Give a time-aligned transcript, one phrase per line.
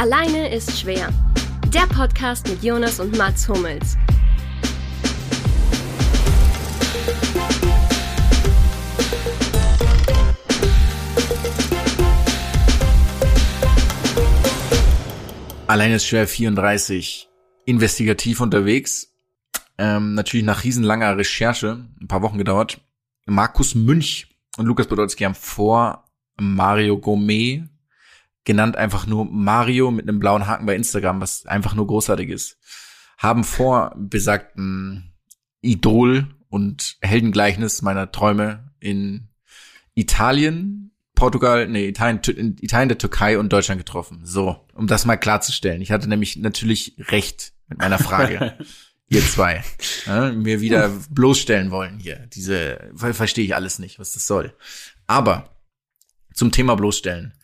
[0.00, 1.12] Alleine ist schwer.
[1.74, 3.98] Der Podcast mit Jonas und Mats Hummels.
[15.66, 17.28] Alleine ist schwer 34.
[17.66, 19.12] Investigativ unterwegs.
[19.76, 22.80] Ähm, natürlich nach riesenlanger Recherche, ein paar Wochen gedauert.
[23.26, 26.06] Markus Münch und Lukas Podolski haben vor
[26.38, 27.64] Mario Gourmet
[28.44, 32.58] genannt einfach nur Mario mit einem blauen Haken bei Instagram, was einfach nur großartig ist,
[33.18, 35.12] haben vor besagten
[35.60, 39.28] Idol und Heldengleichnis meiner Träume in
[39.94, 44.22] Italien, Portugal, nee, Italien, in Italien, der Türkei und Deutschland getroffen.
[44.24, 45.82] So, um das mal klarzustellen.
[45.82, 48.56] Ich hatte nämlich natürlich recht mit meiner Frage.
[49.10, 49.64] ihr zwei,
[50.06, 52.28] ja, mir wieder bloßstellen wollen hier.
[52.32, 54.54] Diese, verstehe ich alles nicht, was das soll.
[55.06, 55.56] Aber
[56.32, 57.34] zum Thema bloßstellen.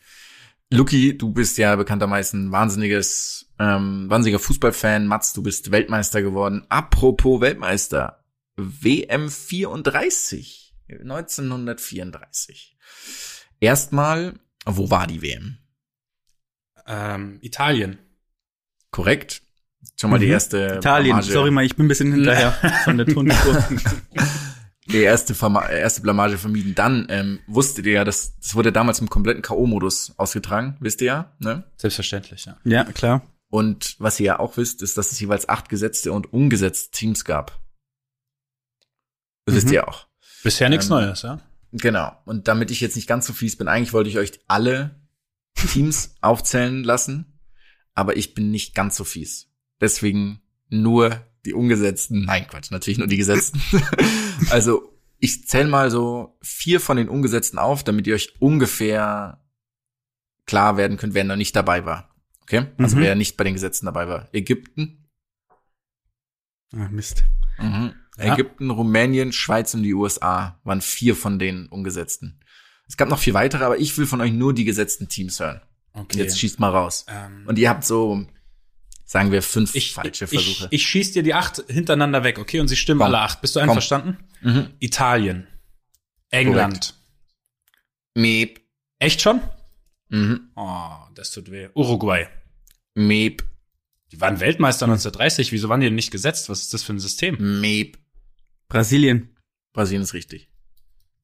[0.72, 5.06] Luki, du bist ja bekanntermaßen wahnsinniges, ähm, wahnsinniger Fußballfan.
[5.06, 6.66] Mats, du bist Weltmeister geworden.
[6.68, 8.24] Apropos Weltmeister.
[8.56, 10.74] WM 34.
[10.88, 12.76] 1934.
[13.60, 15.58] Erstmal, wo war die WM?
[16.86, 17.98] Ähm, Italien.
[18.90, 19.42] Korrekt.
[19.98, 20.22] Schon mal mhm.
[20.22, 21.16] die erste Italien.
[21.16, 21.32] Blamage.
[21.32, 22.52] Sorry mal, ich bin ein bisschen hinterher
[22.84, 23.64] von der Tonspur.
[24.86, 26.74] die erste, erste Blamage vermieden.
[26.74, 31.06] Dann ähm, wusstet ihr ja, dass das wurde damals im kompletten K.O.-Modus ausgetragen, wisst ihr
[31.06, 31.64] ja, ne?
[31.76, 32.56] Selbstverständlich, ja.
[32.64, 33.22] Ja, klar.
[33.48, 37.24] Und was ihr ja auch wisst, ist, dass es jeweils acht gesetzte und ungesetzte Teams
[37.24, 37.60] gab.
[39.44, 39.56] Das mhm.
[39.56, 40.06] wisst ihr auch.
[40.42, 41.40] Bisher nichts ähm, Neues, ja?
[41.72, 42.16] Genau.
[42.24, 45.00] Und damit ich jetzt nicht ganz so fies bin, eigentlich wollte ich euch alle
[45.54, 47.40] Teams aufzählen lassen,
[47.94, 49.48] aber ich bin nicht ganz so fies.
[49.80, 52.24] Deswegen nur die ungesetzten.
[52.24, 53.60] Nein, Quatsch, natürlich nur die gesetzten.
[54.50, 59.40] also ich zähle mal so vier von den ungesetzten auf, damit ihr euch ungefähr
[60.44, 62.14] klar werden könnt, wer noch nicht dabei war.
[62.42, 62.66] Okay?
[62.78, 63.00] Also mhm.
[63.00, 64.28] wer nicht bei den Gesetzen dabei war.
[64.32, 65.08] Ägypten.
[66.72, 67.24] Ah, Mist.
[67.58, 67.94] Mhm.
[68.18, 68.34] Ja.
[68.34, 72.40] Ägypten, Rumänien, Schweiz und die USA waren vier von den ungesetzten.
[72.88, 75.60] Es gab noch vier weitere, aber ich will von euch nur die gesetzten Teams hören.
[75.92, 76.18] Okay.
[76.18, 77.06] Jetzt schießt mal raus.
[77.08, 77.44] Ähm.
[77.46, 78.26] Und ihr habt so
[79.06, 80.68] sagen wir fünf ich, falsche Versuche.
[80.70, 82.60] Ich, ich schieß dir die acht hintereinander weg, okay?
[82.60, 83.06] Und sie stimmen Komm.
[83.06, 83.40] alle acht.
[83.40, 84.18] Bist du einverstanden?
[84.42, 84.74] Mhm.
[84.80, 85.46] Italien.
[86.30, 86.94] England.
[88.14, 88.60] Meep.
[88.98, 89.40] Echt schon?
[90.08, 90.50] Mhm.
[90.56, 91.68] Oh, das tut weh.
[91.74, 92.26] Uruguay.
[92.94, 93.44] Meep.
[94.12, 95.52] Die waren Weltmeister 1930.
[95.52, 96.48] Wieso waren die denn nicht gesetzt?
[96.48, 97.60] Was ist das für ein System?
[97.60, 97.98] Meep.
[98.68, 99.36] Brasilien.
[99.72, 100.48] Brasilien ist richtig.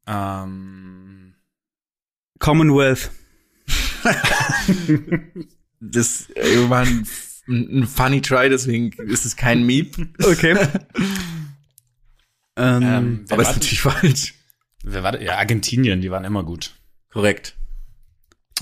[0.07, 1.35] Ähm.
[2.39, 3.11] Commonwealth.
[5.81, 6.29] das
[6.69, 7.07] waren
[7.49, 9.97] ein funny try, deswegen ist es kein Meep.
[10.23, 10.53] Okay.
[12.57, 14.35] ähm, ähm, aber ist natürlich falsch.
[14.85, 16.75] Wer war Ja, Argentinien, die waren immer gut.
[17.11, 17.57] Korrekt.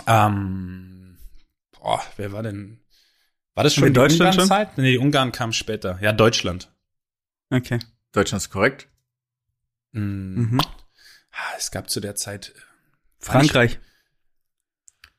[0.06, 1.18] Ähm,
[1.72, 2.80] boah, wer war denn?
[3.54, 4.46] War das schon in Deutschland schon?
[4.46, 4.78] Zeit?
[4.78, 5.98] Nee, Ungarn kam später.
[6.00, 6.72] Ja, Deutschland.
[7.50, 7.78] Okay.
[8.12, 8.88] Deutschland ist korrekt.
[9.92, 10.50] Mhm.
[10.52, 10.60] mhm.
[11.56, 12.60] Es gab zu der Zeit äh,
[13.18, 13.78] Frankreich.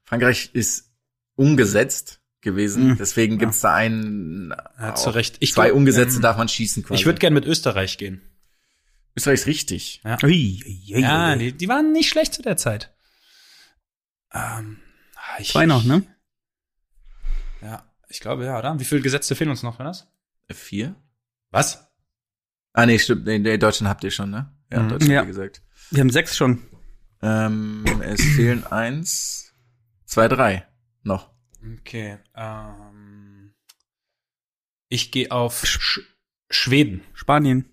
[0.04, 0.92] Frankreich ist
[1.36, 2.90] umgesetzt gewesen.
[2.90, 2.98] Mhm.
[2.98, 3.70] Deswegen gibt's ja.
[3.70, 4.54] da einen.
[4.80, 5.38] Ja, zu Recht.
[5.40, 7.00] Ich zwei glaub, Ungesetzte ähm, darf man schießen quasi.
[7.00, 8.22] Ich würde gern mit Österreich gehen.
[9.16, 10.02] Österreich ist richtig.
[10.04, 12.94] Ja, ui, ui, ui, ja die, die waren nicht schlecht zu der Zeit.
[14.34, 14.80] Ähm,
[15.16, 16.04] ah, ich, zwei noch, ne?
[17.62, 18.80] Ja, ich glaube ja, oder?
[18.80, 20.08] Wie viele Gesetze fehlen uns noch, für das?
[20.50, 20.96] Vier.
[21.52, 21.88] Was?
[22.74, 23.26] Ah, nee, stimmt.
[23.26, 24.52] Nee, nee Deutschland habt ihr schon, ne?
[24.72, 24.90] Ja, mhm.
[24.90, 25.24] Deutschland, ja.
[25.24, 25.62] wie gesagt.
[25.92, 26.64] Wir haben sechs schon.
[27.22, 29.54] Ähm, es fehlen eins,
[30.06, 30.66] zwei, drei
[31.04, 31.32] noch.
[31.80, 32.18] Okay.
[32.36, 33.54] Ähm,
[34.90, 36.02] ich gehe auf Sch
[36.50, 37.04] Schweden.
[37.14, 37.66] Spanien.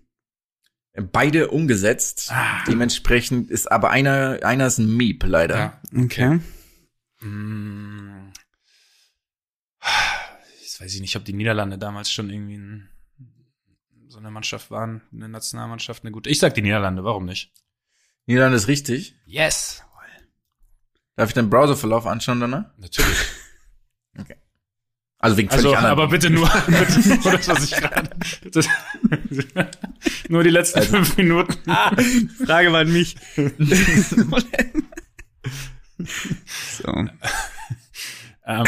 [0.95, 2.31] Beide umgesetzt.
[2.31, 2.65] Ah.
[2.67, 5.57] Dementsprechend ist aber einer, einer ist ein Meep, leider.
[5.59, 5.81] Ja.
[6.05, 6.41] Okay.
[7.21, 8.33] Mm.
[10.61, 12.89] Jetzt weiß ich nicht, ob die Niederlande damals schon irgendwie ein,
[14.09, 16.31] so eine Mannschaft waren, eine Nationalmannschaft, eine gute.
[16.31, 17.53] Ich sag die Niederlande, warum nicht?
[18.27, 19.17] Niederlande ist richtig.
[19.27, 19.83] Yes.
[21.17, 22.67] Darf ich den Browserverlauf anschauen, danach?
[22.77, 23.19] Natürlich.
[25.21, 25.93] Also wegen völlig also, anderen.
[25.93, 28.09] Aber bitte nur, bitte nur das, was ich gerade.
[30.29, 31.55] nur die letzten also, fünf Minuten.
[31.67, 31.91] Ah,
[32.47, 33.17] Frage war an mich.
[36.71, 37.09] so.
[38.47, 38.65] Ähm,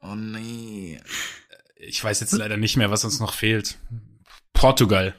[0.00, 1.00] oh nee.
[1.78, 3.78] Ich weiß jetzt leider nicht mehr, was uns noch fehlt.
[4.52, 5.14] Portugal.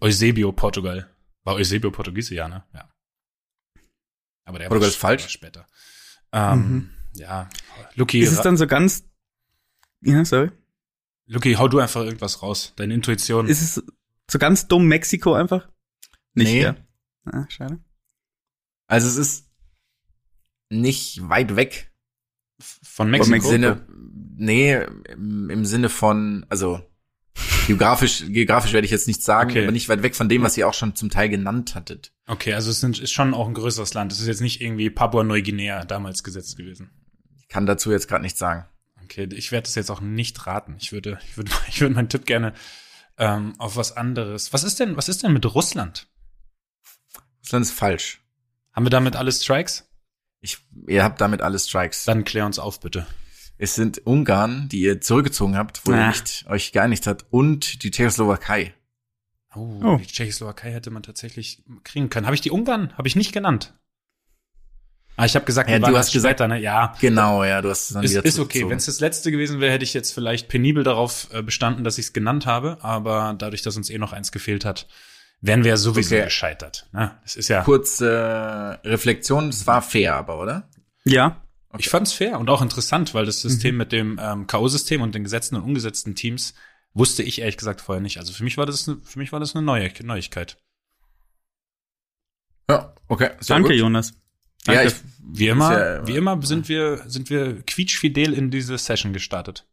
[0.00, 1.10] Eusebio, Portugal.
[1.44, 2.64] War Eusebio Portugiese, ja, ne?
[2.74, 2.90] Ja.
[4.44, 5.28] Aber der Portugal ist falsch.
[5.28, 5.66] Später.
[6.32, 6.90] Ähm, mhm.
[7.16, 7.48] Ja,
[7.94, 8.20] Luki.
[8.20, 9.04] Ist es dann so ganz.
[10.02, 10.50] Ja, sorry.
[11.26, 12.72] Luki, hau du einfach irgendwas raus.
[12.76, 13.48] Deine Intuition.
[13.48, 13.82] Ist es
[14.30, 15.68] so ganz dumm Mexiko einfach?
[16.34, 16.62] Nicht, nee.
[16.62, 16.76] Ja.
[17.24, 17.78] Ah, schade.
[18.86, 19.50] Also es ist
[20.68, 21.92] nicht weit weg
[22.60, 23.48] Von Im Mexiko.
[23.48, 23.86] Sinne,
[24.36, 24.74] nee,
[25.08, 26.80] im, im Sinne von, also
[27.66, 29.62] geografisch, geografisch werde ich jetzt nicht sagen, Okay.
[29.62, 32.12] aber nicht weit weg von dem, was ihr auch schon zum Teil genannt hattet.
[32.26, 34.12] Okay, also es sind, ist schon auch ein größeres Land.
[34.12, 36.90] Es ist jetzt nicht irgendwie Papua-Neuguinea damals gesetzt gewesen.
[37.54, 38.64] Ich kann dazu jetzt gerade nichts sagen.
[39.04, 40.74] Okay, ich werde das jetzt auch nicht raten.
[40.80, 42.52] Ich würde, ich würde, ich würde meinen Tipp gerne
[43.16, 44.52] ähm, auf was anderes.
[44.52, 46.08] Was ist denn, was ist denn mit Russland?
[47.44, 48.20] Russland ist falsch.
[48.72, 49.88] Haben wir damit alle Strikes?
[50.40, 50.58] Ich,
[50.88, 52.02] ihr habt damit alle Strikes.
[52.02, 53.06] Dann klär uns auf, bitte.
[53.56, 56.08] Es sind Ungarn, die ihr zurückgezogen habt, wo ihr Ah.
[56.08, 58.74] nicht euch geeinigt habt, und die Tschechoslowakei.
[59.54, 59.96] Oh, Oh.
[59.98, 62.26] die Tschechoslowakei hätte man tatsächlich kriegen können.
[62.26, 62.92] Habe ich die Ungarn?
[62.98, 63.74] Habe ich nicht genannt.
[65.16, 66.58] Ah, ich habe gesagt, Ja, du hast gesagt- später, ne?
[66.60, 66.94] Ja.
[67.00, 68.68] Genau, ja, du hast es dann Ist, wieder ist okay.
[68.68, 71.98] Wenn es das letzte gewesen wäre, hätte ich jetzt vielleicht penibel darauf äh, bestanden, dass
[71.98, 72.78] ich es genannt habe.
[72.82, 74.88] Aber dadurch, dass uns eh noch eins gefehlt hat,
[75.40, 76.24] wären wir ja sowieso Okay.
[76.24, 76.88] gescheitert.
[76.92, 77.16] Ne?
[77.22, 77.62] Das ist ja.
[77.62, 80.68] Kurze äh, Reflexion, es war fair, aber, oder?
[81.04, 81.40] Ja.
[81.78, 85.24] Ich fand's fair und auch interessant, weil das System mit dem ähm, K.O.-System und den
[85.24, 86.54] gesetzten und umgesetzten Teams
[86.92, 88.18] wusste ich ehrlich gesagt vorher nicht.
[88.18, 90.56] Also für mich war das, ne- für mich war das eine neue Neuigkeit.
[92.70, 93.30] Ja, okay.
[93.40, 93.78] Sehr Danke, gut.
[93.78, 94.12] Jonas.
[94.66, 94.88] Ja, Danke.
[94.88, 94.94] ich,
[95.38, 99.66] Wie immer, ja- wie immer sind wir, sind wir quietschfidel in diese Session gestartet.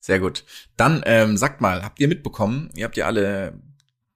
[0.00, 0.44] Sehr gut.
[0.76, 2.70] Dann ähm, sagt mal, habt ihr mitbekommen?
[2.74, 3.60] Ihr habt ja alle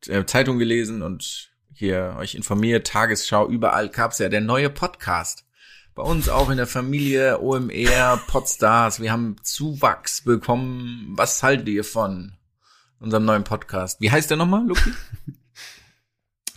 [0.08, 5.44] äh, Zeitung gelesen und hier euch informiert, Tagesschau, überall gab's ja der neue Podcast.
[5.94, 9.00] Bei uns auch in der Familie OMR, Podstars.
[9.00, 11.12] Wir haben Zuwachs bekommen.
[11.16, 12.34] Was haltet ihr von
[12.98, 14.00] unserem neuen Podcast?
[14.00, 14.92] Wie heißt der nochmal, Luki?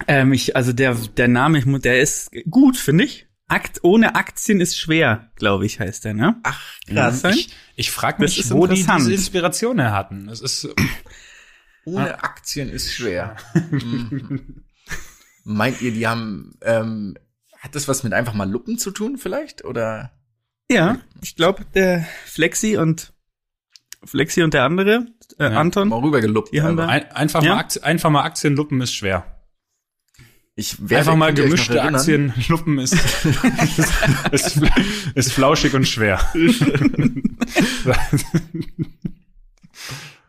[0.07, 3.28] Ähm, ich, also der, der Name, ich der ist gut, finde ich.
[3.48, 6.36] Akt ohne Aktien ist schwer, glaube ich, heißt der, ne?
[6.44, 7.22] Ach, Krass.
[7.22, 7.36] krass.
[7.36, 10.30] Ich, ich frage Das mich, ist wo die diese Inspiration her hatten.
[10.30, 10.68] Es ist,
[11.86, 13.36] Ohne Aktien ist schwer.
[13.72, 14.63] Mhm.
[15.46, 17.18] Meint ihr, die haben, ähm,
[17.57, 19.66] hat das was mit einfach mal Luppen zu tun vielleicht?
[19.66, 20.12] Oder?
[20.69, 23.13] Ja, ich glaube, der Flexi und
[24.06, 25.07] Flexi und der andere,
[25.40, 26.54] äh, Ja, Anton, Mal rüber geluppt.
[26.54, 26.86] Die haben einfach.
[26.86, 27.54] da- ein, einfach, Ja.
[27.56, 29.38] mal Aktien, einfach mal Aktienluppen ist schwer.
[30.60, 31.96] Ich werde, Einfach mal gemischte erinnern?
[31.96, 33.94] Aktienluppen ist, ist,
[34.32, 34.62] ist,
[35.16, 36.20] ist flauschig und schwer.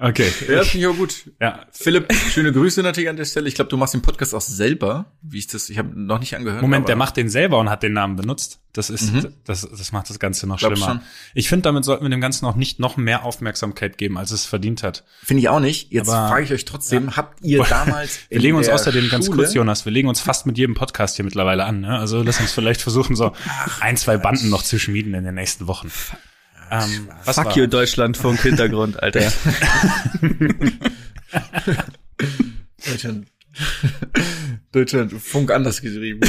[0.01, 0.27] okay.
[0.49, 1.31] Ja, finde ich auch gut.
[1.41, 3.49] Ja, Philipp, schöne Grüße natürlich an der Stelle.
[3.49, 6.35] Ich glaube, du machst den Podcast auch selber, wie ich das, ich habe noch nicht
[6.35, 6.63] angehört.
[6.63, 8.61] Moment, der macht den selber und hat den Namen benutzt.
[8.73, 9.35] Das ist, Mhm.
[9.45, 10.93] das, das macht das Ganze noch Glaub schlimmer.
[10.93, 11.01] schon.
[11.35, 14.45] Ich finde, damit sollten wir dem Ganzen auch nicht noch mehr Aufmerksamkeit geben, als es
[14.47, 15.05] verdient hat.
[15.25, 15.91] Finde ich auch nicht.
[15.93, 19.55] Jetzt frage ich euch trotzdem, habt ihr damals Wir legen uns außerdem ganz Schule- kurz,
[19.55, 21.81] Jonas, wir legen uns fast mit jedem Podcast hier mittlerweile an.
[21.81, 21.99] Ne?
[21.99, 23.33] Also lass uns vielleicht versuchen, so
[23.81, 25.91] ein, zwei Banden noch zu schmieden in den nächsten Wochen.
[26.71, 27.57] Ähm, was Fuck war?
[27.57, 29.33] you Deutschlandfunk Hintergrund, Alter.
[32.87, 33.27] Deutschland,
[34.73, 36.21] Deutschland, Funk anders geschrieben.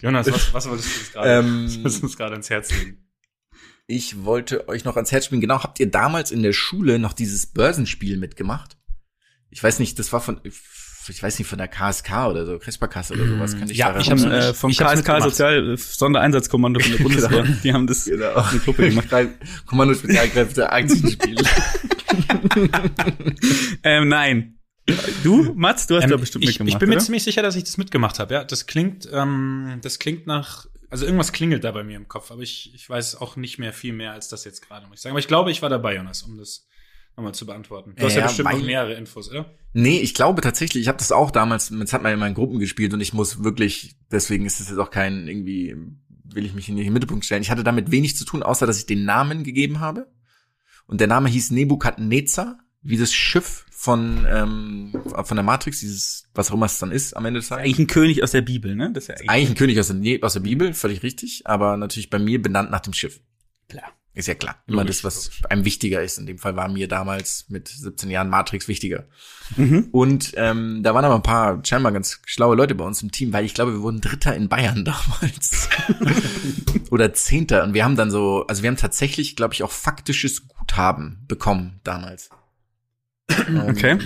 [0.00, 3.04] Jonas, was, was wolltest du uns gerade Ähm, was uns gerade ins Herz legen?
[3.86, 5.40] Ich wollte euch noch ans Herz spielen.
[5.40, 8.76] Genau, habt ihr damals in der Schule noch dieses Börsenspiel mitgemacht?
[9.50, 10.40] Ich weiß nicht, das war von,
[11.10, 13.58] ich weiß nicht, von der KSK oder so, Kreisparkasse oder sowas.
[13.58, 14.32] Kann ich Ja, daran ich erinnern?
[14.32, 15.22] äh, vom Ich KSK.
[15.22, 17.42] Sozial äh, Sondereinsatzkommando von der Bundeswehr.
[17.62, 18.34] Die haben das Genau.
[18.34, 19.08] eine Gruppe gemacht.
[19.66, 21.36] Kommando Spezialkräfte Aktienspiel.
[23.82, 24.58] Ähm, nein.
[25.22, 26.72] Du, Mats, du hast Ähm, da bestimmt ich, mitgemacht.
[26.74, 27.04] ich bin mir oder?
[27.04, 28.34] ziemlich sicher, dass ich das mitgemacht habe.
[28.34, 32.30] Ja, das klingt, ähm, das klingt nach, also irgendwas klingelt da bei mir im Kopf,
[32.30, 35.02] aber ich, ich weiß auch nicht mehr viel mehr als das jetzt gerade, muss ich
[35.02, 35.12] sagen.
[35.12, 36.66] Aber ich glaube, ich war dabei, Jonas, um das
[37.18, 37.94] nochmal zu beantworten.
[37.96, 39.54] Du hast ja, Ja, bestimmt noch mehrere Infos, oder?
[39.72, 42.58] Nee, ich glaube tatsächlich, ich habe das auch damals, das hat man in meinen Gruppen
[42.58, 45.76] gespielt und ich muss wirklich, deswegen ist es jetzt auch kein, irgendwie,
[46.24, 47.42] will ich mich in den Mittelpunkt stellen.
[47.42, 50.10] Ich hatte damit wenig zu tun, außer dass ich den Namen gegeben habe.
[50.86, 54.92] Und der Name hieß Nebukadnezar, wie das Schiff von, ähm,
[55.24, 57.64] von der Matrix, dieses, was auch immer es dann ist am Ende des Tages.
[57.64, 58.90] Eigentlich ein König aus der Bibel, ne?
[58.92, 61.76] Das ist ja eigentlich, Eigentlich ein König aus der, aus der Bibel, völlig richtig, aber
[61.76, 63.20] natürlich bei mir benannt nach dem Schiff.
[63.68, 63.92] Klar.
[64.18, 64.60] Ist ja klar.
[64.66, 66.18] Immer Logisch, das, was einem wichtiger ist.
[66.18, 69.04] In dem Fall war mir damals mit 17 Jahren Matrix wichtiger.
[69.56, 69.90] Mhm.
[69.92, 73.32] Und ähm, da waren aber ein paar scheinbar ganz schlaue Leute bei uns im Team,
[73.32, 75.68] weil ich glaube, wir wurden Dritter in Bayern damals.
[76.90, 77.62] Oder Zehnter.
[77.62, 81.78] Und wir haben dann so, also wir haben tatsächlich, glaube ich, auch faktisches Guthaben bekommen
[81.84, 82.30] damals.
[83.68, 83.98] Okay.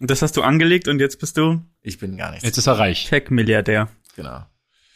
[0.00, 2.44] Und das hast du angelegt und jetzt bist du Ich bin gar nichts.
[2.44, 3.08] Jetzt ist er reich.
[3.08, 3.88] Tech-Milliardär.
[4.16, 4.46] Genau.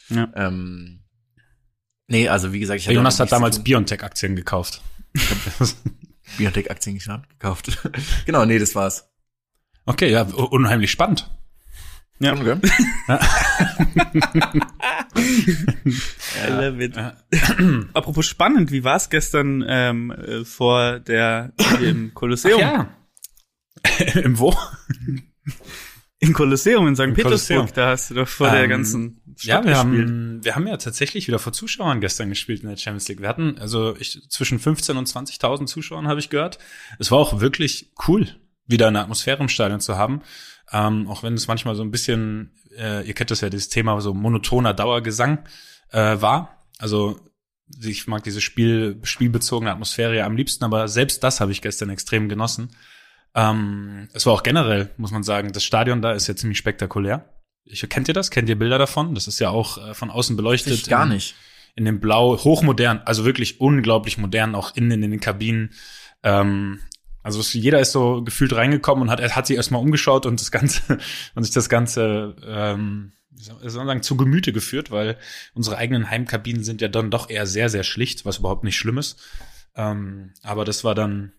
[0.09, 0.31] Ja.
[0.35, 1.02] Ähm,
[2.07, 3.63] nee, also wie gesagt, ich Der Jonas hat damals.
[3.63, 4.81] Biontech-Aktien gekauft.
[6.37, 7.77] Biotech-Aktien gekauft.
[8.25, 9.09] genau, nee, das war's.
[9.85, 11.29] okay, ja, unheimlich spannend.
[12.19, 12.33] Ja.
[12.33, 12.55] Okay.
[15.15, 16.95] I love it.
[17.93, 22.59] Apropos spannend, wie war es gestern ähm, äh, vor der dem Kolosseum?
[22.59, 22.87] ja.
[24.15, 24.55] Im Wo?
[26.19, 27.01] Im Kolosseum in St.
[27.01, 27.67] Im Petersburg, Kolosseum.
[27.75, 30.09] da hast du doch vor der Ähm, ganzen Ja, Stadt wir gespielt.
[30.09, 33.21] haben, wir haben ja tatsächlich wieder vor Zuschauern gestern gespielt in der Champions League.
[33.21, 36.59] Wir hatten, also ich, zwischen 15 und 20.000 Zuschauern habe ich gehört.
[36.99, 38.27] Es war auch wirklich cool,
[38.65, 40.21] wieder eine Atmosphäre im Stadion zu haben.
[40.71, 43.99] Ähm, auch wenn es manchmal so ein bisschen, äh, ihr kennt das ja, dieses Thema
[44.01, 45.39] so monotoner Dauergesang
[45.91, 46.65] äh, war.
[46.79, 47.19] Also
[47.81, 51.89] ich mag diese Spiel, spielbezogene Atmosphäre ja am liebsten, aber selbst das habe ich gestern
[51.89, 52.69] extrem genossen.
[53.35, 57.32] Ähm, es war auch generell, muss man sagen, das Stadion da ist ja ziemlich spektakulär.
[57.65, 58.31] Ich, kennt ihr das?
[58.31, 59.15] Kennt ihr Bilder davon?
[59.15, 60.73] Das ist ja auch äh, von außen beleuchtet.
[60.73, 61.35] Ich gar in, nicht.
[61.75, 65.71] In dem Blau, hochmodern, also wirklich unglaublich modern, auch innen in den Kabinen.
[66.21, 66.79] Ähm,
[67.23, 70.51] also es, jeder ist so gefühlt reingekommen und hat, hat sich erstmal umgeschaut und das
[70.51, 70.81] Ganze
[71.35, 75.17] und sich das Ganze ähm, sagen, zu Gemüte geführt, weil
[75.53, 78.97] unsere eigenen Heimkabinen sind ja dann doch eher sehr, sehr schlicht, was überhaupt nicht schlimm
[78.97, 79.19] ist.
[79.75, 81.31] Ähm, aber das war dann,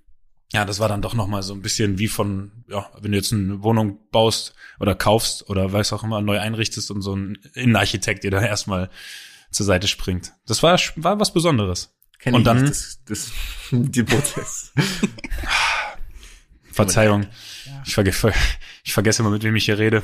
[0.52, 3.18] ja, das war dann doch noch mal so ein bisschen wie von, ja, wenn du
[3.18, 7.38] jetzt eine Wohnung baust oder kaufst oder weiß auch immer neu einrichtest und so ein
[7.54, 8.90] Innenarchitekt dir da erstmal
[9.50, 10.32] zur Seite springt.
[10.46, 11.94] Das war war was Besonderes.
[12.18, 13.32] Kenn Und ich dann- nicht, das, das,
[13.70, 14.72] den Prozess.
[16.72, 17.26] Verzeihung.
[17.86, 18.32] Ich, verge ver
[18.82, 20.02] ich vergesse immer, mit wem ich hier rede.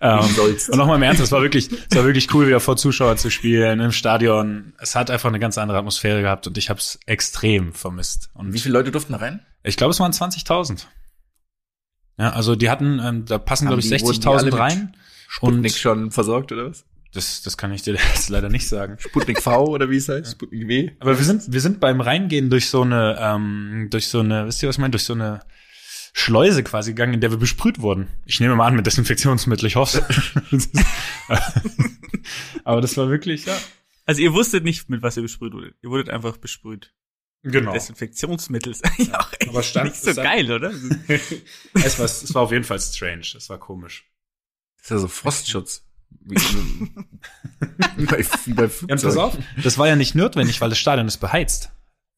[0.00, 3.16] Ähm, und nochmal im Ernst, es war wirklich, es war wirklich cool, wieder vor Zuschauern
[3.18, 4.72] zu spielen, im Stadion.
[4.78, 8.30] Es hat einfach eine ganz andere Atmosphäre gehabt und ich habe es extrem vermisst.
[8.34, 9.40] Und Wie viele Leute durften da rein?
[9.62, 10.86] Ich glaube, es waren 20.000.
[12.18, 14.58] Ja, also die hatten, ähm, da passen, glaube ich, die- wurden die 60.000 alle mit
[14.58, 14.96] rein.
[15.28, 16.84] Sputnik Und schon versorgt oder was?
[17.12, 18.96] das, das kann ich dir jetzt leider nicht sagen.
[18.98, 20.32] Sputnik V oder wie es heißt?
[20.32, 20.90] Sputnik W?
[21.00, 24.62] Aber wir sind, wir sind beim Reingehen durch so eine, ähm, durch so eine, wisst
[24.62, 24.92] ihr, was ich meine?
[24.92, 25.40] Durch so eine
[26.12, 28.08] Schleuse quasi gegangen, in der wir besprüht wurden.
[28.26, 30.04] Ich nehme mal an mit Desinfektionsmittel, ich hoffe.
[32.64, 33.56] Aber das war wirklich, ja.
[34.06, 35.76] Also ihr wusstet nicht, mit was ihr besprüht wurdet.
[35.82, 36.92] Ihr wurdet einfach besprüht.
[37.42, 37.72] Genau.
[37.72, 40.70] Desinfektionsmittel ist eigentlich auch echt Aber stand- nicht so stand- geil, oder?
[41.74, 43.26] es, war, es war auf jeden Fall strange.
[43.36, 44.04] Es war komisch.
[44.76, 45.86] Das ist ja so Frostschutz.
[46.22, 46.34] Wie,
[47.96, 51.06] wie bei, wie bei Ja, pass auf, das war ja nicht notwendig, weil das Stadion
[51.06, 51.70] ist beheizt.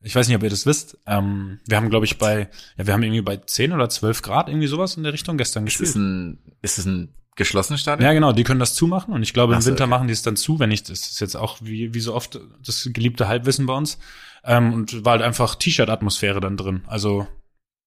[0.02, 0.98] Ich weiß nicht, ob ihr das wisst.
[1.06, 4.48] Ähm, wir haben, glaube ich, bei, ja, wir haben irgendwie bei 10 oder 12 Grad
[4.48, 5.90] irgendwie sowas in der Richtung gestern Ist gespielt.
[5.90, 8.06] es ein, ist es ein geschlossenes Stadion?
[8.06, 9.90] Ja, genau, die können das zumachen und ich glaube, im Ach so, Winter okay.
[9.90, 12.40] machen die es dann zu, wenn nicht, das ist jetzt auch wie, wie so oft
[12.64, 13.98] das geliebte Halbwissen bei uns.
[14.44, 16.82] Ähm, und war halt einfach T-Shirt-Atmosphäre dann drin.
[16.88, 17.28] Also,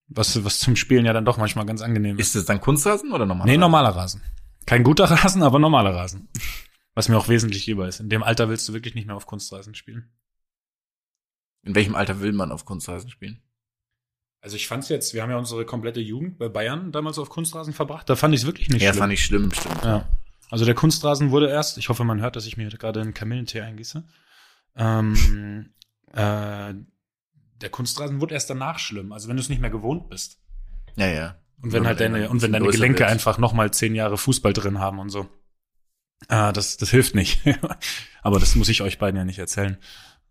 [0.07, 2.29] was, was zum Spielen ja dann doch manchmal ganz angenehm ist.
[2.29, 3.45] Ist es dann Kunstrasen oder normal?
[3.45, 4.21] Nee, normaler Rasen.
[4.65, 6.29] Kein guter Rasen, aber normaler Rasen.
[6.93, 7.99] Was mir auch wesentlich lieber ist.
[7.99, 10.09] In dem Alter willst du wirklich nicht mehr auf Kunstrasen spielen.
[11.65, 13.41] In welchem Alter will man auf Kunstrasen spielen?
[14.39, 17.73] Also ich fand's jetzt, wir haben ja unsere komplette Jugend bei Bayern damals auf Kunstrasen
[17.73, 18.07] verbracht.
[18.07, 18.99] Da fand ich es wirklich nicht Ja, schlimm.
[18.99, 19.83] fand ich schlimm, stimmt.
[19.83, 20.07] Ja.
[20.51, 23.61] Also der Kunstrasen wurde erst, ich hoffe, man hört, dass ich mir gerade einen Kamillentee
[23.61, 24.03] eingieße.
[24.75, 25.73] Ähm,
[26.13, 26.73] äh,
[27.61, 30.39] der Kunstrasen wurde erst danach schlimm, also wenn du es nicht mehr gewohnt bist.
[30.95, 31.35] Ja, ja.
[31.61, 33.09] Und wenn halt deine, und wenn deine Gelenke wird.
[33.09, 35.27] einfach noch mal zehn Jahre Fußball drin haben und so.
[36.29, 37.41] Äh, das, das hilft nicht.
[38.21, 39.77] Aber das muss ich euch beiden ja nicht erzählen.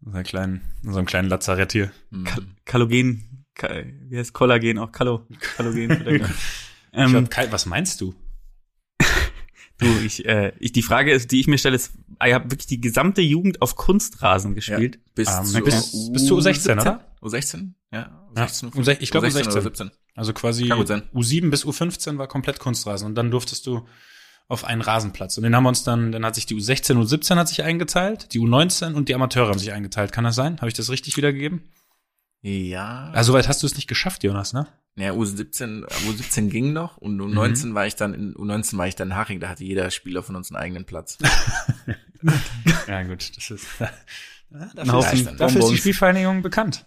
[0.05, 1.91] So einen kleinen, so einen kleinen Lazarett hier.
[2.11, 2.27] Mhm.
[2.65, 3.69] Kalogen, Ka
[4.09, 4.93] wie heißt Kollagen auch?
[4.93, 6.25] Kalo, Kalogen.
[6.97, 8.15] Ich ähm, kein, was meinst du?
[9.79, 12.53] du, ich, äh, ich, die Frage ist, die ich mir stelle, ist, ah, ihr habt
[12.53, 15.01] wirklich die gesamte Jugend auf Kunstrasen gespielt.
[15.17, 17.05] Bis, Ähm, zu, bis- bis zu U16, oder?
[17.21, 17.73] U16?
[17.93, 18.71] Ja, Ja, U16.
[18.75, 19.51] U16 ich glaube U16 U16.
[19.51, 19.91] oder 17.
[20.15, 21.03] Also quasi Kann gut sein.
[21.13, 23.85] U7 bis U15 war komplett Kunstrasen und dann durftest du
[24.49, 25.37] auf einen Rasenplatz.
[25.39, 27.63] Und den haben wir uns dann, dann hat sich die U16 und U17 hat sich
[27.63, 30.13] eingeteilt, die U19 und die Amateure haben sich eingeteilt.
[30.13, 30.59] Kann das sein?
[30.59, 31.63] Habe ich das richtig wiedergegeben?
[32.43, 33.11] Ja.
[33.15, 34.67] Also weit hast du es nicht geschafft, Jonas, ne?
[34.97, 37.75] Ja, U17, U17 ging noch und U19 Mhm.
[37.75, 40.37] war ich dann in U19 war ich dann in Haching, da hatte jeder Spieler von
[40.37, 41.19] uns einen eigenen Platz.
[42.87, 45.77] Ja, gut, das ist Ein dafür, ist, dafür ist die.
[45.77, 46.87] Spielvereinigung bekannt.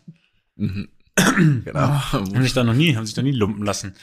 [0.55, 0.89] Mhm.
[1.63, 1.79] genau.
[2.11, 3.93] Haben sich da noch nie, haben sich da nie lumpen lassen.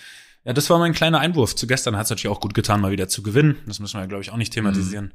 [0.44, 1.96] Ja, das war mein kleiner Einwurf zu gestern.
[1.96, 3.56] Hat es natürlich auch gut getan, mal wieder zu gewinnen.
[3.66, 5.14] Das müssen wir, glaube ich, auch nicht thematisieren.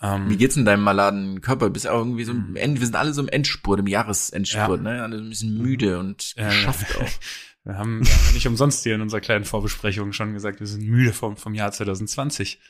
[0.00, 1.70] Ähm, Wie geht's in deinem maladen Körper?
[1.70, 4.92] Bist auch irgendwie so im End, wir sind alle so im Endspurt, im Jahresendspurt, Ja.
[4.92, 5.02] ne?
[5.02, 6.48] Alle ein bisschen müde und Ja, ja.
[6.50, 7.08] geschafft auch.
[7.66, 11.14] Wir haben, ja nicht umsonst hier in unserer kleinen Vorbesprechung schon gesagt, wir sind müde
[11.14, 12.60] vom, vom Jahr 2020.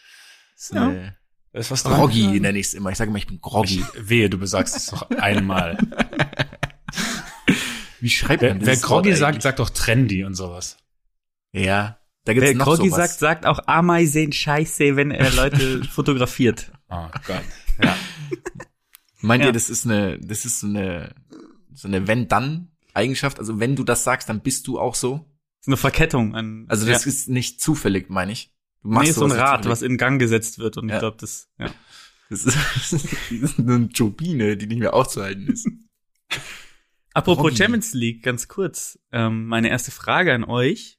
[0.54, 1.16] So eine
[1.52, 1.94] Da ist was dran.
[1.94, 2.90] Groggy nenne ich es immer.
[2.90, 3.80] Ich sage immer, ich bin groggy.
[3.80, 5.78] Ich, wehe, du besagst es noch einmal.
[8.00, 10.76] Wie schreibt Wer, man wer dieses Groggy sagt, sagt doch trendy und sowas.
[11.54, 13.10] Ja, da gibt's Wer noch Groggy sowas.
[13.10, 16.72] sagt, sagt auch Ameisen Scheiße, wenn er Leute fotografiert.
[16.88, 17.42] Oh Gott.
[17.82, 17.96] Ja.
[19.20, 19.48] Meint Ja.
[19.48, 21.14] ihr, das ist eine, das ist so eine,
[21.72, 23.38] so eine Wenn-Dann-Eigenschaft?
[23.38, 25.30] Also wenn du das sagst, dann bist du auch so?
[25.60, 26.66] ist eine Verkettung an.
[26.68, 27.08] Also das ja.
[27.10, 28.52] ist nicht zufällig, meine ich.
[28.82, 29.70] Du nee, ist so ein Rad, zufällig.
[29.72, 30.96] was in Gang gesetzt wird und Ja.
[30.96, 31.70] ich glaube, das, ja.
[32.28, 32.56] Das ist,
[32.92, 32.92] das
[33.30, 35.66] ist eine Turbine, die nicht mehr aufzuhalten ist.
[37.14, 37.56] Apropos Groggy.
[37.56, 38.98] Champions League, ganz kurz.
[39.12, 40.98] Ähm, meine erste Frage an euch.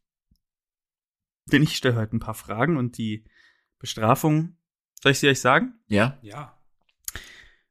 [1.52, 3.26] Denn ich stelle heute ein paar Fragen und die
[3.80, 4.58] Bestrafung,
[5.02, 5.80] soll ich sie euch sagen?
[5.88, 6.18] Ja?
[6.22, 6.60] Ja.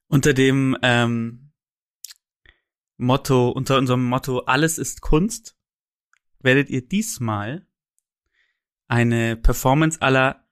[0.06, 1.52] Unter dem ähm,
[2.96, 5.56] Motto, unter unserem Motto Alles ist Kunst,
[6.38, 7.66] werdet ihr diesmal
[8.86, 10.46] eine Performance aller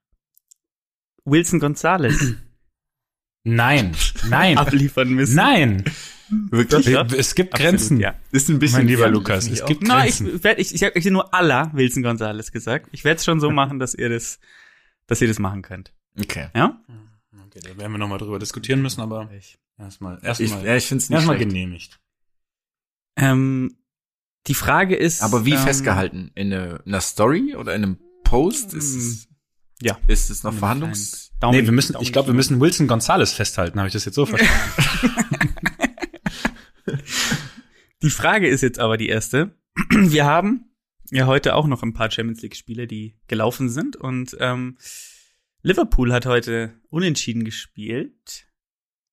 [1.24, 2.34] Wilson Gonzalez
[3.44, 3.96] Nein,
[4.28, 5.36] nein, abliefern müssen.
[5.36, 5.84] nein.
[6.50, 6.86] Wirklich?
[6.86, 7.02] Ja.
[7.16, 8.00] Es gibt Absolut, Grenzen.
[8.00, 8.14] ja.
[8.30, 9.82] Ist ein bisschen Mein lieber Lukas, es ich gibt.
[9.86, 10.44] Na, ich Grenzen.
[10.44, 12.88] werd, ich, ich habe nur aller Wilson Gonzalez gesagt.
[12.92, 14.38] Ich werde es schon so machen, dass ihr das,
[15.06, 15.92] dass ihr das machen könnt.
[16.18, 16.48] Okay.
[16.54, 16.80] Ja?
[17.46, 19.28] Okay, da werden wir nochmal drüber diskutieren müssen, aber
[19.78, 22.00] erstmal, Ich, erstmal, ja, ich finde es nicht erstmal genehmigt.
[23.16, 23.76] Ähm,
[24.46, 25.22] die Frage ist.
[25.22, 26.30] Aber wie ähm, festgehalten?
[26.34, 28.72] In, eine, in einer Story oder in einem Post?
[28.74, 29.28] Ist es,
[29.82, 29.98] Ja.
[30.06, 31.30] ist es noch Verhandlungs...
[31.40, 34.04] Daumen- nee, wir müssen, Daumen- ich glaube, wir müssen Wilson Gonzalez festhalten, habe ich das
[34.04, 35.41] jetzt so verstanden?
[38.02, 39.56] Die Frage ist jetzt aber die erste.
[39.90, 40.74] Wir haben
[41.10, 44.78] ja heute auch noch ein paar Champions League Spiele, die gelaufen sind und ähm,
[45.62, 48.48] Liverpool hat heute unentschieden gespielt.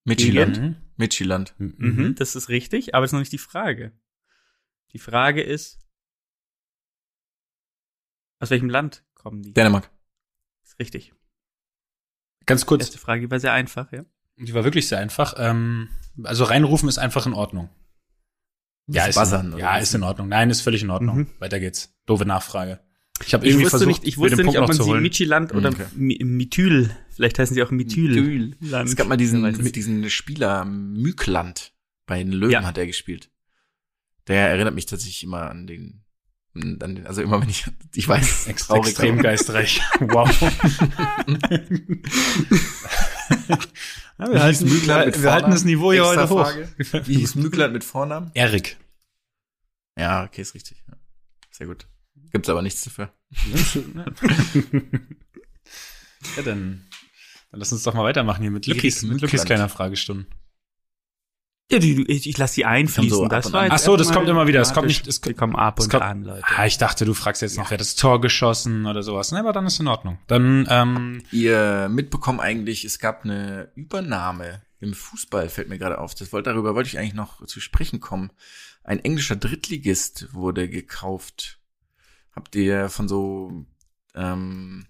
[0.04, 0.60] Midtjylland.
[0.60, 0.76] Mhm.
[0.96, 1.54] Midtjylland.
[1.58, 2.14] Mhm.
[2.16, 3.92] Das ist richtig, aber das ist noch nicht die Frage.
[4.92, 5.78] Die Frage ist,
[8.40, 9.52] aus welchem Land kommen die?
[9.52, 9.90] Dänemark.
[10.64, 11.14] ist richtig.
[12.46, 14.04] Ganz kurz, Erste Frage, die war sehr einfach, ja.
[14.36, 15.34] die war wirklich sehr einfach.
[15.36, 15.88] Ähm,
[16.22, 17.70] also reinrufen ist einfach in Ordnung.
[18.86, 20.28] Ja, ist, buzzern, in, ja, ist in Ordnung.
[20.28, 21.16] Nein, ist völlig in Ordnung.
[21.18, 21.26] Mhm.
[21.38, 21.94] Weiter geht's.
[22.06, 22.80] Doofe Nachfrage.
[23.24, 24.90] Ich habe Ich irgendwie wusste versucht, nicht, ich wusste den nicht, Punkt ob man sie
[24.90, 25.02] holen.
[25.02, 25.84] Michiland oder Okay.
[25.94, 28.56] Mi Mithyl, vielleicht heißen sie auch Mithyl.
[28.60, 28.88] Land.
[28.88, 31.72] Es gab mal diesen, mit diesen Spieler Mykland.
[32.06, 32.64] Bei den Löwen Ja.
[32.64, 33.30] hat er gespielt.
[34.26, 36.02] Der erinnert mich tatsächlich immer an den,
[36.54, 39.80] an den also immer wenn ich, ich weiß, Ex traurig, extrem aber- geistreich.
[40.00, 40.28] Wow.
[44.18, 45.52] ja, wir halten, Mückland mit wir halten Vornamen?
[45.52, 46.50] das Niveau hier heute hoch.
[46.50, 46.68] Frage.
[47.06, 48.30] Wie hieß Mykland mit Vornamen?
[48.34, 48.76] Erik.
[49.96, 50.82] Ja, okay, ist richtig.
[51.50, 51.86] Sehr gut.
[52.32, 53.12] Gibt's aber nichts dafür.
[56.36, 56.86] ja, dann,
[57.50, 59.46] dann lass uns doch mal weitermachen hier mit Lukis, mit Mückland.
[59.46, 60.26] kleiner Fragestunde.
[61.70, 63.10] Ja, die, ich, ich lasse die einfließen.
[63.16, 64.60] so das war jetzt Ach so, das kommt immer wieder.
[64.60, 66.42] Es kommt nicht- es Die kommt- kommen ab und kommt- an, Leute.
[66.44, 69.30] Ah, ich dachte, du fragst jetzt noch, wer das Tor geschossen oder sowas.
[69.32, 70.18] Ne, aber dann ist in Ordnung.
[70.26, 76.14] Dann, ähm, Ihr mitbekommen eigentlich, es gab eine Übernahme im Fußball, fällt mir gerade auf.
[76.14, 78.30] Das wollte, darüber wollte ich eigentlich noch zu sprechen kommen.
[78.82, 81.58] Ein englischer Drittligist wurde gekauft.
[82.34, 83.64] Habt ihr von so,
[84.14, 84.86] ähm,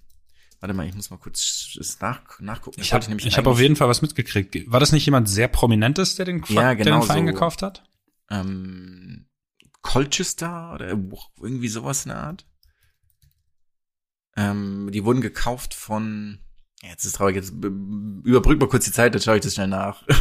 [0.60, 2.80] warte mal, ich muss mal kurz nach, nachgucken.
[2.80, 4.70] ich habe ich hab auf jeden Fall was mitgekriegt.
[4.70, 7.32] War das nicht jemand sehr Prominentes, der den, Ja, der genau den Verein so.
[7.32, 7.82] gekauft hat?
[8.30, 9.26] ähm,
[9.82, 12.46] Colchester oder irgendwie sowas in der Art.
[14.36, 16.38] Ähm, die wurden gekauft von,
[16.82, 17.68] jetzt ist traurig, jetzt b-
[18.24, 20.04] überbrück mal kurz die Zeit, dann schaue ich das schnell nach.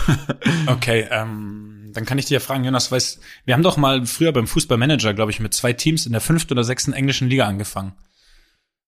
[0.67, 4.31] Okay, ähm, dann kann ich dir ja fragen, Jonas, weißt, wir haben doch mal früher
[4.31, 7.93] beim Fußballmanager, glaube ich, mit zwei Teams in der fünften oder sechsten englischen Liga angefangen.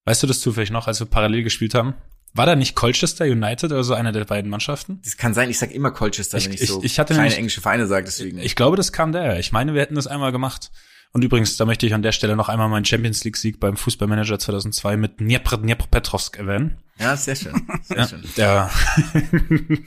[0.05, 1.93] Weißt du das zufällig noch, als wir parallel gespielt haben?
[2.33, 4.99] War da nicht Colchester United oder so eine der beiden Mannschaften?
[5.03, 7.23] Das kann sein, ich sag immer Colchester, Ich- wenn ich, ich- so ich hatte kleine
[7.23, 8.39] nämlich- englische Vereine sage, deswegen.
[8.39, 9.37] Ich glaube, das kam daher.
[9.39, 10.71] Ich meine, wir hätten das einmal gemacht.
[11.13, 13.75] Und übrigens, da möchte ich an der Stelle noch einmal meinen Champions League Sieg beim
[13.75, 16.77] Fußballmanager 2002 mit Dnipro, Dnipropetrovsk erwähnen.
[16.97, 17.53] ja, sehr schön.
[17.83, 18.23] Sehr Ja, schön.
[18.37, 18.69] der,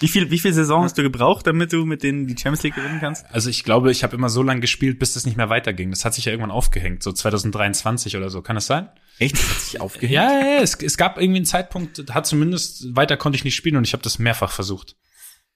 [0.00, 2.74] Wie viel, wie viel Saison hast du gebraucht, damit du mit denen die Champions League
[2.76, 3.26] gewinnen kannst?
[3.30, 5.90] also ich glaube, ich habe immer so lange gespielt, bis das nicht mehr weiterging.
[5.90, 8.42] Das hat sich ja irgendwann aufgehängt, so 2023 oder so.
[8.42, 8.88] Kann das sein?
[9.18, 9.34] Echt?
[9.34, 10.12] Das hat sich aufgehängt?
[10.12, 10.62] Ja, ja, ja.
[10.62, 13.84] Es, es gab irgendwie einen Zeitpunkt, da hat zumindest weiter konnte ich nicht spielen und
[13.86, 14.96] ich habe das mehrfach versucht.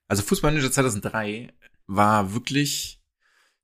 [0.09, 1.53] Also Fußballmanager 2003
[1.87, 3.01] war wirklich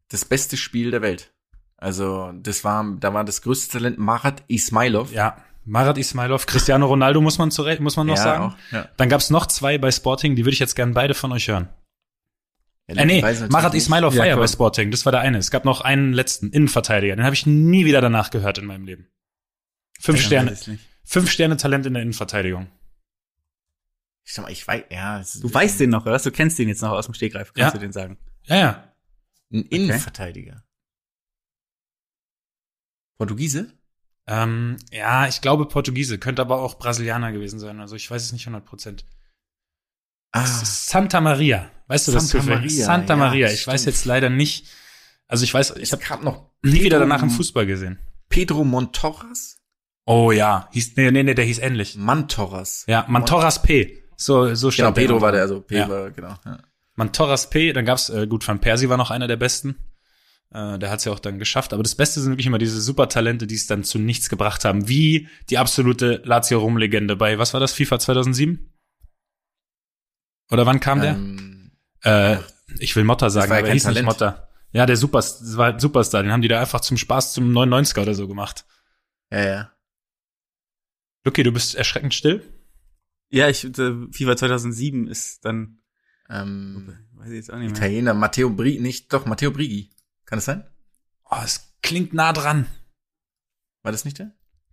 [0.08, 1.32] das beste Spiel der Welt.
[1.76, 5.12] Also, das war, da war das größte Talent Marat Ismailov.
[5.12, 8.42] Ja, Marat Ismailov, Cristiano Ronaldo muss man zurecht, muss man noch Ja, sagen.
[8.44, 8.88] auch, ja.
[8.96, 11.68] Dann gab's noch zwei bei Sporting, die würde ich jetzt gern beide von euch hören.
[12.88, 13.74] Ja, Äh, nee, Marat.
[13.74, 15.36] Ismailov Ja, war ja bei Sporting, das war der eine.
[15.38, 18.86] Es gab noch einen letzten Innenverteidiger, den habe ich nie wieder danach gehört in meinem
[18.86, 19.08] Leben.
[20.00, 20.84] Fünf Sterne, ich nicht.
[21.04, 22.68] fünf Sterne Talent in der Innenverteidigung.
[24.24, 25.22] Ich sag mal, ich weiß, ja.
[25.40, 26.18] Du weißt den noch, oder?
[26.18, 27.52] Du kennst den jetzt noch aus dem Stegreif.
[27.52, 27.78] Kannst Ja.
[27.78, 28.16] du den sagen?
[28.44, 28.87] Ja, ja.
[29.52, 30.64] Ein Innenverteidiger.
[33.18, 33.72] Portugiese?
[34.26, 37.80] Ähm, ja, ich glaube Portugiese, könnte aber auch Brasilianer gewesen sein.
[37.80, 39.04] Also ich weiß es nicht 100 Prozent.
[40.32, 41.70] Ah, Santa Maria.
[41.86, 42.72] Weißt du das Santa zufällig?
[42.72, 43.46] Maria, Santa ja, Maria.
[43.50, 43.74] Ich stimmt.
[43.74, 44.66] weiß jetzt leider nicht.
[45.26, 47.98] Also ich weiß, ich habe hab noch nie wieder Pedro- danach im Fußball gesehen.
[48.28, 49.56] Pedro Montorras?
[50.04, 51.96] Oh ja, hieß nee, nee, nee, der hieß ähnlich.
[51.96, 52.84] Mantorras.
[52.86, 54.02] Ja, Mantorras P.
[54.16, 55.22] So so Genau, stand Pedro noch.
[55.22, 55.88] war der, also P Ja.
[55.88, 56.34] war, genau.
[56.44, 56.58] Ja.
[56.98, 59.76] Mantorras P, dann gab's äh, gut Van Persie war noch einer der besten.
[60.50, 63.46] Äh, der hat's ja auch dann geschafft, aber das Beste sind wirklich immer diese Supertalente,
[63.46, 67.52] die es dann zu nichts gebracht haben, wie die absolute Lazio Rom Legende bei was
[67.54, 68.74] war das FIFA 2007?
[70.50, 71.14] Oder wann kam der?
[71.14, 71.70] Ähm,
[72.02, 72.38] Äh,
[72.78, 74.04] ich will Motta sagen, war ja aber er kein hieß nicht.
[74.04, 74.48] Motta.
[74.72, 78.02] Ja, der Super, das war Superstar, den haben die da einfach zum Spaß zum 99er
[78.02, 78.66] oder so gemacht.
[79.30, 79.72] Ja, ja.
[81.24, 82.42] Lucky, du bist erschreckend still.
[83.30, 85.80] Ja, ich, äh, FIFA 2007 ist dann,
[86.30, 87.76] Ähm, weiß ich jetzt auch nicht mehr.
[87.78, 89.90] Italiener, Matteo Brigi, nicht, doch, Matteo Brigi.
[90.26, 90.64] Kann das sein?
[91.30, 92.66] Oh, es klingt nah dran.
[93.82, 94.32] War das nicht der?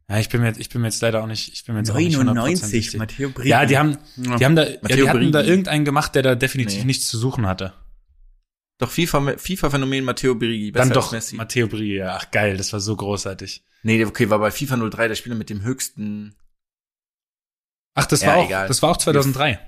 [0.09, 1.81] Ja, ich bin mir jetzt, ich bin mir jetzt leider auch nicht, ich bin mir
[1.81, 3.49] jetzt auch nicht 99, 100% Matteo Brigi.
[3.49, 5.49] Ja, die haben, die haben da, Matteo die hatten da Brigi.
[5.49, 6.85] irgendeinen gemacht, der da definitiv Nee.
[6.85, 7.73] nichts zu suchen hatte.
[8.77, 10.71] Doch, FIFA, FIFA-Phänomen Matteo Brigi.
[10.71, 11.35] besser Dann doch Messi.
[11.37, 12.17] Matteo Brie, ja.
[12.17, 13.63] Ach geil, das war so großartig.
[13.83, 16.35] Nee, okay, war bei FIFA 03 der Spieler mit dem höchsten,
[17.93, 18.67] Ach, das Ja, war auch, egal.
[18.67, 19.59] das war auch 2003.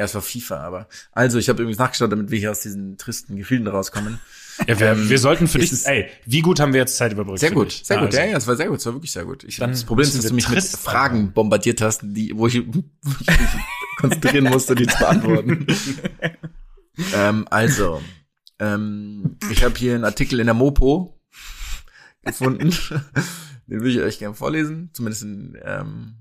[0.00, 0.88] ja, es war FIFA, aber.
[1.12, 4.18] Also, ich habe übrigens nachgeschaut, damit wir hier aus diesen tristen Gefilden rauskommen.
[4.66, 7.40] Ja, wir, Ähm, wir sollten für dich, ey, wie gut haben wir jetzt Zeit überbrückt?
[7.40, 8.06] Sehr gut, sehr gut.
[8.06, 9.44] Also, Ja, ja, es war sehr gut, es war wirklich sehr gut.
[9.44, 11.32] Ich, Dann das Problem ist, dass du mich mit Fragen anfangen.
[11.34, 12.82] bombardiert hast, die, wo ich mich
[13.98, 15.66] konzentrieren musste, die zu beantworten.
[17.14, 18.00] ähm, also,
[18.58, 21.20] ähm, ich habe hier einen Artikel in der Mopo
[22.24, 22.70] gefunden.
[23.66, 24.88] Den will ich euch gerne vorlesen.
[24.94, 26.14] Zumindest in, ähm,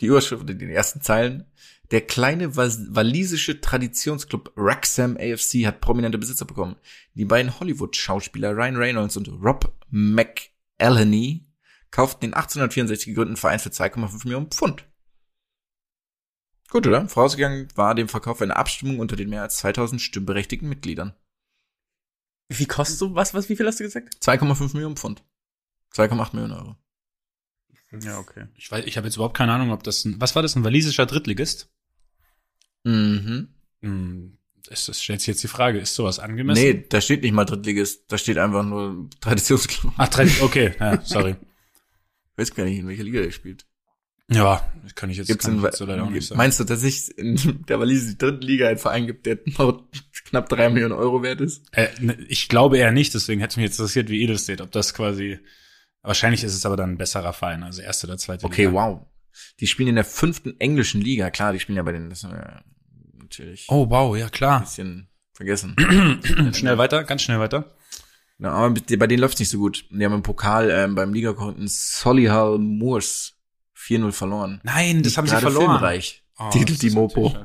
[0.00, 1.44] die Überschrift oder die ersten Zeilen.
[1.90, 6.76] Der kleine was- walisische Traditionsclub Wrexham AFC hat prominente Besitzer bekommen.
[7.14, 11.46] Die beiden Hollywood-Schauspieler Ryan Reynolds und Rob McElhenney
[11.90, 14.84] kauften den 1864 gegründeten Verein für 2,5 Millionen Pfund.
[16.70, 17.08] Gut, oder?
[17.08, 21.14] Vorausgegangen war dem Verkauf eine Abstimmung unter den mehr als 2000 stimmberechtigten Mitgliedern.
[22.48, 24.14] Wie kostet so was, was, wie viel hast du gesagt?
[24.22, 25.24] 2,5 Millionen Pfund.
[25.92, 26.76] 2,8 Millionen Euro.
[28.00, 28.46] Ja, okay.
[28.54, 30.62] Ich weiß, ich habe jetzt überhaupt keine Ahnung, ob das ein, was war das, ein
[30.62, 31.69] walisischer Drittligist?
[32.84, 33.48] Mhm.
[33.82, 34.36] Hm,
[34.68, 36.62] es, es stellt sich jetzt die Frage, ist sowas angemessen?
[36.62, 39.92] Nee, da steht nicht mal Drittligist, da steht einfach nur Traditionsclub.
[39.96, 40.08] Ach,
[40.42, 41.36] okay, ja, sorry.
[42.32, 43.66] Ich weiß gar nicht, in welcher Liga der spielt.
[44.32, 46.38] Ja, das kann ich jetzt, Gibt's kann in, ich jetzt so leider auch nicht sagen.
[46.38, 49.82] meinst du, dass es in der walisischen dritten Liga einen Verein gibt, der noch
[50.26, 51.66] knapp drei Millionen Euro wert ist?
[51.72, 54.60] Äh, ne, ich glaube eher nicht, deswegen hätte mich jetzt interessiert, wie ihr das seht,
[54.60, 55.40] ob das quasi,
[56.02, 58.72] wahrscheinlich ist es aber dann ein besserer Verein, also erste oder zweite Okay, Liga.
[58.74, 59.00] wow.
[59.58, 61.30] Die spielen in der fünften englischen Liga.
[61.30, 62.62] Klar, die spielen ja bei den, das wir
[63.30, 64.60] natürlich Oh, wow, ja ein klar.
[64.60, 65.76] bisschen vergessen.
[66.52, 67.72] schnell weiter, ganz schnell weiter.
[68.38, 69.84] Ja, aber bei denen läuft's nicht so gut.
[69.90, 73.34] Die haben im Pokal ähm, beim Ligakonten Solihull Moors
[73.78, 74.60] 4-0 verloren.
[74.64, 75.78] Nein, das Nicht haben sie verloren.
[75.78, 76.22] Filmreich.
[76.38, 77.36] Oh, Titelt die Mopo.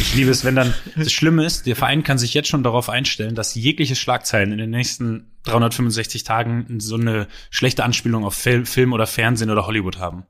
[0.00, 2.88] Ich liebe es, wenn dann, das Schlimme ist, der Verein kann sich jetzt schon darauf
[2.88, 8.66] einstellen, dass jegliche Schlagzeilen in den nächsten 365 Tagen so eine schlechte Anspielung auf Fil
[8.66, 10.24] Film oder Fernsehen oder Hollywood haben.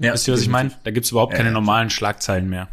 [0.00, 0.72] Ja, Wisst ihr, was ich meine?
[0.82, 1.52] Da gibt's überhaupt keine ja.
[1.52, 2.68] normalen Schlagzeilen mehr.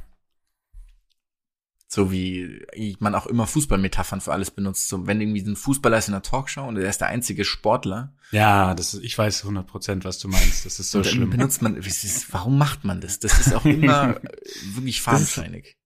[1.90, 2.66] So wie
[3.00, 4.88] man auch immer Fußballmetaphern für alles benutzt.
[4.88, 7.46] So, wenn irgendwie so ein Fußballer ist in einer Talkshow und er ist der einzige
[7.46, 10.66] Sportler, Ja, das ist, ich weiß 100 Prozent, was du meinst.
[10.66, 11.30] Das ist so dann schlimm.
[11.30, 13.20] benutzt man, ist, warum macht man das?
[13.20, 14.30] Das ist auch immer äh,
[14.76, 15.78] wirklich fadenscheinig.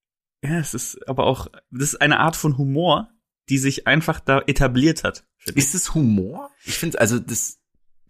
[0.43, 3.09] Ja, es ist aber auch, das ist eine Art von Humor,
[3.49, 5.25] die sich einfach da etabliert hat.
[5.55, 6.49] Ist es Humor?
[6.65, 7.59] Ich finde, also das,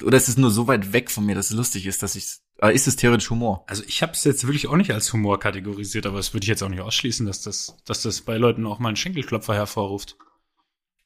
[0.03, 2.37] oder ist es nur so weit weg von mir, dass es lustig ist, dass ich,
[2.69, 3.63] ist es theoretisch Humor?
[3.67, 6.49] Also ich habe es jetzt wirklich auch nicht als Humor kategorisiert, aber es würde ich
[6.49, 10.15] jetzt auch nicht ausschließen, dass das, dass das bei Leuten auch mal einen Schenkelklopfer hervorruft.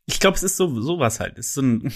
[0.06, 1.38] Ich glaube, es ist so sowas halt.
[1.40, 1.94] Es ist so ein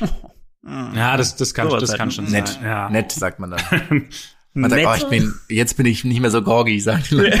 [0.64, 2.14] Ja, das, das kann, das halt, kann ne?
[2.14, 2.62] schon Nett, sein.
[2.62, 2.88] Ja.
[2.88, 4.08] nett, sagt man dann.
[4.54, 4.90] Man sagt, Nett.
[4.90, 7.40] oh, ich bin, jetzt bin ich nicht mehr so gorgi, sagt die Leute.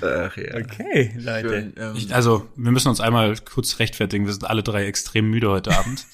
[0.00, 0.54] Ach ja.
[0.54, 1.48] Okay, Leute.
[1.48, 4.24] Schön, ähm, Ich, also, wir müssen uns einmal kurz rechtfertigen.
[4.24, 6.06] Wir sind alle drei extrem müde heute Abend.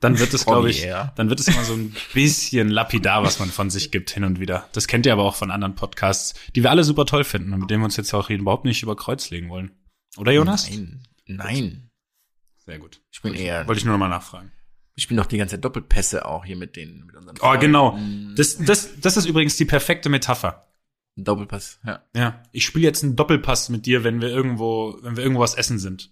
[0.00, 3.48] Dann wird es, glaube ich, dann wird es immer so ein bisschen lapidar, was man
[3.48, 4.68] von sich gibt hin und wieder.
[4.72, 7.60] Das kennt ihr aber auch von anderen Podcasts, die wir alle super toll finden und
[7.60, 9.70] mit denen wir uns jetzt auch überhaupt nicht über Kreuz legen wollen.
[10.18, 10.68] Oder Jonas?
[10.70, 11.90] Nein, nein.
[12.66, 13.00] Sehr gut.
[13.10, 14.52] Ich bin eher, Wollte ich nur noch mal nachfragen.
[14.96, 17.92] ich spiele doch die ganze Zeit Doppelpässe auch hier mit den, mit unseren Oh, genau.
[17.92, 18.34] Freunden.
[18.36, 20.66] Das, das, das ist übrigens die perfekte Metapher.
[21.18, 22.02] Doppelpass, ja.
[22.14, 25.54] Ja, ich spiele jetzt einen Doppelpass mit dir, wenn wir irgendwo, wenn wir irgendwo was
[25.54, 26.10] essen sind.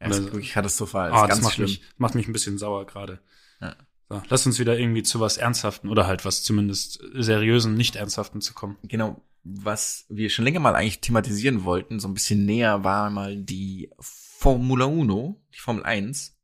[0.00, 1.10] Ja das ist wirklich katastrophal.
[1.12, 1.66] Ah, Das ist das ganz macht schlimm.
[1.66, 3.20] mich, macht mich ein bisschen sauer gerade.
[3.60, 3.76] Ja.
[4.08, 8.40] So, lass uns wieder irgendwie zu was Ernsthaften oder halt was zumindest seriösen, nicht Ernsthaften
[8.40, 8.78] zu kommen.
[8.84, 13.36] Genau, was wir schon länger mal eigentlich thematisieren wollten, so ein bisschen näher, war mal
[13.36, 16.34] die Formula Uno, die Formel 1.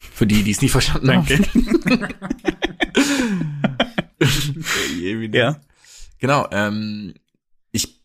[0.00, 1.38] Für die, die es nicht verstanden Danke.
[1.38, 2.08] haben.
[5.32, 5.60] Ja.
[6.18, 7.14] Genau, ähm,
[7.70, 8.02] ich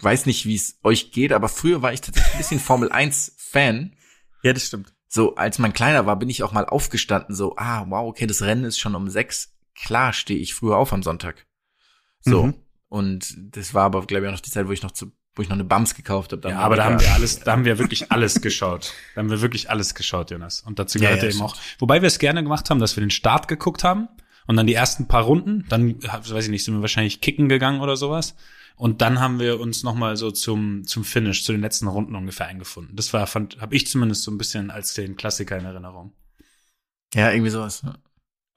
[0.00, 3.34] weiß nicht, wie es euch geht, aber früher war ich tatsächlich ein bisschen Formel 1
[3.38, 3.94] Fan.
[4.42, 4.92] Ja, das stimmt.
[5.08, 8.42] So, als man kleiner war, bin ich auch mal aufgestanden, so, ah, wow, okay, das
[8.42, 9.52] Rennen ist schon um sechs.
[9.74, 11.46] Klar stehe ich früher auf am Sonntag.
[12.20, 12.44] So.
[12.44, 12.54] Mhm.
[12.88, 15.42] Und das war aber, glaube ich, auch noch die Zeit, wo ich noch zu, wo
[15.42, 16.48] ich noch eine Bums gekauft habe.
[16.48, 18.92] Ja, aber da haben wir alles, da haben wir wirklich alles geschaut.
[19.14, 20.60] Da haben wir wirklich alles geschaut, Jonas.
[20.62, 23.00] Und dazu Ja, gehört ja, eben auch, wobei wir es gerne gemacht haben, dass wir
[23.00, 24.08] den Start geguckt haben
[24.46, 27.80] Und dann die ersten paar Runden, dann, weiß ich nicht, sind wir wahrscheinlich kicken gegangen
[27.80, 28.34] oder sowas.
[28.76, 32.14] Und dann haben wir uns noch mal so zum, zum Finish, zu den letzten Runden
[32.14, 32.96] ungefähr eingefunden.
[32.96, 36.14] Das war, fand, habe ich zumindest so ein bisschen als den Klassiker in Erinnerung.
[37.14, 37.82] Ja, irgendwie sowas.
[37.82, 37.98] Ja.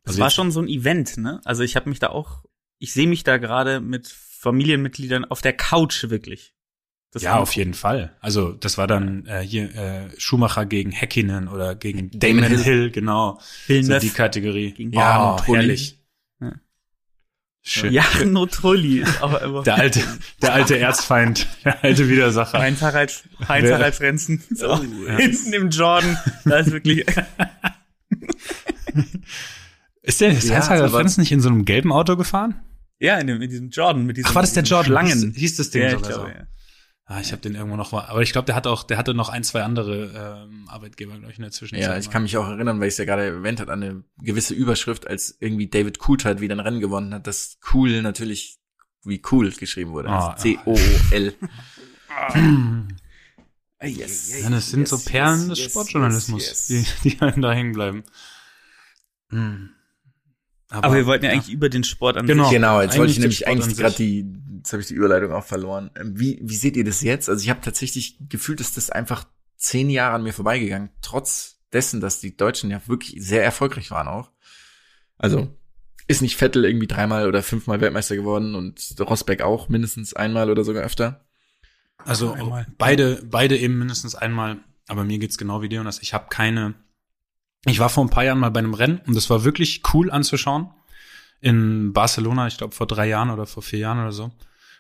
[0.04, 1.42] Das Also war schon so ein Event, ne?
[1.44, 2.46] Also ich habe mich da auch,
[2.80, 6.53] ich sehe mich da gerade mit Familienmitgliedern auf der Couch wirklich.
[7.14, 8.16] Das ja, auf jeden Fall.
[8.22, 12.64] Also das war dann äh, hier äh, Schumacher gegen Häkkinen oder gegen Damon Damon Hill.
[12.64, 13.40] Hill, genau.
[13.40, 14.72] So Villeneuve die Kategorie.
[14.72, 15.60] gegen ja, Trulli.
[15.62, 16.00] herrlich.
[16.42, 16.52] Ja.
[17.62, 17.94] Schön.
[18.50, 19.62] Trulli ist auch immer.
[19.64, 20.02] Der alte,
[20.42, 22.58] der alte Erzfeind, der alte Widersacher.
[22.60, 24.44] Heinz Harald, Heinz Wer- Harald Frenzen.
[24.50, 24.66] So,
[25.08, 25.16] ja.
[25.18, 26.18] hinten im Jordan.
[26.46, 27.06] Da ist wirklich.
[30.02, 32.56] Ist der ist Ja, Heinz Harald aber- Frenz nicht in so einem gelben Auto gefahren?
[33.00, 35.08] ja, in, dem, in diesem Jordan mit diesem Ach, war das der Jordan?
[35.08, 35.34] Schlangen.
[35.36, 36.38] Hieß, das Ding ja, ich sogar glaube, so?
[36.40, 36.48] ja.
[37.06, 38.06] Ah, ich habe den irgendwo noch mal.
[38.06, 41.32] Aber ich glaube, der hat auch, der hatte noch ein, zwei andere ähm, Arbeitgeber, glaube
[41.32, 41.90] ich, in der Zwischenzeit.
[41.90, 44.04] Ja, ich kann mich auch erinnern, weil ich es ja gerade erwähnt hat, an eine
[44.22, 48.60] gewisse Überschrift, als irgendwie David Coulthard wieder ein Rennen gewonnen hat, dass cool natürlich
[49.04, 50.10] wie cool geschrieben wurde.
[50.10, 51.36] Also C-O-O-L.
[53.86, 54.42] Yes.
[54.42, 58.04] Ja, das sind so Perlen des Sportjournalismus, Die, die einem da hängen bleiben.
[59.30, 59.72] Hm.
[60.82, 62.46] Aber wir wollten ja eigentlich über den Sport an Genau.
[62.46, 62.54] sich.
[62.54, 64.26] Genau, jetzt wollte ich nämlich eigentlich gerade die,
[64.58, 65.92] jetzt habe ich die Überleitung auch verloren.
[65.96, 67.30] Ähm, Wie, wie seht ihr das jetzt?
[67.30, 69.26] Also ich habe tatsächlich gefühlt, dass das einfach
[69.58, 74.08] zehn Jahre an mir vorbeigegangen, trotz dessen, dass die Deutschen ja wirklich sehr erfolgreich waren
[74.08, 74.32] auch.
[75.18, 75.56] Also
[76.08, 80.64] ist nicht Vettel irgendwie dreimal oder fünfmal Weltmeister geworden und Rosberg auch mindestens einmal oder
[80.64, 81.26] sogar öfter.
[82.06, 82.68] Also Einmal.
[82.78, 84.58] beide, beide eben mindestens einmal.
[84.88, 86.02] Aber mir geht's genau wie dir und das.
[86.02, 86.74] Ich habe keine.
[87.66, 90.12] Ich war vor ein paar Jahren mal bei einem Rennen und das war wirklich cool
[90.12, 90.70] anzuschauen
[91.40, 92.48] in Barcelona.
[92.48, 94.32] Ich glaube vor drei Jahren oder vor vier Jahren oder so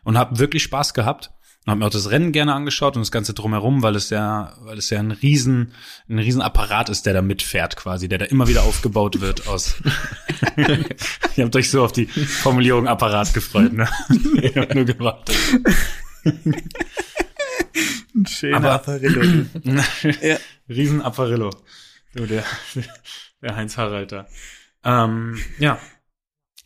[0.04, 1.32] und habe wirklich Spaß gehabt
[1.66, 4.54] und habe mir auch das Rennen gerne angeschaut und das ganze drumherum, weil es ja,
[4.64, 5.72] weil es ja ein riesen,
[6.10, 9.76] ein riesen Apparat ist, der da mitfährt quasi, der da immer wieder aufgebaut wird aus.
[11.38, 13.88] Ihr habt euch so auf die Formulierung Apparat gefreut, ne?
[14.42, 15.38] Ich hab nur gewartet.
[18.16, 19.46] Ein schöner Aber- Apparillo.
[20.22, 20.38] Ja.
[20.70, 21.50] Riesen Apparillo.
[22.16, 22.44] So der,
[23.42, 24.28] der Heinz Harald da.
[24.84, 25.80] Ähm, ja.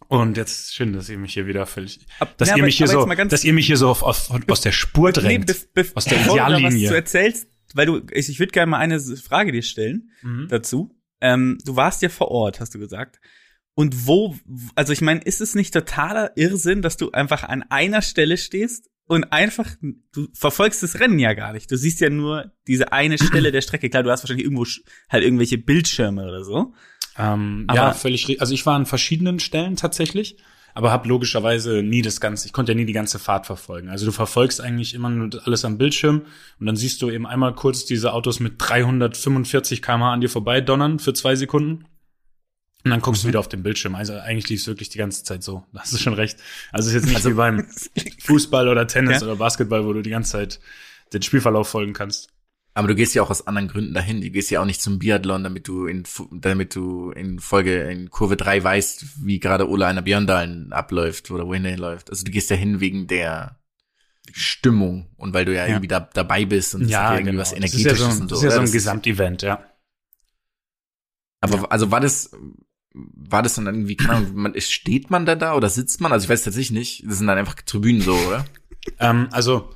[0.09, 2.77] Und jetzt schön, dass ihr mich hier wieder völlig, Ab- dass Ja, ihr aber- mich
[2.77, 5.49] hier so, dass ihr mich hier so auf, auf, aus der Spur Nee, drängt.
[5.49, 6.83] bef- aus der bevor du Ideallinie.
[6.85, 10.47] Was du erzählst, weil du, ich, ich würde gerne mal eine Frage dir stellen Mhm.
[10.49, 10.95] dazu.
[11.19, 13.19] Ähm, du warst ja vor Ort, hast du gesagt.
[13.73, 14.35] Und wo,
[14.75, 18.89] also ich meine, ist es nicht totaler Irrsinn, dass du einfach an einer Stelle stehst
[19.07, 19.67] und einfach,
[20.13, 21.71] du verfolgst das Rennen ja gar nicht.
[21.71, 23.89] Du siehst ja nur diese eine Stelle der Strecke.
[23.89, 24.65] Klar, du hast wahrscheinlich irgendwo
[25.09, 26.73] halt irgendwelche Bildschirme oder so.
[27.17, 28.41] Ähm, Aber- ja, völlig richtig.
[28.41, 30.37] Also ich war an verschiedenen Stellen tatsächlich,
[30.73, 33.89] aber habe logischerweise nie das Ganze, ich konnte ja nie die ganze Fahrt verfolgen.
[33.89, 36.23] Also du verfolgst eigentlich immer nur alles am Bildschirm
[36.59, 40.61] und dann siehst du eben einmal kurz diese Autos mit 345 km/h an dir vorbei
[40.61, 41.85] donnern für zwei Sekunden.
[42.83, 43.95] Und dann guckst du wieder auf den Bildschirm.
[43.95, 45.65] Also eigentlich lief es wirklich die ganze Zeit so.
[45.73, 46.37] Da hast du schon recht.
[46.71, 47.67] Also es ist jetzt nicht wie beim
[48.23, 49.27] Fußball oder Tennis Ja.
[49.27, 50.59] oder Basketball, wo du die ganze Zeit
[51.13, 52.29] den Spielverlauf folgen kannst.
[52.73, 54.21] Aber du gehst ja auch aus anderen Gründen dahin.
[54.21, 58.11] Du gehst ja auch nicht zum Biathlon, damit du in, damit du in Folge, in
[58.11, 62.11] Kurve 3 weißt, wie gerade Ola einer Björndalen abläuft oder wohin er hinläuft.
[62.11, 63.57] Also du gehst ja hin wegen der
[64.31, 65.69] Stimmung und weil du ja, Ja.
[65.69, 67.61] irgendwie da, dabei bist und ja irgendwie was genau.
[67.63, 68.45] Das ist ja Energetisches so ein, und das so.
[68.45, 69.63] ist ja so ein Das Gesamtevent, ja.
[71.41, 72.31] Aber also war das,
[73.13, 76.11] war das dann irgendwie, keine Ahnung, man, steht man da da oder sitzt man?
[76.11, 77.03] Also ich weiß tatsächlich nicht.
[77.07, 78.45] Das sind dann einfach Tribünen so, oder?
[78.99, 79.69] Ähm, also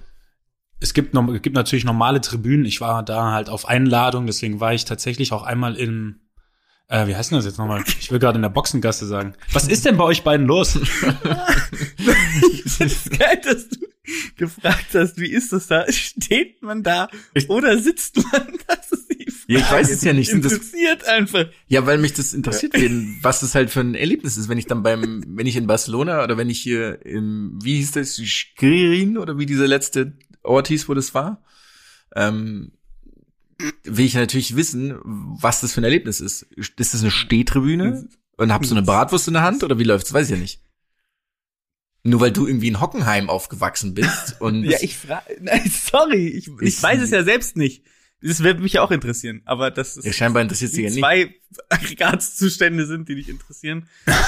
[0.80, 2.66] es gibt, noch, es gibt natürlich normale Tribünen.
[2.66, 6.21] Ich war da halt auf Einladung, deswegen war ich tatsächlich auch einmal im
[6.92, 7.84] äh, wie heißt denn das jetzt nochmal?
[8.00, 9.34] Ich will gerade in der Boxengasse sagen.
[9.52, 10.78] Was ist denn bei euch beiden los?
[12.66, 13.80] Ich find's geil, dass du
[14.36, 15.90] gefragt hast, wie ist das da?
[15.92, 17.08] Steht man da
[17.48, 18.58] oder sitzt man?
[18.68, 19.54] Das ist die Frage.
[19.54, 20.30] Ja, ich weiß es ja nicht.
[20.32, 21.46] Das- Interessiert einfach.
[21.68, 24.66] Ja, weil mich das interessiert, wen, was das halt für ein Erlebnis ist, wenn ich
[24.68, 29.18] dann beim, wenn ich in Barcelona oder wenn ich hier im, wie hieß das, Schkirin
[29.18, 31.44] oder wie dieser letzte Ort hieß, wo das war,
[32.16, 32.72] ähm,
[33.84, 36.44] will ich natürlich wissen, was das für ein Erlebnis ist.
[36.56, 40.14] Ist das eine Stehtribüne und hab so eine Bratwurst in der Hand oder wie läuft's?
[40.14, 40.62] Weiß ich ja nicht.
[42.04, 46.48] Nur weil du irgendwie in Hockenheim aufgewachsen bist und Ja, ich frage, nein, sorry, ich,
[46.48, 47.84] ich Ist- weiß es ja selbst nicht.
[48.24, 51.00] Das würde mich ja auch interessieren, aber das ist ja, scheinbar interessiert sie ja nicht.
[51.00, 51.34] zwei
[51.70, 53.88] Aggregatzustände sind, die dich interessieren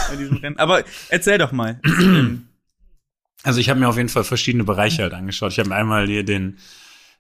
[0.10, 0.58] bei diesem Rennen.
[0.58, 1.80] Aber erzähl doch mal.
[3.46, 5.52] Also ich habe mir auf jeden Fall verschiedene Bereiche halt angeschaut.
[5.52, 6.60] Ich habe mir einmal hier den,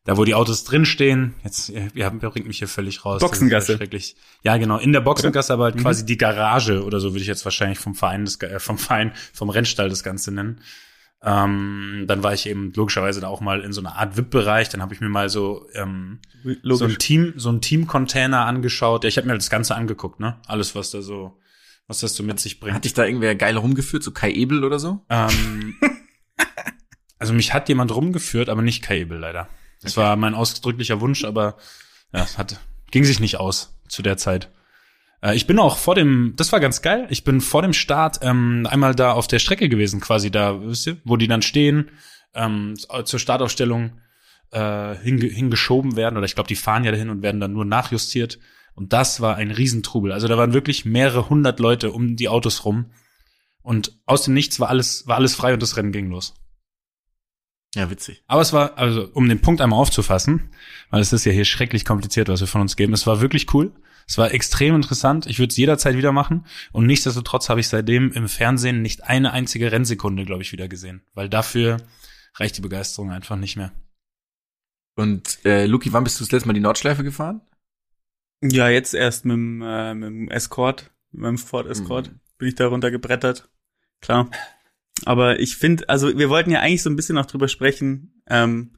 [0.05, 1.35] da wo die Autos drinstehen.
[1.43, 3.21] Jetzt, ihr, bringt mich hier völlig raus.
[3.21, 3.73] Boxengasse.
[3.73, 4.15] ja schrecklich.
[4.43, 4.77] Ja, genau.
[4.77, 7.95] In der Boxengasse, aber halt quasi die Garage oder so würde ich jetzt wahrscheinlich vom
[7.95, 10.59] Verein, des, äh, vom Verein, vom Rennstall das Ganze nennen.
[11.25, 14.67] Ähm, dann war ich eben logischerweise da auch mal in so einer Art VIP-Bereich.
[14.67, 16.19] Dann habe ich mir mal so ähm,
[16.63, 19.05] so ein Team, so ein Team-Container angeschaut.
[19.05, 20.41] Ja, ich habe mir das Ganze angeguckt, ne?
[20.47, 21.39] Alles, was da so,
[21.87, 22.75] was das so mit sich bringt.
[22.75, 24.99] Hat dich da irgendwer geil rumgeführt, so Kai Ebel oder so?
[25.09, 25.75] Ähm,
[27.19, 29.47] also mich hat jemand rumgeführt, aber nicht Kai Ebel leider.
[29.83, 31.57] Das war mein ausdrücklicher Wunsch, aber
[32.13, 32.59] ja, hat,
[32.91, 34.49] ging sich nicht aus zu der Zeit.
[35.21, 38.19] Äh, ich bin auch vor dem, das war ganz geil, ich bin vor dem Start
[38.21, 41.91] ähm, einmal da auf der Strecke gewesen, quasi da, wisst ihr, wo die dann stehen,
[42.33, 43.99] ähm, zur Startaufstellung
[44.51, 47.65] äh, hinge hingeschoben werden, oder ich glaube, die fahren ja dahin und werden dann nur
[47.65, 48.39] nachjustiert.
[48.75, 50.11] Und das war ein Riesentrubel.
[50.11, 52.91] Also da waren wirklich mehrere hundert Leute um die Autos rum.
[53.61, 56.33] Und aus dem Nichts war alles, war alles frei und das Rennen ging los.
[57.75, 58.23] Ja, witzig.
[58.27, 60.51] Aber es war, also um den Punkt einmal aufzufassen,
[60.91, 62.93] weil es ist ja hier schrecklich kompliziert, was wir von uns geben.
[62.93, 63.73] Es war wirklich cool.
[64.07, 65.25] Es war extrem interessant.
[65.27, 66.45] Ich würde es jederzeit wieder machen.
[66.71, 71.01] Und nichtsdestotrotz habe ich seitdem im Fernsehen nicht eine einzige Rennsekunde, glaube ich, wieder gesehen.
[71.13, 71.77] Weil dafür
[72.35, 73.71] reicht die Begeisterung einfach nicht mehr.
[74.95, 77.41] Und äh, Luki, wann bist du das letzte Mal die Nordschleife gefahren?
[78.41, 82.19] Ja, jetzt erst mit dem, äh, mit dem Escort, mit meinem Ford Escort, Mhm.
[82.37, 83.49] bin ich da runtergebrettert.
[84.01, 84.29] Klar.
[85.05, 88.77] Aber ich finde, also wir wollten ja eigentlich so ein bisschen noch drüber sprechen, ähm,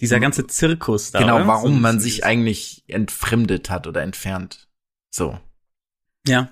[0.00, 0.22] dieser Mhm.
[0.22, 1.20] ganze Zirkus da.
[1.20, 1.46] genau, oder?
[1.46, 4.68] warum So- man sich eigentlich entfremdet hat oder entfernt.
[5.10, 5.38] So.
[6.26, 6.50] Ja,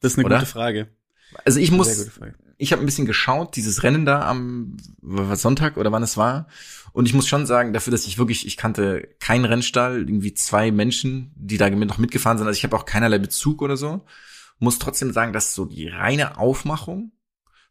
[0.00, 0.38] das ist eine Oder?
[0.38, 0.88] gute Frage.
[1.44, 2.10] Also ich muss,
[2.58, 4.76] ich habe ein bisschen geschaut, dieses Rennen da am
[5.34, 6.46] Sonntag oder wann es war.
[6.92, 10.70] Und ich muss schon sagen, dafür, dass ich wirklich, ich kannte keinen Rennstall, irgendwie zwei
[10.70, 12.46] Menschen, die da noch mitgefahren sind.
[12.46, 14.04] Also ich habe auch keinerlei Bezug oder so.
[14.60, 17.10] Muss trotzdem sagen, dass so die reine Aufmachung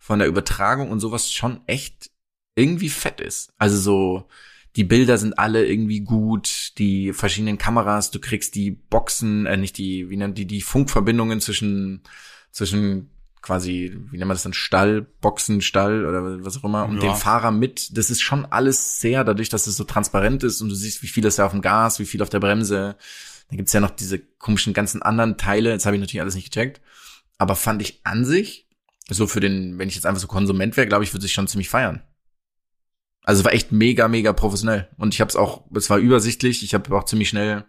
[0.03, 2.11] von der Übertragung und sowas schon echt
[2.55, 3.53] irgendwie fett ist.
[3.57, 4.27] Also so,
[4.75, 9.77] die Bilder sind alle irgendwie gut, die verschiedenen Kameras, du kriegst die Boxen, äh, nicht
[9.77, 12.01] die, wie nennt die, die Funkverbindungen zwischen,
[12.51, 13.11] zwischen
[13.41, 17.13] quasi, wie nennt man das dann, Stall, Boxen, Stall oder was auch immer, und Ja.
[17.13, 17.97] dem Fahrer mit.
[17.97, 21.07] Das ist schon alles sehr, dadurch, dass es so transparent ist und du siehst, wie
[21.07, 22.97] viel ist da auf dem Gas, wie viel auf der Bremse.
[23.47, 26.51] Dann gibt's ja noch diese komischen ganzen anderen Teile, jetzt habe ich natürlich alles nicht
[26.51, 26.81] gecheckt.
[27.37, 28.62] Aber fand ich an sich,
[29.09, 31.47] so für den, wenn ich jetzt einfach so Konsument wäre, glaube ich, würde ich schon
[31.47, 32.01] ziemlich feiern.
[33.23, 34.89] Also es war echt mega, mega professionell.
[34.97, 37.65] Und ich habe es auch, es war übersichtlich, ich habe auch ziemlich schnell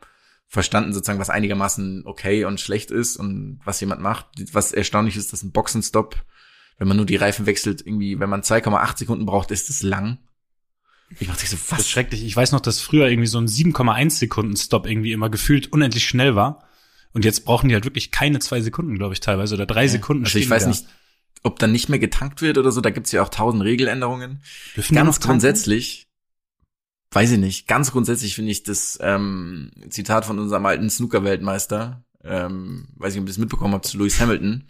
[0.46, 4.26] verstanden, sozusagen, was einigermaßen okay und schlecht ist und was jemand macht.
[4.52, 6.24] Was erstaunlich ist, dass ein Boxenstopp,
[6.78, 10.18] wenn man nur die Reifen wechselt, irgendwie, wenn man 2,8 Sekunden braucht, ist es lang.
[11.18, 11.88] Ich dachte so, Das ist was?
[11.88, 12.24] schrecklich.
[12.24, 16.06] Ich weiß noch, dass früher irgendwie so ein 7,1 Sekunden Stop irgendwie immer gefühlt unendlich
[16.06, 16.68] schnell war.
[17.12, 20.24] Und jetzt brauchen die halt wirklich keine zwei Sekunden, glaube ich, teilweise, oder drei Sekunden.
[20.24, 20.84] Also ich weiß nicht,
[21.44, 24.40] ob dann nicht mehr getankt wird oder so, da gibt's ja auch tausend Regeländerungen.
[24.74, 26.08] Dürfen Ganz grundsätzlich,
[27.12, 32.88] weiß ich nicht, ganz grundsätzlich finde ich das ähm, Zitat von unserem alten Snooker-Weltmeister, ähm,
[32.96, 34.64] weiß nicht, ob ihr das mitbekommen habt, zu Lewis Hamilton,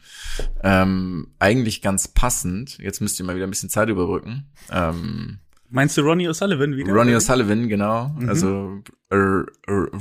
[0.63, 2.77] ähm, eigentlich ganz passend.
[2.79, 4.51] Jetzt müsst ihr mal wieder ein bisschen Zeit überbrücken.
[4.71, 5.39] Ähm,
[5.71, 6.93] Meinst du Ronnie O'Sullivan wieder?
[6.93, 8.29] Ronnie O'Sullivan, genau, Mhm.
[8.29, 9.45] also äh, äh,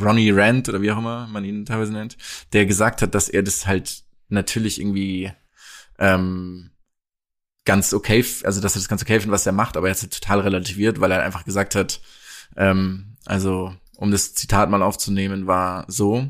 [0.01, 2.17] Ronnie Rand oder wie auch immer man ihn teilweise nennt,
[2.51, 5.31] der gesagt hat, dass er das halt natürlich irgendwie
[6.03, 6.71] ähm,
[7.65, 10.03] ganz okay, also dass er das ganz okay findet, was er macht, aber er hat
[10.03, 12.01] es total relativiert, weil er einfach gesagt hat,
[12.57, 16.27] ähm, also um das Zitat mal aufzunehmen, war so,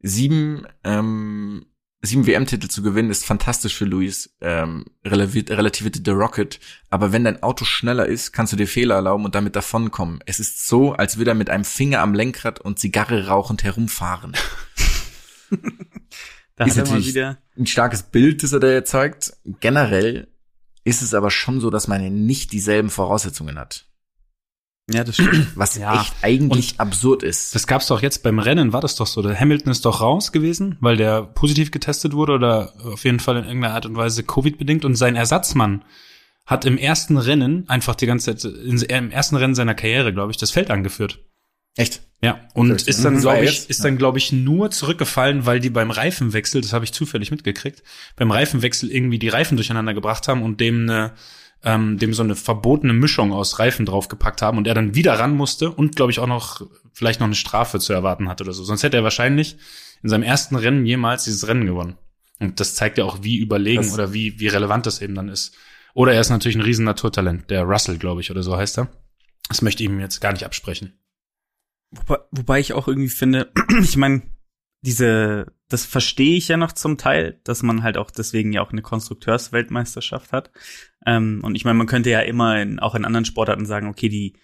[0.00, 1.66] sieben, ähm,
[2.02, 7.24] sieben WM-Titel zu gewinnen, ist fantastisch für Luis, ähm, relativiert, relativierte The Rocket, aber wenn
[7.24, 10.20] dein Auto schneller ist, kannst du dir Fehler erlauben und damit davonkommen.
[10.24, 14.36] Es ist so, als würde er mit einem Finger am Lenkrad und Zigarre rauchend herumfahren.
[16.56, 17.38] Da ist er natürlich- wieder.
[17.58, 19.32] ein starkes Bild, das er da erzeugt.
[19.60, 20.28] Generell
[20.84, 23.86] ist es aber schon so, dass man ja nicht dieselben Voraussetzungen hat.
[24.92, 25.48] Ja, das stimmt.
[25.56, 26.00] Was Ja.
[26.00, 27.54] echt eigentlich absurd ist.
[27.54, 29.22] Das gab's doch jetzt beim Rennen, war das doch so.
[29.22, 33.38] Der Hamilton ist doch raus gewesen, weil der positiv getestet wurde oder auf jeden Fall
[33.38, 35.84] in irgendeiner Art und Weise Covid-bedingt und sein Ersatzmann
[36.44, 38.52] hat im ersten Rennen einfach die ganze Zeit,
[38.90, 41.18] im ersten Rennen seiner Karriere, glaube ich, das Feld angeführt.
[41.76, 42.02] Echt?
[42.22, 45.90] Ja, und ist dann, glaube ich, ist dann, glaube ich, nur zurückgefallen, weil die beim
[45.90, 47.82] Reifenwechsel, das habe ich zufällig mitgekriegt,
[48.16, 51.12] beim Reifenwechsel irgendwie die Reifen durcheinander gebracht haben und dem eine,
[51.62, 55.36] ähm, dem so eine verbotene Mischung aus Reifen draufgepackt haben und er dann wieder ran
[55.36, 58.64] musste und, glaube ich, auch noch vielleicht noch eine Strafe zu erwarten hat oder so.
[58.64, 59.56] Sonst hätte er wahrscheinlich
[60.02, 61.96] in seinem ersten Rennen jemals dieses Rennen gewonnen.
[62.40, 65.28] Und das zeigt ja auch, wie überlegen Das- oder wie, wie relevant das eben dann
[65.28, 65.54] ist.
[65.92, 68.88] Oder er ist natürlich ein riesen Naturtalent, der Russell, glaube ich, oder so heißt er.
[69.48, 70.94] Das möchte ich ihm jetzt gar nicht absprechen.
[71.96, 74.22] Wobei, wobei ich auch irgendwie finde, ich meine,
[74.82, 78.72] diese, das verstehe ich ja noch zum Teil, dass man halt auch deswegen ja auch
[78.72, 80.50] eine Konstrukteursweltmeisterschaft hat.
[81.06, 84.08] Ähm, und ich meine, man könnte ja immer in, auch in anderen Sportarten sagen, okay,
[84.08, 84.34] die,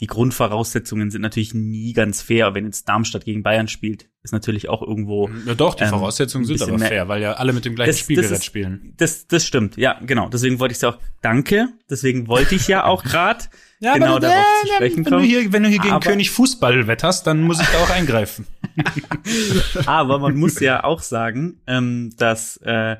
[0.00, 2.52] die Grundvoraussetzungen sind natürlich nie ganz fair.
[2.54, 5.30] Wenn jetzt Darmstadt gegen Bayern spielt, ist natürlich auch irgendwo.
[5.46, 7.96] Ja, doch, die ähm, Voraussetzungen sind aber fair, weil ja alle mit dem gleichen Das-
[7.98, 8.94] das Spielgerät ist- spielen.
[8.96, 10.28] Das, das stimmt, ja, genau.
[10.28, 10.98] Deswegen wollte ich es auch.
[11.22, 11.68] Danke.
[11.88, 13.44] Deswegen wollte ich ja auch gerade
[13.78, 15.24] Ja, genau darauf äh, zu sprechen wenn du kommen.
[15.24, 18.46] hier, wenn du hier gegen Aber- König Fußball wetterst, dann muss ich da auch eingreifen.
[19.86, 22.96] Aber man muss ja auch sagen, ähm, dass äh,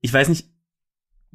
[0.00, 0.48] ich weiß nicht,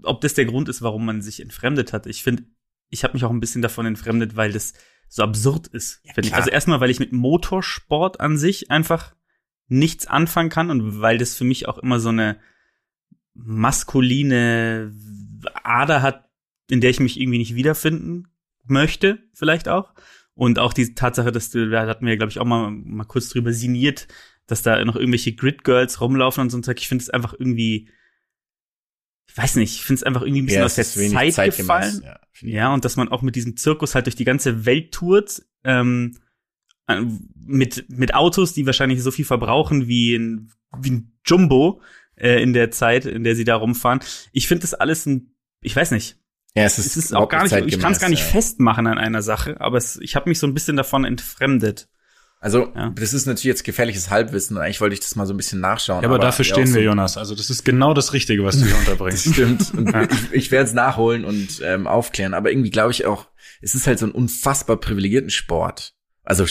[0.03, 2.05] ob das der Grund ist, warum man sich entfremdet hat.
[2.05, 2.43] Ich finde,
[2.89, 4.73] ich habe mich auch ein bisschen davon entfremdet, weil das
[5.07, 6.01] so absurd ist.
[6.29, 6.39] klar.
[6.39, 9.15] Also erstmal, weil ich mit Motorsport an sich einfach
[9.67, 12.39] nichts anfangen kann und weil das für mich auch immer so eine
[13.33, 14.93] maskuline
[15.63, 16.29] Ader hat,
[16.69, 18.27] in der ich mich irgendwie nicht wiederfinden
[18.65, 19.93] möchte, vielleicht auch.
[20.33, 23.29] Und auch die Tatsache, dass du, da hatten wir, glaube ich, auch mal, mal kurz
[23.29, 24.07] drüber sinniert,
[24.47, 26.79] dass da noch irgendwelche Grid Girls rumlaufen und so ein Zeug.
[26.79, 27.89] Ich finde es einfach irgendwie,
[29.41, 32.01] weiß nicht, ich finde es einfach irgendwie ein bisschen Ja, aus der Zeit zeitgemäß, gefallen.
[32.03, 32.19] Ja.
[32.41, 36.17] Ja, und dass man auch mit diesem Zirkus halt durch die ganze Welt tourt, ähm,
[36.87, 37.01] äh,
[37.35, 41.81] mit, mit Autos, die wahrscheinlich so viel verbrauchen wie ein, wie ein Jumbo
[42.15, 43.99] äh, in der Zeit, in der sie da rumfahren.
[44.31, 46.17] Ich finde das alles ein, ich weiß nicht,
[46.55, 48.25] ja, es ist, es ist auch gar nicht, ich kann es gar nicht ja.
[48.25, 51.89] festmachen an einer Sache, aber es, ich habe mich so ein bisschen davon entfremdet.
[52.41, 52.89] Also, Ja.
[52.91, 54.55] das ist natürlich jetzt gefährliches Halbwissen.
[54.57, 56.01] und Eigentlich wollte ich das mal so ein bisschen nachschauen.
[56.03, 57.17] Ja, aber, dafür ja, stehen wir, so- Jonas.
[57.17, 59.33] Also das ist genau das Richtige, was du hier unterbringst.
[59.33, 59.73] stimmt.
[59.73, 62.33] Und ich ich werde es nachholen und ähm, aufklären.
[62.33, 63.27] Aber irgendwie glaube ich auch,
[63.61, 65.93] es ist halt so ein unfassbar privilegierten Sport.
[66.23, 66.45] Also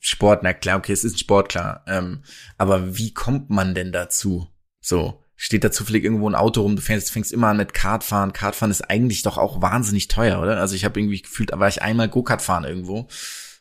[0.00, 1.84] Sport, na klar, okay, es ist ein Sport, klar.
[1.86, 2.22] Ähm,
[2.56, 4.48] aber wie kommt man denn dazu?
[4.80, 8.32] So, steht da zufällig irgendwo ein Auto rum, du fängst, fängst immer an mit Kartfahren.
[8.32, 10.58] Kartfahren ist eigentlich doch auch wahnsinnig teuer, oder?
[10.58, 13.06] Also ich habe irgendwie gefühlt, da war ich einmal Go-Kart fahren irgendwo.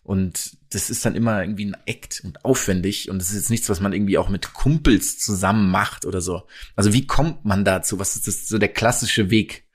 [0.07, 3.09] Und das ist dann immer irgendwie ein Act und aufwendig.
[3.09, 6.43] Und das ist jetzt nichts, was man irgendwie auch mit Kumpels zusammen macht oder so.
[6.77, 7.99] Also wie kommt man dazu?
[7.99, 9.65] Was ist das so der klassische Weg?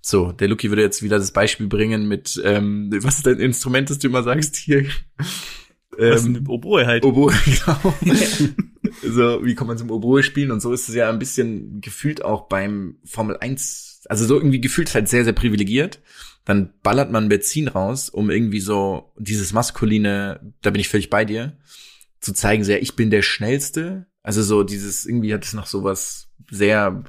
[0.00, 3.90] So, der Lucky würde jetzt wieder das Beispiel bringen mit, ähm, was ist dein Instrument,
[3.90, 4.86] das du immer sagst hier?
[5.88, 7.04] Was Ähm, Oboe halt.
[7.04, 7.94] Oboe, genau.
[9.02, 10.52] so, wie kommt man zum Oboe spielen?
[10.52, 14.60] Und so ist es ja ein bisschen gefühlt auch beim Formel 1, also so irgendwie
[14.60, 16.00] gefühlt halt sehr, sehr privilegiert.
[16.44, 21.24] Dann ballert man Benzin raus, um irgendwie so dieses maskuline, da bin ich völlig bei
[21.24, 21.56] dir,
[22.20, 24.06] zu zeigen, sehr, ich bin der Schnellste.
[24.22, 27.04] Also so dieses, irgendwie hat es noch sowas sehr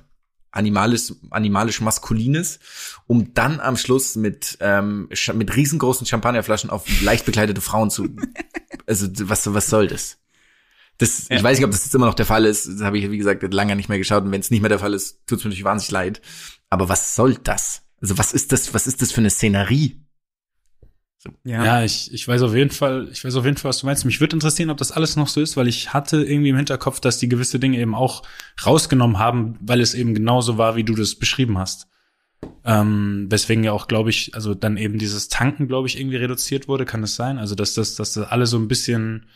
[0.51, 2.59] animalisch, animalisch maskulines,
[3.07, 8.07] um dann am Schluss mit, ähm, mit riesengroßen Champagnerflaschen auf leicht bekleidete Frauen zu,
[8.87, 10.19] also was, was soll das?
[10.99, 11.37] Das, Ja.
[11.37, 12.67] ich weiß nicht, ob das jetzt immer noch der Fall ist.
[12.67, 14.23] Das habe ich, wie gesagt, lange nicht mehr geschaut.
[14.23, 16.21] Und wenn es nicht mehr der Fall ist, tut es mir natürlich wahnsinnig leid.
[16.69, 17.82] Aber was soll das?
[18.03, 20.03] Also was ist das, was ist das für eine Szenerie?
[21.45, 24.03] Ja, ich, ich weiß auf jeden Fall, ich weiß auf jeden Fall, was du meinst.
[24.03, 26.99] Mich würde interessieren, ob das alles noch so ist, weil ich hatte irgendwie im Hinterkopf,
[26.99, 28.23] dass die gewisse Dinge eben auch
[28.65, 31.87] rausgenommen haben, weil es eben genauso war, wie du das beschrieben hast.
[32.65, 36.67] Ähm, weswegen ja auch, glaube ich, also dann eben dieses Tanken, glaube ich, irgendwie reduziert
[36.67, 37.37] wurde, kann es sein?
[37.37, 39.27] Also dass das, dass das alles so ein bisschen,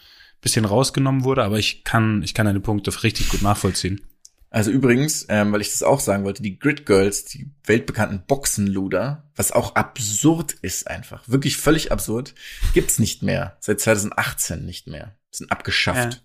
[0.41, 4.01] bisschen rausgenommen wurde, aber ich kann, ich kann deine Punkte richtig gut nachvollziehen.
[4.49, 9.29] Also übrigens, ähm, weil ich das auch sagen wollte, die Grid Girls, die weltbekannten Boxenluder,
[9.35, 12.33] was auch absurd ist einfach, wirklich völlig absurd,
[12.73, 13.57] gibt's nicht mehr.
[13.59, 15.15] Seit 2018 nicht mehr.
[15.31, 16.13] Sind abgeschafft.
[16.13, 16.19] Ja.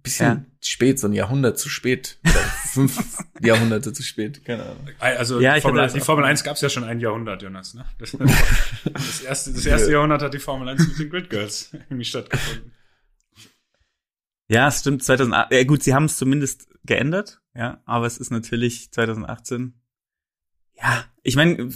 [0.00, 0.44] Bisschen Ja.
[0.62, 2.18] spät, so ein Jahrhundert zu spät.
[2.24, 2.32] Oder
[2.72, 4.88] fünf Jahrhunderte zu spät, keine Ahnung.
[5.00, 7.74] Also Ja, Formel, die Formel 1 gab es ja schon ein Jahrhundert, Jonas.
[7.74, 7.84] Ne?
[7.98, 8.12] Das,
[8.94, 12.72] das, erste, das erste Jahrhundert hat die Formel 1 mit den Grid Girls irgendwie stattgefunden.
[14.48, 15.52] Ja, es stimmt, 2008.
[15.52, 19.74] Ja, gut, sie haben es zumindest geändert, ja, aber es ist natürlich 2018.
[20.74, 21.70] Ja, ich meine,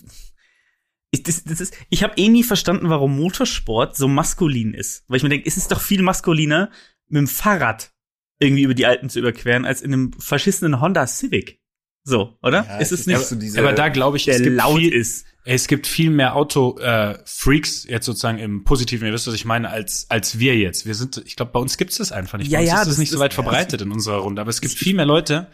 [1.10, 5.04] ich, das, das ist, ich habe eh nie verstanden, warum Motorsport so maskulin ist.
[5.08, 6.70] Weil ich mir denke, es ist doch viel maskuliner,
[7.08, 7.92] mit dem Fahrrad
[8.38, 11.60] irgendwie über die Alpen zu überqueren, als in einem verschissenen Honda Civic.
[12.04, 12.64] So, oder?
[12.64, 14.92] Ja, ist es nicht, so diese- Aber da glaube ich, der es gibt laut viel,
[14.94, 15.26] ist?
[15.44, 20.06] Es gibt viel mehr Auto-Freaks, jetzt sozusagen im Positiven, ihr wisst, was ich meine, als,
[20.08, 20.86] als wir jetzt.
[20.86, 22.50] Wir sind, ich glaube, bei uns gibt es das einfach nicht.
[22.50, 24.40] Ja, bei uns ja, ist das das- nicht so das- weit verbreitet in unserer Runde.
[24.40, 25.48] Aber es gibt viel mehr Leute,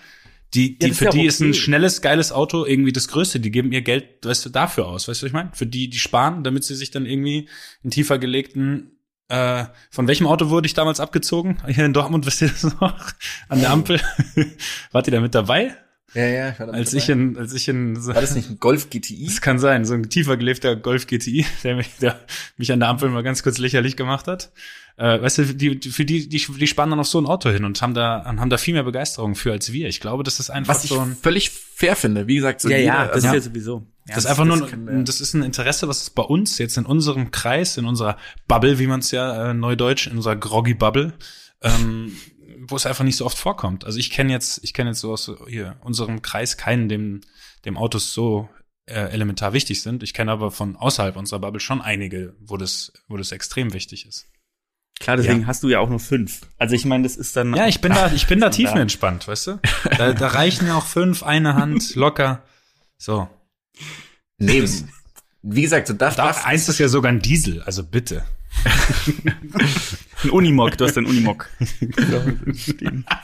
[0.55, 1.59] die, die ist für ja die ist ein okay.
[1.59, 3.39] schnelles, geiles Auto irgendwie das Größte.
[3.41, 5.07] Die geben ihr Geld, weißt du, dafür aus.
[5.09, 5.51] Weißt du, was ich meine?
[5.53, 7.49] Für die, die sparen, damit sie sich dann irgendwie
[7.83, 8.93] in tiefer gelegten
[9.31, 11.59] äh, von welchem Auto wurde ich damals abgezogen?
[11.69, 13.13] Hier in Dortmund, wisst ihr das noch?
[13.51, 14.01] An der Ampel.
[14.93, 15.77] Wart ihr da mit dabei?
[16.15, 17.03] Ja, ja, ich war Als dabei.
[17.03, 19.25] ich in, als ich in, War das nicht ein Golf GTI?
[19.27, 22.19] das kann sein, so ein tiefer gelebter Golf GTI, der mich, der
[22.57, 24.51] mich an der Ampel mal ganz kurz lächerlich gemacht hat.
[24.97, 27.65] Äh, weißt du, die, für die, die, die spannen dann auf so ein Auto hin
[27.65, 29.87] und haben da, haben da viel mehr Begeisterung für als wir.
[29.87, 32.27] Ich glaube, das ist einfach Was ich so ein, völlig fair finde.
[32.27, 33.87] Wie gesagt, so ja, jeder, ja, das also, ist ja sowieso.
[34.09, 36.23] Ja, das ist einfach nur, das können wir- das ist ein Interesse, was es bei
[36.23, 38.17] uns jetzt in unserem Kreis, in unserer
[38.49, 41.13] Bubble, wie man es ja äh, neudeutsch, in unserer groggy Bubble,
[41.63, 42.13] ähm,
[42.69, 43.85] wo es einfach nicht so oft vorkommt.
[43.85, 47.21] Also ich kenne jetzt, ich kenne jetzt so aus hier unserem Kreis keinen, dem
[47.65, 48.49] dem Autos so
[48.87, 50.03] äh, elementar wichtig sind.
[50.03, 54.07] Ich kenne aber von außerhalb unserer Bubble schon einige, wo das, wo das extrem wichtig
[54.07, 54.27] ist.
[55.01, 55.47] Klar, deswegen Ja.
[55.47, 56.41] hast du ja auch nur fünf.
[56.57, 57.55] Also ich meine, das ist dann.
[57.55, 59.61] Ja, ich bin da, ich bin da tiefenentspannt, weißt du?
[59.97, 62.43] Da, da reichen ja auch fünf, eine Hand, locker.
[62.97, 63.29] So.
[64.39, 64.65] Nee,
[65.43, 68.25] wie gesagt, so darf, Da, darf eins ist ja sogar ein Diesel, also bitte.
[70.25, 71.49] ein Unimog, du hast ein Unimog.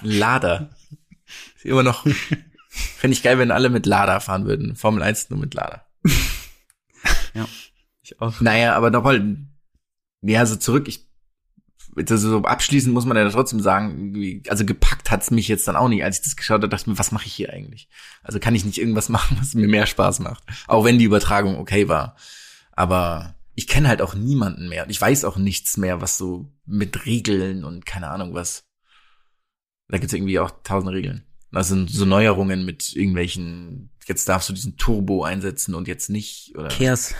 [0.02, 0.70] Lader.
[1.56, 2.06] Ist immer noch.
[2.68, 4.76] Fände ich geil, wenn alle mit Lader fahren würden.
[4.76, 5.86] Formel 1 nur mit Lader.
[8.02, 8.40] Ich auch.
[8.40, 9.38] Naja, aber nochmal,
[10.22, 11.08] ja, so zurück, ich,
[11.96, 15.88] also so abschließend muss man ja trotzdem sagen, also gepackt hat's mich jetzt dann auch
[15.88, 17.88] nicht, als ich das geschaut habe, dachte ich mir, was mache ich hier eigentlich?
[18.22, 20.44] Also kann ich nicht irgendwas machen, was mir mehr Spaß macht?
[20.66, 22.16] Auch wenn die Übertragung okay war.
[22.72, 24.84] Aber ich kenne halt auch niemanden mehr.
[24.84, 28.66] Und ich weiß auch nichts mehr, was so mit Regeln und keine Ahnung was.
[29.88, 31.24] Da gibt's irgendwie auch tausend Regeln.
[31.52, 36.68] Also so Neuerungen mit irgendwelchen, jetzt darfst du diesen Turbo einsetzen und jetzt nicht, oder?
[36.68, 37.14] Kers.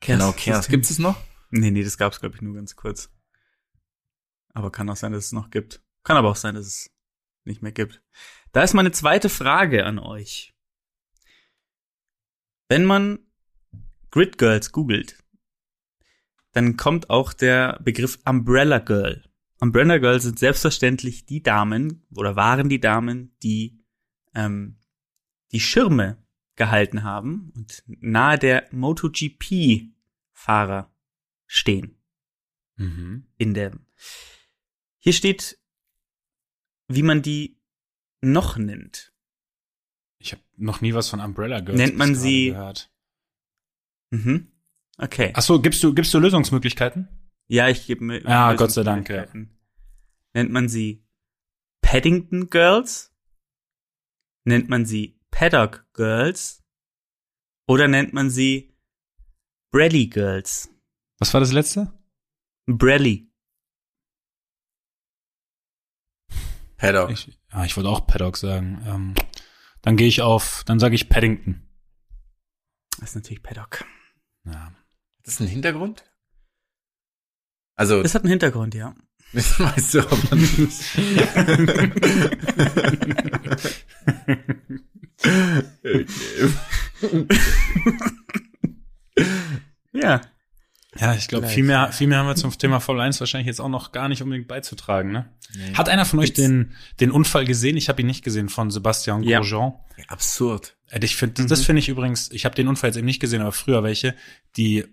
[0.00, 0.68] Genau, Chaos.
[0.68, 1.20] Gibt's es noch?
[1.50, 3.10] Nee, nee, das gab's glaube ich nur ganz kurz.
[4.54, 5.82] Aber kann auch sein, dass es noch gibt.
[6.04, 6.90] Kann aber auch sein, dass es
[7.44, 8.02] nicht mehr gibt.
[8.52, 10.54] Da ist meine zweite Frage an euch.
[12.68, 13.18] Wenn man
[14.10, 15.19] Grid Girls googelt,
[16.52, 19.24] dann kommt auch der Begriff Umbrella Girl.
[19.60, 23.78] Umbrella Girl sind selbstverständlich die Damen oder waren die Damen, die
[24.34, 24.76] ähm,
[25.52, 26.16] die Schirme
[26.56, 30.90] gehalten haben und nahe der MotoGP-Fahrer
[31.46, 31.96] stehen
[32.76, 33.26] Mhm.
[33.36, 33.72] in der.
[34.98, 35.58] Hier steht,
[36.88, 37.58] wie man die
[38.22, 39.12] noch nennt.
[40.18, 42.90] Ich habe noch nie was von Umbrella Girls Nennt man sie- gehört.
[44.10, 44.52] Mhm.
[45.00, 45.32] Okay.
[45.34, 47.08] Ach so, gibst du, gibst du Lösungsmöglichkeiten?
[47.48, 48.22] Ja, ich gebe mir.
[48.26, 49.58] Ah, Gott sei Dank, Lösungsmöglichkeiten.
[50.34, 51.04] Nennt man sie
[51.80, 53.12] Paddington Girls?
[54.44, 56.62] Nennt man sie Paddock Girls?
[57.66, 58.74] Oder nennt man sie
[59.72, 60.70] Brelly Girls?
[61.18, 61.92] Was war das letzte?
[62.66, 63.30] Brelly.
[66.76, 67.10] Paddock.
[67.10, 68.82] Ich, ja, ich wollte auch Paddock sagen.
[68.86, 69.14] Ähm,
[69.82, 71.66] dann gehe ich auf, dann sage ich Paddington.
[72.98, 73.84] Das ist natürlich Paddock.
[74.44, 74.72] Ja.
[75.24, 76.04] Das ist ein Hintergrund?
[77.76, 78.94] Also, Das hat einen Hintergrund, ja.
[79.32, 80.40] weißt du, ob man
[89.92, 90.20] Ja.
[90.98, 93.60] Ja, ich glaube, viel mehr, viel mehr haben wir zum Thema Formel 1 wahrscheinlich jetzt
[93.60, 95.12] auch noch gar nicht unbedingt beizutragen.
[95.12, 95.28] Ne?
[95.74, 97.76] Hat einer von euch den, den Unfall gesehen?
[97.76, 99.38] Ich habe ihn nicht gesehen von Sebastian Ja.
[99.38, 99.72] Grosjean.
[100.08, 100.76] absurd.
[100.88, 101.46] Äh, Ich finde, Mhm.
[101.48, 104.16] das finde ich übrigens, ich habe den Unfall jetzt eben nicht gesehen, aber früher welche,
[104.56, 104.84] die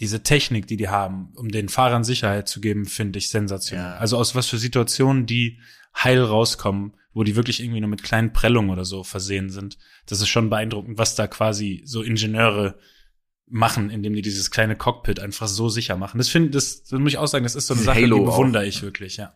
[0.00, 3.92] diese Technik, die die haben, um den Fahrern Sicherheit zu geben, finde ich sensationell.
[3.92, 3.96] Ja.
[3.96, 5.58] Also aus was für Situationen die
[5.94, 9.78] heil rauskommen, wo die wirklich irgendwie nur mit kleinen Prellungen oder so versehen sind.
[10.04, 12.78] Das ist schon beeindruckend, was da quasi so Ingenieure
[13.46, 16.18] machen, indem die dieses kleine Cockpit einfach so sicher machen.
[16.18, 18.22] Das finde, das, das muss ich auch sagen, das ist so eine Sache, Halo die
[18.22, 18.36] auch.
[18.36, 19.32] bewundere ich wirklich, ja.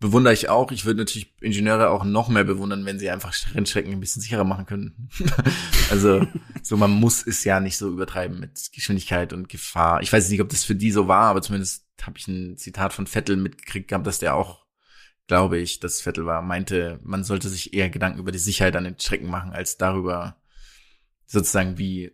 [0.00, 0.70] Bewundere ich auch.
[0.70, 4.44] Ich würde natürlich Ingenieure auch noch mehr bewundern, wenn sie einfach Rennstrecken ein bisschen sicherer
[4.44, 5.08] machen könnten.
[5.90, 6.24] also,
[6.62, 10.00] so man muss es ja nicht so übertreiben mit Geschwindigkeit und Gefahr.
[10.02, 12.92] Ich weiß nicht, ob das für die so war, aber zumindest habe ich ein Zitat
[12.92, 14.64] von Vettel mitgekriegt gehabt, dass der auch,
[15.26, 18.84] glaube ich, dass Vettel war, meinte, man sollte sich eher Gedanken über die Sicherheit an
[18.84, 20.36] den Strecken machen, als darüber
[21.26, 22.12] sozusagen wie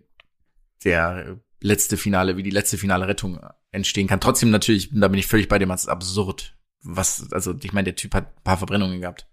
[0.84, 3.40] der letzte Finale, wie die letzte finale Rettung
[3.72, 4.20] entstehen kann.
[4.20, 6.56] Trotzdem natürlich, da bin ich völlig bei dem, ist absurd.
[6.84, 9.26] Was, also ich meine, der Typ hat ein paar Verbrennungen gehabt.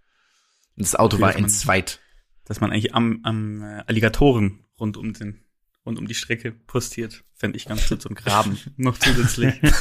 [0.75, 1.99] Und das Auto Wie war entzweit.
[2.45, 5.43] Dass man eigentlich am, am äh, Alligatoren rund um den
[5.85, 7.23] rund um die Strecke postiert.
[7.33, 9.53] Fände ich ganz gut, ein Graben noch zusätzlich.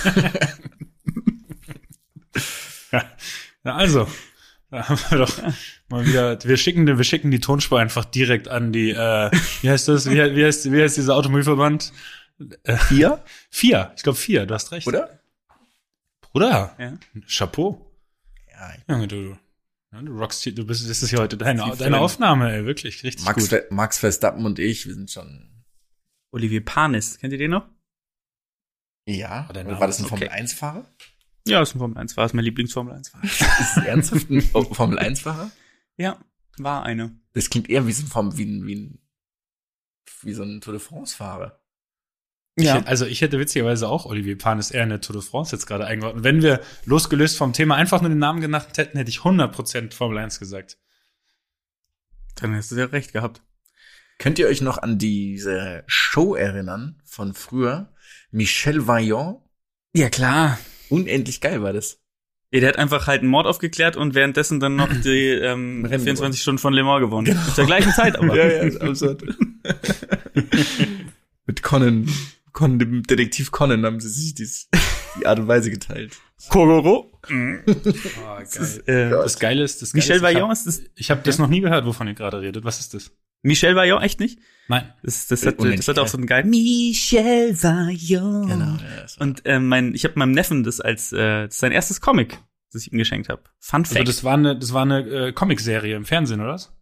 [3.63, 4.09] Ja, also,
[4.71, 5.37] da haben wir doch
[5.89, 9.87] mal wieder, wir schicken, wir schicken die Tonspur einfach direkt an die, äh, wie heißt
[9.87, 11.93] das, wie, wie heißt, wie heißt dieser Automobilverband?
[12.89, 13.23] Vier?
[13.51, 14.87] Vier, ich glaube vier, du hast recht.
[14.87, 15.20] Oder?
[16.33, 16.99] Bruder, Ja.
[17.27, 17.93] Chapeau.
[18.51, 19.37] Ja, ich- Junge, du,
[19.93, 21.99] ja, du rockst hier, du bist, das ist ja heute deine, deine.
[21.99, 23.49] Aufnahme, ey, wirklich, richtig Max, gut.
[23.49, 25.65] Ver Max Verstappen und ich, wir sind schon.
[26.33, 27.67] Olivier Panis, kennt ihr den noch?
[29.07, 29.47] Ja.
[29.49, 30.29] Oh, der Oder war das ein okay.
[30.29, 30.85] 1 Fahrer?
[31.49, 33.25] Ja, ist ein Formel 1 Fahrer, ist mein Lieblingsformel 1 Fahrer.
[33.25, 35.51] Ist es ernsthaft ein Oh, Formel 1 Fahrer?
[35.97, 36.23] Ja,
[36.59, 37.19] war eine.
[37.33, 38.99] Das klingt eher wie so ein wie ein, wie ein,
[40.23, 41.17] wie so ein Tour de France
[42.59, 42.81] Fahrer.
[42.81, 45.87] Ich also ich hätte witzigerweise auch Olivier Panis eher eine Tour de France jetzt gerade
[45.87, 46.25] eingeordnet.
[46.25, 50.19] Wenn wir losgelöst vom Thema einfach nur den Namen genannt hätten, hätte ich 100% Formel
[50.19, 50.79] 1 gesagt.
[52.37, 53.43] Dann hast du ja recht gehabt.
[54.19, 57.93] Könnt ihr euch noch an diese Show erinnern von früher?
[58.31, 59.39] Michel Vaillant?
[59.95, 60.59] Ja, klar.
[60.89, 62.01] Unendlich geil war das.
[62.53, 66.05] Ja, der hat einfach halt einen Mord aufgeklärt und währenddessen dann noch die ähm, Rennen
[66.05, 67.39] 24 Stunden von Le Mans gewonnen.
[67.49, 68.37] Zu der gleichen Zeit aber.
[68.63, 69.23] ist absurd.
[71.47, 72.09] Mit Conan,
[72.53, 74.69] Conan, dem Detektiv Conan haben sie sich dies,
[75.21, 76.17] die Art und Weise geteilt.
[76.49, 77.13] Kogoro.
[77.29, 77.65] Oh, geil.
[78.45, 80.81] Das, ist, äh, Das Geile ist, das Geile Michel ist, Vaillant hab- ist das.
[80.95, 82.65] Ich habe das noch nie gehört, wovon ihr gerade redet.
[82.65, 83.11] Was ist das?
[83.43, 84.39] Michel Vaillant, echt nicht?
[84.69, 84.93] Nein.
[85.03, 88.49] Das, das, Äh, hat, das hat auch so einen geilen Michel Vaillant.
[88.49, 88.77] Genau.
[89.19, 92.39] Und äh, mein, ich habe meinem Neffen das als äh, das ist sein erstes Comic,
[92.73, 93.43] das ich ihm geschenkt habe.
[93.59, 94.09] Fun Also Fact.
[94.09, 96.75] das war eine, das war eine äh, Comicserie im Fernsehen, oder was?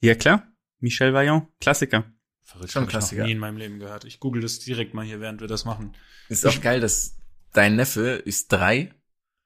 [0.00, 0.46] ja klar.
[0.80, 2.04] Michel Vaillant, Klassiker.
[2.48, 3.24] Verrückt, Schon hab ich noch Klassiker.
[3.24, 4.04] nie in meinem Leben gehört.
[4.04, 5.92] Ich google das direkt mal hier, während wir das machen.
[6.28, 7.16] ist auch geil, dass
[7.52, 8.92] dein Neffe ist drei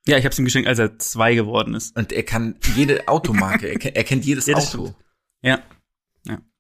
[0.07, 1.97] Ja, ich habe ihm geschenkt, als er zwei geworden ist.
[1.97, 4.67] und er kann jede Automarke, er, kennt- er kennt jedes Ja, Auto.
[4.67, 4.95] stimmt.
[5.43, 5.63] Ja.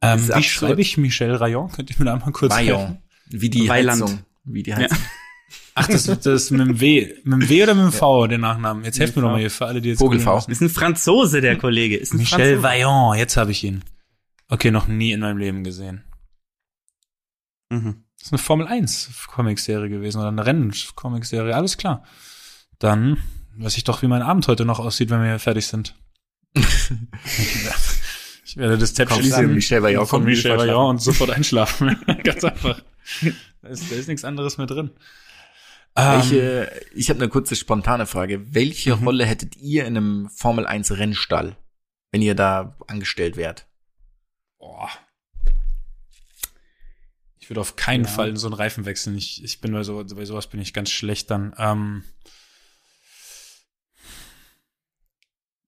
[0.03, 0.45] Ähm, ist wie absurd.
[0.47, 1.70] schreibe ich Michel Rayon?
[1.72, 2.72] Könnt ihr mir da mal kurz helfen?
[2.72, 2.99] Vaillant.
[3.28, 4.03] Wie die Weiland.
[4.03, 4.24] Heizung.
[4.45, 4.97] Wie die Heizung.
[5.74, 7.14] Ach, das das ist mit dem W.
[7.24, 8.82] Mit dem W oder mit dem V, der Nachnamen?
[8.84, 10.36] Jetzt helft mir doch mal hier für alle, die jetzt Vogel googeln V.
[10.49, 10.53] müssen.
[10.53, 11.97] Ist ein Franzose, der Kollege.
[11.97, 12.62] Ist ein Michel Franzose.
[12.62, 13.84] Vaillant, jetzt habe ich ihn.
[14.49, 16.03] Okay, noch nie in meinem Leben gesehen.
[17.71, 18.05] Mhm.
[18.18, 22.05] Das ist eine Formel 1 Comicserie gewesen oder eine Rennen-Comicserie, alles klar.
[22.79, 23.18] Dann
[23.57, 25.95] weiß ich doch, wie mein Abend heute noch aussieht, wenn wir hier fertig sind.
[26.55, 31.99] ich werde das Tab schließen Michel Vaillant von Michel Vaillant und sofort einschlafen.
[32.25, 32.83] Ganz einfach.
[33.62, 34.91] Da ist, da ist nichts anderes mehr drin.
[35.97, 38.55] Ähm, Welche, ich habe eine kurze spontane Frage.
[38.55, 41.57] Welche Rolle hättet ihr in einem Formel 1 Rennstall,
[42.12, 43.66] wenn ihr da angestellt wärt?
[44.59, 44.89] Boah.
[47.51, 48.11] Ich würde auf keinen Ja.
[48.11, 49.19] Fall in so einen Reifen wechseln.
[49.19, 51.53] Ich, ich bin bei, so, bei sowas bin ich ganz schlecht dann.
[51.59, 52.05] Ähm,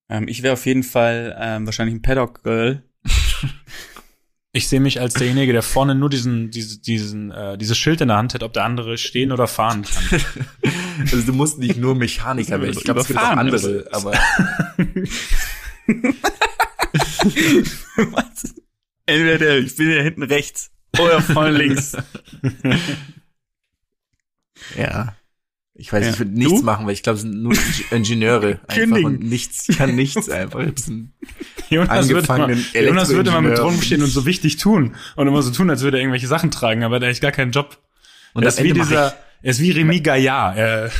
[0.08, 2.82] Ähm, ich wäre auf jeden Fall ähm, wahrscheinlich ein Paddock Girl.
[4.52, 8.08] ich sehe mich als derjenige, der vorne nur diesen, diese, diesen, äh, dieses Schild in
[8.08, 10.20] der Hand hat, ob der andere stehen oder fahren kann.
[11.00, 12.76] Also du musst nicht nur Mechaniker werden.
[12.76, 14.08] Ich glaube, es gibt auch andere, also.
[14.08, 14.12] aber
[17.96, 18.54] Was?
[19.06, 21.96] Entweder der, ich bin ja hinten rechts oder vorne links.
[24.76, 25.16] ja.
[25.74, 26.10] Ich weiß, Ja.
[26.12, 26.64] ich würde nichts Du?
[26.64, 30.28] machen, weil ich glaube, es sind nur Inge- Ingenieure einfach und nichts, ich kann nichts
[30.28, 30.60] einfach.
[30.60, 31.14] Ich ein-
[31.70, 35.50] Jonas würde, Angefangenen Jonas würde mal mit rumstehen und so wichtig tun und immer so
[35.50, 37.78] tun, als würde er irgendwelche Sachen tragen, aber der hat gar keinen Job.
[38.34, 40.92] Und er am ist wie dieser, er ist wie Remy Gaillard.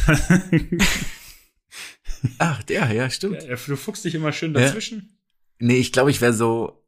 [2.39, 3.43] Ach, der, ja, stimmt.
[3.43, 4.61] er, du fuchst dich immer schön Ja.
[4.61, 5.19] dazwischen.
[5.59, 6.82] Nee, ich glaube, ich wäre so,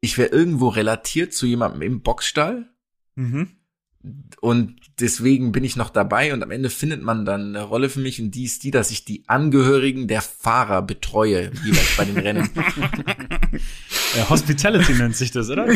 [0.00, 2.68] ich wäre irgendwo relatiert zu jemandem im Boxstall
[3.16, 3.48] Mhm.
[4.40, 8.00] und deswegen bin ich noch dabei und am Ende findet man dann eine Rolle für
[8.00, 12.16] mich und die ist die, dass ich die Angehörigen der Fahrer betreue, jeweils bei den
[12.18, 12.48] Rennen.
[14.16, 15.68] Äh, Hospitality nennt sich das, oder?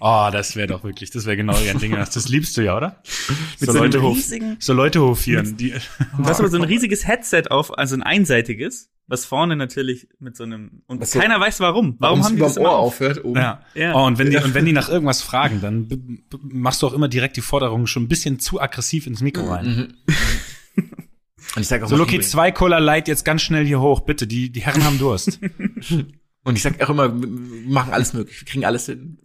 [0.00, 1.92] Oh, das wäre doch wirklich, das wäre genau dein Ding.
[1.92, 3.00] Das das liebst du ja, oder?
[3.60, 5.56] Mit so, so einem Leute riesigen- so Leute hofieren.
[5.56, 5.70] Die,
[6.18, 10.36] Du hast aber so ein riesiges Headset auf, also ein einseitiges, was vorne natürlich mit
[10.36, 11.96] so einem und Was so- keiner weiß warum.
[11.98, 12.94] Warum haben die das immer auf?
[12.94, 13.24] aufhört?
[13.24, 13.38] Oben.
[13.38, 13.60] ja.
[13.74, 13.94] Ja.
[13.94, 17.08] Oh, und wenn die, und wenn die nach irgendwas fragen, dann machst du auch immer
[17.08, 19.94] direkt die Forderung schon ein bisschen zu aggressiv ins Mikro rein.
[20.76, 20.84] Mhm.
[21.56, 24.26] Und ich sag auch So, Loki, zwei Cola Light jetzt ganz schnell hier hoch, bitte.
[24.26, 25.38] Die, die Herren haben Durst.
[26.44, 27.28] und ich sag auch immer, wir
[27.72, 29.18] machen alles möglich, wir kriegen alles hin.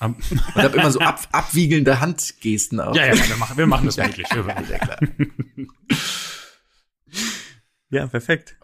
[0.00, 0.16] Und
[0.54, 2.94] hab immer so ab, abwiegelnde Handgesten auch.
[2.94, 4.26] ja, ja, wir machen, wir machen das möglich.
[4.34, 4.98] Wir- ja klar.
[7.90, 8.56] Ja, perfekt.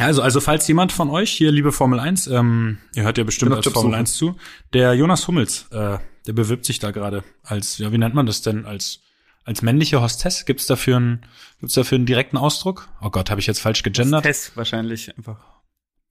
[0.00, 3.52] Also, also falls jemand von euch hier, liebe Formel 1, ähm, ihr hört ja bestimmt
[3.52, 3.68] als.
[3.68, 4.36] Formel 1 zu,
[4.72, 8.42] der Jonas Hummels, äh, der bewirbt sich da gerade als, ja, wie nennt man das
[8.42, 9.00] denn, als
[9.44, 10.44] als männliche Hostess?
[10.44, 11.26] Gibt's dafür einen,
[11.58, 12.88] gibt's dafür einen direkten Ausdruck?
[13.00, 14.22] Oh Gott, habe ich jetzt falsch gegendert?
[14.22, 15.38] Test wahrscheinlich einfach.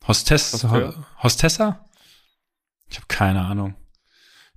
[0.07, 0.65] Hostess,
[1.21, 1.85] Hostessa?
[2.89, 3.75] Ich habe keine Ahnung.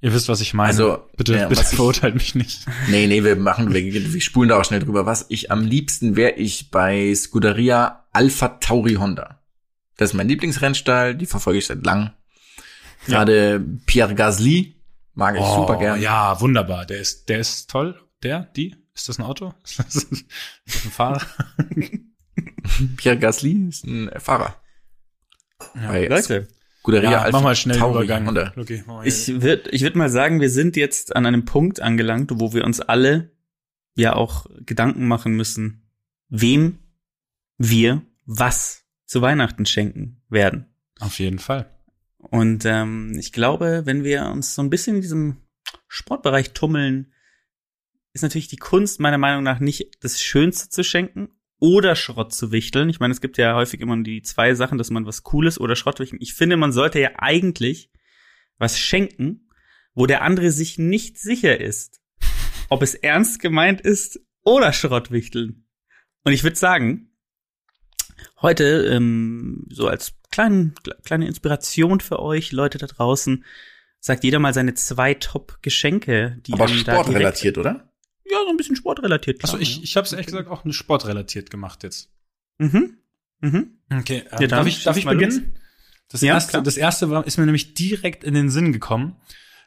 [0.03, 0.69] Ihr wisst, was ich meine.
[0.69, 2.67] Also, bitte, ja, bitte verurteilt mich nicht.
[2.89, 3.83] Nee, nee, wir machen, wir,
[4.13, 5.07] wir spulen da auch schnell drüber.
[5.07, 9.41] Was ich am liebsten wäre ich bei Scuderia Alpha Tauri Honda.
[9.97, 12.11] Das ist mein Lieblingsrennstall, die verfolge ich seit langem.
[13.07, 14.83] Gerade Pierre Gasly
[15.15, 15.99] mag ich super gern.
[15.99, 16.85] Oh, Ja, wunderbar.
[16.85, 18.01] Der ist, der ist toll.
[18.25, 18.75] Der, die?
[18.95, 19.55] Ist das ein Auto?
[19.63, 20.27] Ist das, ist
[20.67, 21.23] das ein Fahrer?
[22.97, 24.57] Pierre Gasly ist ein Fahrer.
[25.75, 26.49] Bei Leute,
[26.83, 28.27] Scuderia Ja, Alpha mach mal schnell Tauri Übergang.
[28.27, 28.53] Honda.
[28.57, 32.53] Okay, ich würde ich würd mal sagen, wir sind jetzt an einem Punkt angelangt, wo
[32.55, 33.31] wir uns alle
[33.95, 35.89] ja auch Gedanken machen müssen,
[36.29, 36.81] wem
[37.57, 40.67] wir was zu Weihnachten schenken werden.
[40.99, 41.71] Auf jeden Fall.
[42.19, 45.37] Und ähm, ich glaube, wenn wir uns so ein bisschen in diesem
[45.87, 47.13] Sportbereich tummeln,
[48.13, 51.29] ist natürlich die Kunst meiner Meinung nach nicht das Schönste zu schenken
[51.63, 52.89] oder Schrott zu wichteln.
[52.89, 55.77] Ich meine, es gibt ja häufig immer die zwei Sachen, dass man was Cooles oder
[55.77, 56.21] Schrott wichteln.
[56.21, 57.89] Ich finde, man sollte ja eigentlich
[58.59, 59.49] was schenken,
[59.95, 62.01] wo der andere sich nicht sicher ist,
[62.69, 65.65] ob es ernst gemeint ist oder Schrott wichteln.
[66.25, 67.13] Und ich würde sagen,
[68.41, 73.45] heute ähm, so als kleinen, kleine Inspiration für euch, Leute da draußen,
[74.01, 77.92] sagt jeder mal seine zwei Top-Geschenke, die Aber sportrelatiert, oder?
[78.33, 79.43] Ja, so ein bisschen sportrelatiert.
[79.45, 82.11] Also ich, ich habe es ehrlich gesagt auch sportrelatiert gemacht jetzt.
[82.59, 82.67] ja.
[82.67, 82.97] Mhm.
[83.41, 83.71] Mhm.
[83.93, 85.55] Okay, Ja, dann darf ich, darf ich beginnen?
[86.09, 86.63] Das Ja, erste, klar.
[86.63, 89.17] das erste war, ist mir nämlich direkt in den Sinn gekommen.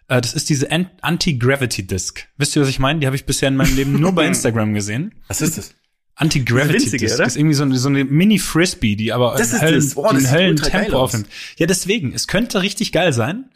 [0.07, 2.28] Äh, Das ist diese An- Anti-Gravity-Disc.
[2.38, 2.99] Wisst ihr, was ich meine?
[3.01, 5.16] Die habe ich bisher in meinem Leben nur bei Instagram gesehen.
[5.28, 5.76] Was ist das?
[6.16, 7.26] Anti-Gravity-Disc oder?
[7.26, 9.97] ist irgendwie so eine, so eine Mini-Frisbee, die aber Das hellen, das.
[9.97, 11.28] Oh, das ultra geil Tempo aufnimmt.
[11.57, 12.13] Ja, deswegen.
[12.13, 13.49] Es könnte richtig geil sein.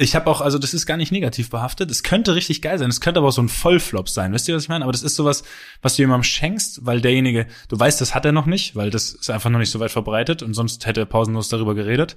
[0.00, 1.90] Ich habe auch, also das ist gar nicht negativ behaftet.
[1.90, 2.88] Es könnte richtig geil sein.
[2.88, 4.32] Es könnte aber auch so ein Vollflop sein.
[4.32, 4.84] Wisst ihr, was ich meine?
[4.84, 5.42] Aber das ist sowas,
[5.82, 9.10] was du jemandem schenkst, weil derjenige, du weißt, das hat er noch nicht, weil das
[9.10, 12.16] ist einfach noch nicht so weit verbreitet und sonst hätte er pausenlos darüber geredet.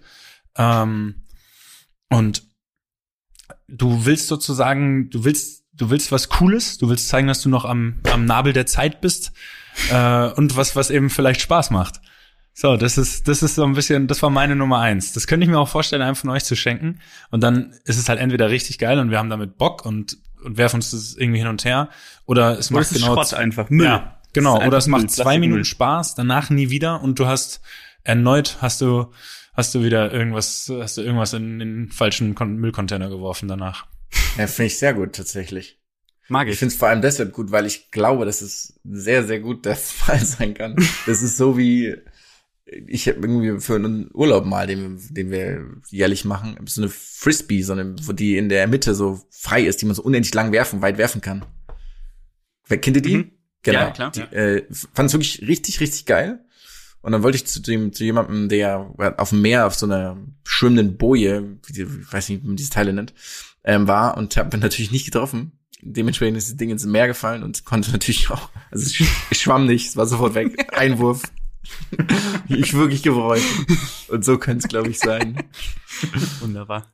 [0.57, 1.23] Ähm,
[2.07, 2.43] und
[3.67, 7.65] du willst sozusagen, du willst, du willst was Cooles, du willst zeigen, dass du noch
[7.65, 9.31] am, am Nabel der Zeit bist
[9.89, 11.99] äh, und was, was eben vielleicht Spaß macht.
[12.53, 15.13] So, das ist, das ist so ein bisschen, das war meine Nummer eins.
[15.13, 16.99] Das könnte ich mir auch vorstellen, einem von euch zu schenken.
[17.29, 20.57] Und dann ist es halt entweder richtig geil und wir haben damit Bock und, und
[20.57, 21.89] werfen uns das irgendwie hin und her.
[22.25, 23.69] Oder es Oder macht es ist genau Schrott einfach.
[23.69, 23.85] Müll.
[23.85, 24.61] ja, genau.
[24.65, 25.39] Oder es macht Müll, zwei.
[25.39, 27.61] Minuten Spaß, danach nie wieder und du hast
[28.03, 29.11] erneut hast du
[29.53, 33.85] hast du wieder irgendwas hast du irgendwas in den falschen Kon Müllcontainer geworfen danach.
[34.37, 35.79] Ja, finde ich sehr gut, tatsächlich.
[36.27, 36.59] Mag Ich ich.
[36.59, 39.75] finde es vor allem deshalb gut, weil ich glaube, dass es sehr, sehr gut der
[39.77, 40.75] Fall sein kann.
[41.05, 41.95] Das ist so wie,
[42.65, 47.63] ich habe irgendwie für einen Urlaub mal, den, den wir jährlich machen, so eine Frisbee,
[47.63, 50.51] so eine, wo die in der Mitte so frei ist, die man so unendlich lang
[50.51, 51.45] werfen, weit werfen kann.
[52.67, 53.17] Wer kennt ihr die?
[53.17, 53.31] Mhm.
[53.63, 53.79] Genau.
[53.79, 54.11] Ja, klar.
[54.11, 56.43] Die, äh, fand es wirklich richtig, richtig geil.
[57.01, 60.17] Und dann wollte ich zu dem, zu jemandem, der auf dem Meer auf so einer
[60.43, 63.13] schwimmenden Boje, wie die, ich weiß nicht, wie man diese Teile nennt,
[63.63, 65.53] ähm, war und habe natürlich nicht getroffen.
[65.81, 69.89] Dementsprechend ist das Ding ins Meer gefallen und konnte natürlich auch, also es schwamm nicht,
[69.89, 70.71] es war sofort weg.
[70.77, 71.23] Einwurf.
[72.47, 73.41] Ich wirklich gefreut.
[74.09, 75.43] Und so könnte es, glaube ich, sein.
[76.39, 76.93] Wunderbar.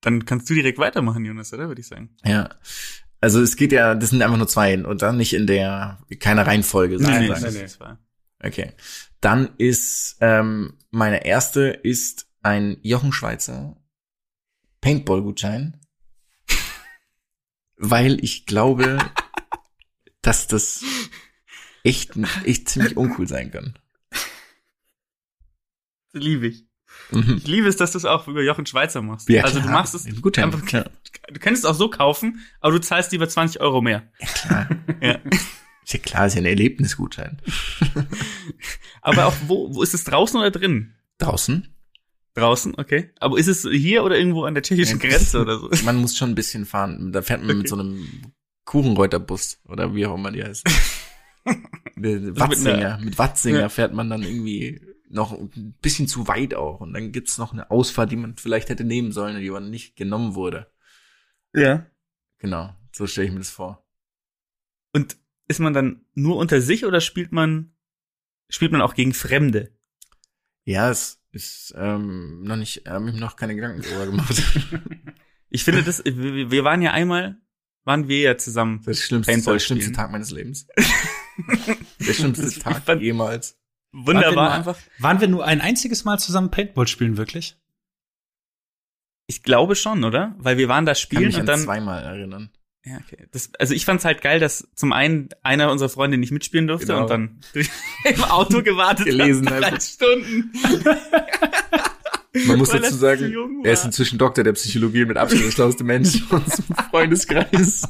[0.00, 1.68] Dann kannst du direkt weitermachen, Jonas, oder?
[1.68, 2.16] Würde ich sagen.
[2.24, 2.50] Ja.
[3.20, 6.46] Also es geht ja, das sind einfach nur zwei und dann nicht in der, keine
[6.46, 6.98] Reihenfolge.
[6.98, 7.54] Nein, sozusagen.
[7.54, 7.80] nein, nein.
[7.80, 7.98] war-
[8.40, 8.72] Okay.
[9.20, 13.76] Dann ist ähm, meine erste ist ein Jochen Schweizer
[14.80, 15.80] Paintball-Gutschein,
[17.76, 18.98] weil ich glaube,
[20.22, 20.84] dass das
[21.88, 22.12] echt,
[22.44, 23.50] echt ziemlich uncool sein.
[26.12, 26.64] Das liebe ich.
[27.10, 27.36] Mhm.
[27.38, 29.28] Ich liebe es, dass du es auch über Jochen Schweizer machst.
[29.28, 29.74] Ja, also du klar.
[29.74, 30.90] machst es Gutschein, einfach, klar.
[31.28, 34.10] du könntest es auch so kaufen, aber du zahlst lieber 20 Euro mehr.
[34.18, 34.68] Klar.
[35.00, 35.18] Ja.
[35.84, 37.40] Ist ja klar, ist ja ein Erlebnisgutschein.
[39.00, 40.92] Aber auch wo, wo ist es draußen oder drin?
[41.16, 41.66] Draußen?
[42.34, 43.10] Draußen, okay.
[43.20, 45.70] Aber ist es hier oder irgendwo an der tschechischen Ja, Grenze oder so?
[45.84, 47.12] Man muss schon ein bisschen fahren.
[47.12, 47.68] Da fährt man mit Okay.
[47.68, 48.06] so einem
[48.66, 50.66] Kuchenreuterbus oder wie auch immer die heißt.
[52.00, 52.98] Mit Watzinger.
[52.98, 53.68] Mit Watzinger Ja.
[53.68, 54.80] fährt man dann irgendwie
[55.10, 56.80] noch ein bisschen zu weit auch.
[56.80, 59.96] Und dann gibt's noch eine Ausfahrt, die man vielleicht hätte nehmen sollen, die aber nicht
[59.96, 60.70] genommen wurde.
[61.54, 61.86] Ja.
[62.38, 63.84] Genau, so stelle ich mir das vor.
[64.92, 65.16] Und
[65.48, 67.72] ist man dann nur unter sich oder spielt man,
[68.48, 69.72] spielt man auch gegen Fremde?
[70.64, 74.42] Ja, es ist ähm, noch nicht, äh, hab ich noch keine Gedanken darüber gemacht.
[75.50, 77.40] Ich finde das, wir, waren ja einmal,
[77.84, 78.82] waren wir ja zusammen.
[78.84, 79.92] Das schlimmste, Paintball der schlimmste.
[79.92, 80.66] Tag meines Lebens.
[82.06, 83.56] Der schlimmste Tag fand- jemals.
[83.92, 84.50] Wunderbar Warte mal.
[84.50, 84.76] einfach.
[84.98, 87.56] Waren wir nur ein einziges Mal zusammen Paintball spielen wirklich?
[89.26, 90.34] Ich glaube schon, oder?
[90.38, 91.60] Weil wir waren da Ich kann spielen mich und an dann.
[91.60, 92.50] zweimal erinnern.
[92.84, 93.26] Ja, okay.
[93.32, 96.86] Das, also ich fand's halt geil, dass zum einen einer unserer Freunde nicht mitspielen durfte
[96.88, 97.02] Genau.
[97.02, 97.40] und dann
[98.04, 99.80] im Auto gewartet Gelesen hat, drei.
[99.80, 100.52] Stunden.
[102.46, 105.50] Man muss Weil dazu sagen, er ist inzwischen Doktor der Psychologie und mit Abstand der
[105.50, 107.82] schlauste Mensch in unserem Freundeskreis.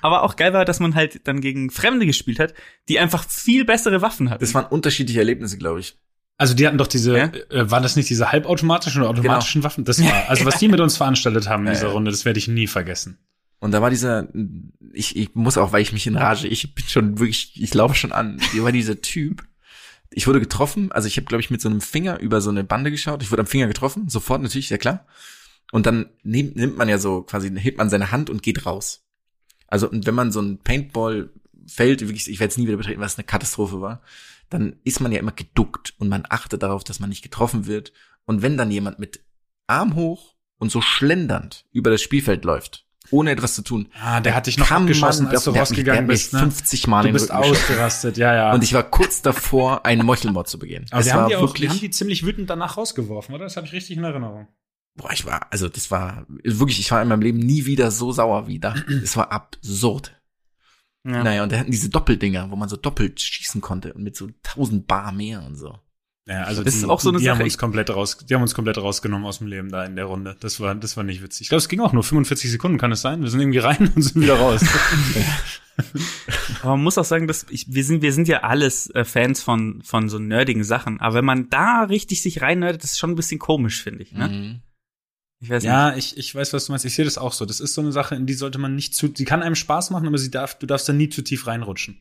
[0.00, 2.54] Aber auch geil war, dass man halt dann gegen Fremde gespielt hat,
[2.88, 4.40] die einfach viel bessere Waffen hatten.
[4.40, 5.96] Das waren unterschiedliche Erlebnisse, glaube ich.
[6.36, 7.26] Also die hatten doch diese, Ja?
[7.50, 9.84] äh, waren das nicht diese halbautomatischen oder automatischen Waffen?
[9.84, 11.88] Das war, also was die mit uns veranstaltet haben in dieser.
[11.88, 13.18] Runde, das werde ich nie vergessen.
[13.60, 14.28] Und da war dieser,
[14.92, 17.94] ich, ich muss auch, weil ich mich in Rage, ich bin schon wirklich, ich laufe
[17.94, 18.38] schon an.
[18.52, 19.44] Hier war dieser Typ.
[20.10, 22.62] Ich wurde getroffen, also ich habe, glaube ich, mit so einem Finger über so eine
[22.64, 23.22] Bande geschaut.
[23.22, 25.06] Ich wurde am Finger getroffen, sofort natürlich, ja klar.
[25.72, 29.03] Und dann nimmt, nimmt man ja so quasi, hebt man seine Hand und geht raus.
[29.74, 33.24] Also wenn man so ein Paintball-Feld, wirklich, ich werde es nie wieder betreten, was eine
[33.24, 34.00] Katastrophe war,
[34.50, 37.92] dann ist man ja immer geduckt und man achtet darauf, dass man nicht getroffen wird.
[38.24, 39.24] Und wenn dann jemand mit
[39.66, 44.34] Arm hoch und so schlendernd über das Spielfeld läuft, ohne etwas zu tun, Ah, der
[44.34, 46.32] hat dich noch abgeschossen, man- als du rausgegangen bist.
[46.32, 46.38] Ne?
[46.38, 48.52] 50 Mal Du bist ausgerastet, ja, ja.
[48.54, 50.86] Und ich war kurz davor, einen Meuchelmord zu begehen.
[50.90, 53.44] Aber es die haben die auch, die wirklich, haben die ziemlich wütend danach rausgeworfen, oder?
[53.44, 54.46] Das habe ich richtig in Erinnerung.
[54.96, 58.12] Boah, ich war, also das war wirklich, ich war in meinem Leben nie wieder so
[58.12, 58.74] sauer wie da.
[59.02, 60.20] Es war absurd.
[61.04, 61.22] ja.
[61.22, 64.28] Naja, und da hatten diese Doppeldinger, wo man so doppelt schießen konnte und mit so
[64.44, 65.78] 1000 Bar mehr und so.
[66.26, 68.34] Ja, also Das die, ist auch so eine die Sache, haben uns komplett raus, die
[68.34, 70.36] haben uns komplett rausgenommen aus dem Leben da in der Runde.
[70.40, 71.42] Das war, das war nicht witzig.
[71.42, 73.20] Ich glaube, es ging auch nur 45 Sekunden, kann es sein?
[73.20, 74.64] Wir sind irgendwie rein und sind wieder raus.
[76.62, 79.42] Aber man muss auch sagen, dass ich, wir sind, wir sind ja alles äh, Fans
[79.42, 80.98] von, von so nerdigen Sachen.
[81.00, 84.12] Aber wenn man da richtig sich reinnördet, das ist schon ein bisschen komisch, finde ich,
[84.12, 84.28] ne?
[84.28, 84.60] Mhm.
[85.40, 85.70] Ich weiß nicht.
[85.70, 86.84] ja, ich, ich weiß, was du meinst.
[86.84, 87.44] Ich sehe das auch so.
[87.44, 89.90] Das ist so eine Sache, in die sollte man nicht zu, sie kann einem Spaß
[89.90, 92.00] machen, aber sie darf, du darfst da nie zu tief reinrutschen.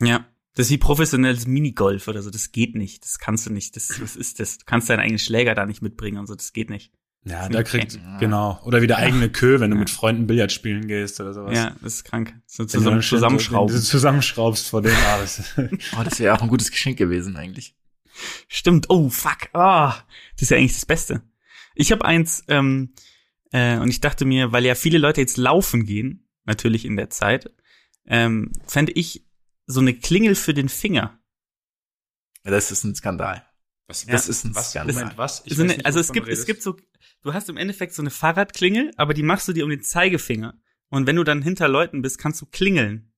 [0.00, 0.26] Ja.
[0.54, 2.30] Das ist wie professionelles Minigolf oder so.
[2.30, 3.04] Das geht nicht.
[3.04, 3.76] Das kannst du nicht.
[3.76, 4.58] Das, was ist das?
[4.58, 6.34] Du kannst deinen eigenen Schläger da nicht mitbringen und so.
[6.34, 6.92] Das geht nicht.
[7.24, 8.18] Ja, Das da kriegt, Ja.
[8.18, 8.60] genau.
[8.64, 9.80] Oder wieder eigene Kö, wenn du Ja.
[9.80, 11.56] mit Freunden Billard spielen gehst oder sowas.
[11.58, 12.34] Ja, das ist krank.
[12.46, 13.74] So du zusammen, zusammenschrauben.
[13.74, 15.42] Wenn du zusammenschraubst vor dem Ares.
[15.98, 17.74] Oh, das wäre auch ein gutes Geschenk gewesen eigentlich.
[18.48, 18.86] Stimmt.
[18.88, 19.48] Oh, fuck.
[19.54, 19.96] Ah,
[20.34, 21.22] das ist ja eigentlich das Beste.
[21.76, 22.94] Ich habe eins, ähm,
[23.52, 27.10] äh, und ich dachte mir, weil ja viele Leute jetzt laufen gehen, natürlich in der
[27.10, 27.52] Zeit,
[28.06, 29.26] ähm, fände ich
[29.66, 31.18] so eine Klingel für den Finger.
[32.44, 33.44] Ja, Das ist ein Skandal.
[33.88, 34.94] Was, Das ist ein was, Skandal.
[34.94, 35.42] Moment, was?
[35.44, 36.46] Ich so eine, nicht, also es gibt, du es redest.
[36.46, 36.76] gibt so,
[37.22, 40.60] du hast im Endeffekt so eine Fahrradklingel, aber die machst du dir um den Zeigefinger.
[40.88, 43.12] Und wenn du dann hinter Leuten bist, kannst du klingeln.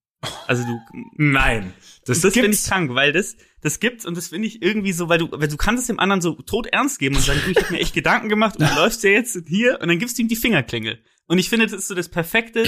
[0.46, 0.80] Also du,
[1.16, 1.72] Nein.
[2.04, 4.92] das, Das, das finde ich krank, weil das, das gibt's und das finde ich irgendwie
[4.92, 7.40] so, weil du, weil du kannst es dem anderen so tot ernst geben und sagen,
[7.44, 9.98] du, ich habe mir echt Gedanken gemacht und du läufst ja jetzt hier und dann
[9.98, 10.98] gibst du ihm die Fingerklingel.
[11.26, 12.64] Und ich finde, das ist so das Perfekte,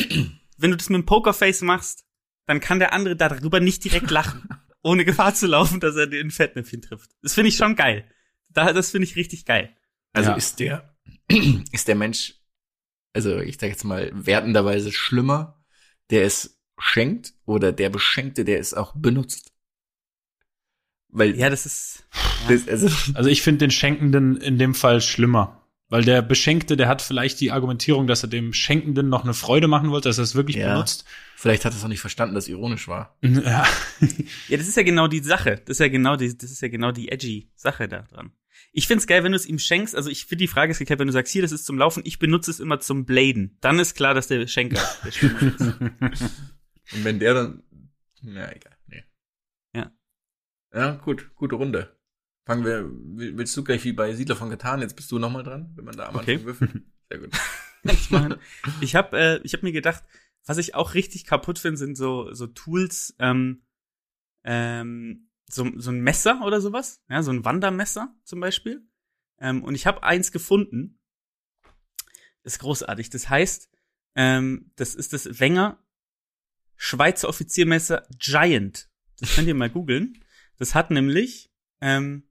[0.58, 2.04] wenn du das mit dem Pokerface machst,
[2.46, 4.48] dann kann der andere darüber nicht direkt lachen,
[4.82, 7.10] ohne Gefahr zu laufen, dass er dir ein Fettnäpfchen trifft.
[7.22, 8.04] Das finde ich schon geil.
[8.48, 9.74] Da, das finde ich richtig geil.
[10.12, 10.36] Also Ja.
[10.36, 10.94] ist der,
[11.72, 12.34] ist der Mensch,
[13.12, 15.60] also ich sag jetzt mal, wertenderweise schlimmer,
[16.10, 19.52] der es schenkt oder der Beschenkte, der es auch benutzt?
[21.08, 22.06] Weil, Ja, das ist,
[22.48, 25.56] das, also, Also ich finde den Schenkenden in dem Fall schlimmer.
[25.92, 29.66] Weil der Beschenkte, der hat vielleicht die Argumentierung, dass er dem Schenkenden noch eine Freude
[29.66, 30.72] machen wollte, dass er es wirklich Ja.
[30.74, 31.04] benutzt.
[31.34, 33.18] vielleicht hat er es auch nicht verstanden, dass es ironisch war.
[33.22, 33.66] Ja.
[34.48, 35.56] ja, das ist ja genau die Sache.
[35.64, 38.30] Das ist ja genau die, das ist ja genau die edgy Sache da dran.
[38.72, 39.96] Ich find's geil, wenn du es ihm schenkst.
[39.96, 42.04] Also ich finde die Frage ist geklärt, wenn du sagst, hier, das ist zum Laufen,
[42.06, 43.56] ich benutze es immer zum Bladen.
[43.60, 46.20] Dann ist klar, dass der Schenker der.
[46.92, 47.62] Und wenn der dann,
[48.22, 49.04] na egal, nee.
[49.74, 49.92] Ja.
[50.72, 51.96] Ja, gut, gute Runde.
[52.46, 55.42] Fangen wir, will- willst du gleich wie bei Siedler von Getan, jetzt bist du nochmal
[55.44, 56.32] dran, wenn man da am Okay.
[56.34, 56.82] Anfang würfelt.
[57.10, 57.30] Sehr gut.
[57.84, 58.38] ich meine,
[58.80, 60.04] ich habe äh, ich hab mir gedacht,
[60.46, 63.62] was ich auch richtig kaputt finde, sind so, so Tools, ähm,
[64.44, 68.86] ähm, so, so ein Messer oder sowas, ja, so ein Wandermesser zum Beispiel.
[69.38, 70.98] Ähm, und ich habe eins gefunden.
[72.42, 73.10] Ist großartig.
[73.10, 73.70] Das heißt,
[74.14, 75.82] ähm, das ist das Wenger
[76.82, 78.88] Schweizer Offiziermesser Giant.
[79.18, 80.18] Das könnt ihr mal googeln.
[80.58, 81.50] Das hat nämlich,
[81.82, 82.22] ähm,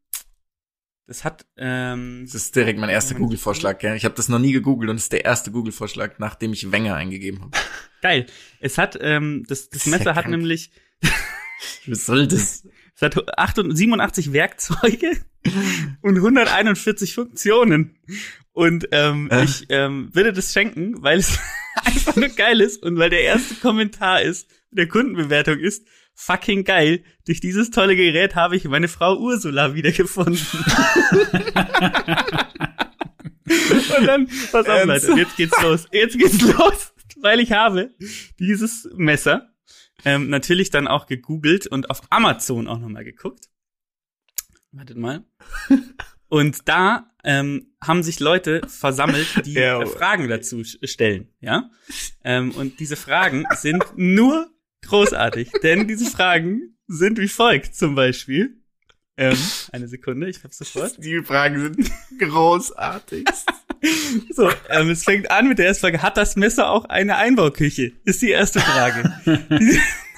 [1.06, 3.96] das hat, ähm, Das ist direkt mein erster Google-Vorschlag, gell?
[3.96, 6.96] Ich habe das noch nie gegoogelt und es ist der erste Google-Vorschlag, nachdem ich Wenger
[6.96, 7.58] eingegeben habe.
[8.02, 8.26] geil.
[8.60, 10.72] Es hat, ähm, das, das ja Messer hat nämlich
[11.86, 12.68] Was soll das?
[12.96, 15.12] Es hat 88 87 Werkzeuge
[16.02, 17.98] und 141 Funktionen.
[18.52, 19.46] Und ähm, Äh.
[19.46, 21.40] ich ähm, würde das schenken, weil es
[21.86, 27.04] einfach nur geil ist und weil der erste Kommentar ist, der Kundenbewertung ist, fucking geil.
[27.26, 30.38] Durch dieses tolle Gerät habe ich meine Frau Ursula wiedergefunden.
[33.98, 34.86] und dann, pass auf?
[34.86, 35.88] Leute, jetzt geht's los.
[35.92, 37.92] Jetzt geht's los, weil ich habe
[38.40, 39.50] dieses Messer
[40.06, 43.46] ähm, natürlich dann auch gegoogelt und auf Amazon auch nochmal geguckt.
[44.72, 45.24] Wartet mal.
[46.28, 49.86] Und da ähm, haben sich Leute versammelt, die Ja.
[49.86, 51.70] Fragen dazu stellen, ja.
[52.24, 54.50] Ähm, und diese Fragen sind nur
[54.86, 58.58] großartig, denn diese Fragen sind wie folgt, zum Beispiel.
[59.18, 59.38] Ähm,
[59.74, 61.04] eine Sekunde, ich hab's sofort.
[61.04, 63.26] Die Fragen sind großartig.
[64.36, 66.02] So, ähm, es fängt an mit der ersten Frage.
[66.02, 67.94] Hat das Messer auch eine Einbauküche?
[68.04, 69.14] Ist die erste Frage.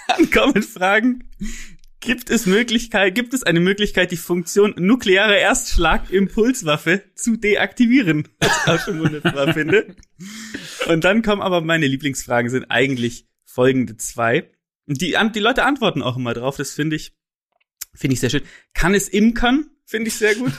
[0.08, 1.24] Dann kommen Fragen.
[2.02, 8.28] Gibt es Möglichkeit, gibt es eine Möglichkeit, die Funktion nukleare Erstschlag-Impulswaffe zu deaktivieren?
[8.40, 9.96] Was ich auch schon wunderbar finde.
[10.88, 14.50] Und dann kommen aber meine Lieblingsfragen sind eigentlich folgende zwei.
[14.88, 16.58] Und die, die Leute antworten auch immer drauf.
[16.58, 17.14] Das finde ich,
[17.94, 18.44] finde ich sehr schön.
[18.74, 19.70] Kann es imkern?
[19.86, 20.54] Finde ich sehr gut.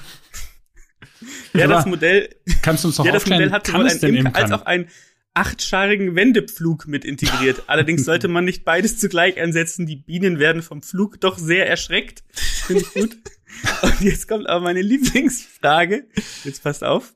[1.55, 4.15] ja, das Modell, Kannst du uns noch ja, das Modell hat kann sowohl es einen
[4.15, 4.61] denn Imker als imkern?
[4.61, 4.89] auch einen
[5.35, 7.65] achtscharigen Wendepflug mit integriert.
[7.69, 9.87] Allerdings sollte man nicht beides zugleich einsetzen.
[9.87, 12.23] Die Bienen werden vom Flug doch sehr erschreckt.
[12.33, 13.17] Finde ich gut.
[13.83, 16.09] Und jetzt kommt aber meine Lieblingsfrage.
[16.45, 17.15] Jetzt passt auf.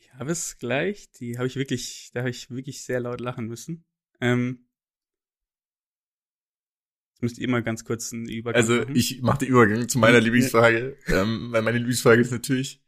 [0.00, 1.10] Ich habe es gleich.
[1.12, 3.84] Die habe ich wirklich, da habe ich wirklich sehr laut lachen müssen.
[4.20, 4.66] Ähm,
[7.12, 8.96] jetzt müsst ihr mal ganz kurz einen Übergang Also machen.
[8.96, 10.20] ich mache den Übergang zu meiner.
[10.20, 12.82] Lieblingsfrage, ähm, weil meine Lieblingsfrage ist natürlich,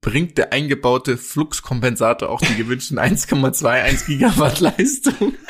[0.00, 5.34] bringt der eingebaute Fluxkompensator auch die gewünschten 1,21 Gigawatt Leistung?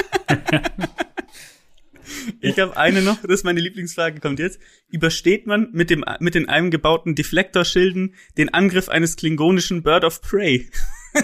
[2.41, 4.61] Ich habe eine noch, das ist meine Lieblingsfrage, kommt jetzt.
[4.89, 10.71] Übersteht man mit dem mit den eingebauten Deflektorschilden den Angriff eines klingonischen Bird of Prey?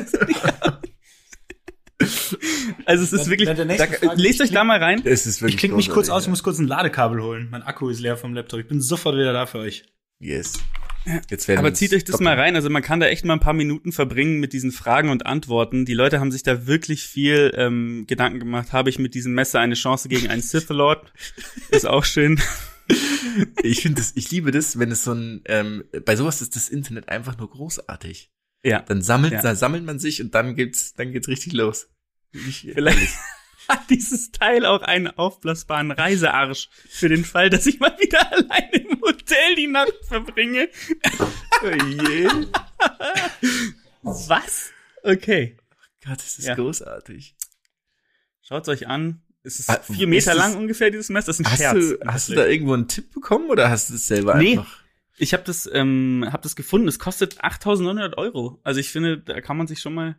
[2.86, 5.02] also es ist wirklich, da, lest euch da mal rein.
[5.04, 7.48] Es ist wirklich Ich klinge mich kurz aus, ich muss kurz ein Ladekabel holen.
[7.50, 8.60] Mein Akku ist leer vom Laptop.
[8.60, 9.84] Ich bin sofort wieder da für euch.
[11.06, 11.20] Ja.
[11.30, 12.56] Jetzt werden Aber zieht euch das mal rein.
[12.56, 15.84] Also man kann da echt mal ein paar Minuten verbringen mit diesen Fragen und Antworten.
[15.84, 18.72] Die Leute haben sich da wirklich viel ähm, Gedanken gemacht.
[18.72, 21.12] Habe ich mit diesem Messer eine Chance gegen einen Sith Lord?
[21.70, 22.40] Ist auch schön.
[23.62, 26.68] Ich finde das, ich liebe das, wenn es so ein, ähm, bei sowas ist das
[26.68, 28.30] Internet einfach nur großartig.
[28.62, 28.80] Ja.
[28.80, 29.42] Dann sammelt, Ja.
[29.42, 31.88] dann sammelt man sich und dann geht's, dann geht's richtig los.
[32.32, 33.14] Ich, Vielleicht
[33.68, 38.68] hat dieses Teil auch einen aufblasbaren Reisearsch für den Fall, dass ich mal wieder allein
[38.72, 40.68] im Hotel die Nacht verbringe.
[41.62, 42.28] oh je.
[44.02, 44.70] Was?
[45.02, 45.56] Okay.
[46.04, 46.54] Gott, das ist Ja.
[46.54, 47.34] großartig.
[48.42, 49.22] Schaut's euch an.
[49.42, 51.26] Es ist Ah, vier Meter ist lang ungefähr, dieses Messer.
[51.28, 51.74] Das ist ein Hast Scherz.
[51.74, 54.52] du, hast du da irgendwo einen Tipp bekommen oder hast du es selber Nee.
[54.58, 54.82] einfach?
[55.16, 56.88] Ich habe das, ähm, hab das gefunden.
[56.88, 58.60] Es kostet 8.900 Euro.
[58.64, 60.16] Also ich finde, da kann man sich schon mal,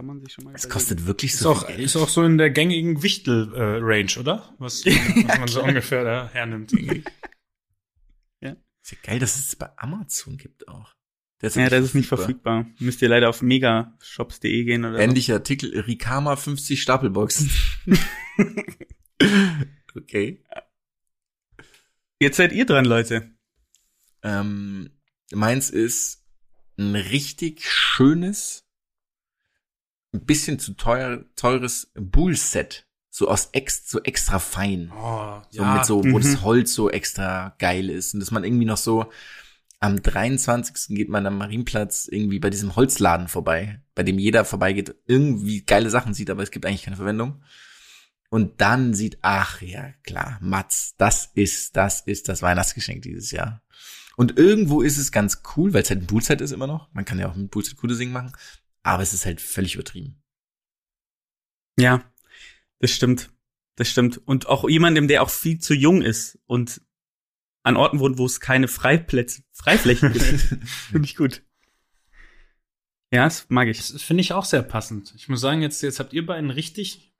[0.00, 0.54] kann man sich schon mal.
[0.54, 1.84] Es kostet wirklich Ist so auch, viel Geld.
[1.84, 4.54] ist auch so in der gängigen Wichtel-Range, oder?
[4.56, 6.72] Was, was man so ungefähr da hernimmt.
[8.82, 10.94] Ist ja geil, dass es bei Amazon gibt auch.
[11.42, 12.64] Der Ja, das ist nicht verfügbar.
[12.78, 15.00] Müsst ihr leider auf megashops.de gehen oder so.
[15.00, 17.50] Ähnlicher Artikel, Rikama 50 Stapelboxen.
[19.94, 20.42] okay.
[22.18, 23.34] Jetzt seid ihr dran, Leute.
[24.22, 24.98] Ähm,
[25.30, 26.24] meins ist
[26.78, 28.66] ein richtig schönes,
[30.12, 32.86] ein bisschen zu teuer, teures Bull-Set.
[33.12, 34.92] So aus ex, so extra fein.
[34.96, 36.22] Oh, So mit so, wo mhm.
[36.22, 38.14] das Holz so extra geil ist.
[38.14, 39.10] Und dass man irgendwie noch so
[39.80, 40.94] am 23.
[40.96, 45.90] geht man am Marienplatz irgendwie bei diesem Holzladen vorbei, bei dem jeder vorbeigeht, irgendwie geile
[45.90, 47.42] Sachen sieht, aber es gibt eigentlich keine Verwendung.
[48.28, 53.62] Und dann sieht, ach ja, klar, Mats, das ist, das ist das Weihnachtsgeschenk dieses Jahr.
[54.16, 56.92] Und irgendwo ist es ganz cool, weil es halt ein Poolset ist immer noch.
[56.92, 58.32] Man kann ja auch mit Poolset coole Dinge machen.
[58.82, 60.22] Aber es ist halt völlig übertrieben.
[61.78, 62.04] Ja,
[62.78, 63.30] das stimmt.
[63.76, 64.18] Das stimmt.
[64.26, 66.82] Und auch jemandem, der auch viel zu jung ist und
[67.62, 70.24] an Orten wohnt, wo es keine Freiplätze, Freiflächen gibt.
[70.90, 71.42] Finde ich gut.
[73.12, 73.78] Ja, das mag ich.
[73.78, 75.12] Das finde ich auch sehr passend.
[75.16, 77.12] Ich muss sagen, jetzt, jetzt habt ihr beiden richtig,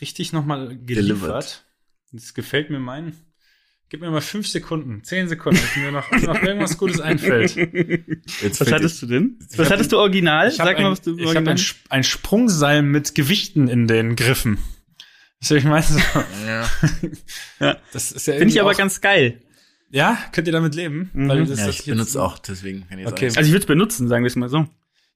[0.00, 0.88] richtig nochmal geliefert.
[0.88, 1.64] Delivered.
[2.12, 3.14] Das gefällt mir mein.
[3.88, 7.54] Gib mir mal fünf Sekunden, zehn Sekunden, dass mir noch, noch irgendwas Gutes einfällt.
[8.42, 9.38] Jetzt Was hattest du denn?
[9.48, 10.48] Ich Was hab- hattest du original?
[10.48, 13.14] Ich habe Sag mal, ein, was du im ich hab Original ein, ein Sprungseil mit
[13.14, 14.58] Gewichten in den Griffen.
[15.40, 16.00] Das ich meine, so,
[16.46, 16.68] Ja.
[17.60, 17.76] Ja.
[17.92, 19.40] das ist ja Finde ich aber auch- ganz geil.
[19.90, 21.10] Ja, könnt ihr damit leben?
[21.14, 21.28] Mhm.
[21.28, 23.28] Weil das, ja, ich benutze auch, deswegen kann ich Okay.
[23.28, 23.38] sagen.
[23.38, 24.66] Also ich würde es benutzen, sagen wir es mal so.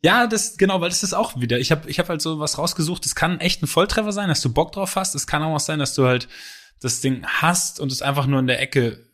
[0.02, 1.58] Ja, das genau, weil das ist auch wieder.
[1.58, 3.04] Ich habe ich hab halt so was rausgesucht.
[3.04, 5.14] Es kann echt ein Volltreffer sein, dass du Bock drauf hast.
[5.16, 6.28] Es kann auch sein, dass du halt
[6.80, 9.06] das Ding hast und es einfach nur in der Ecke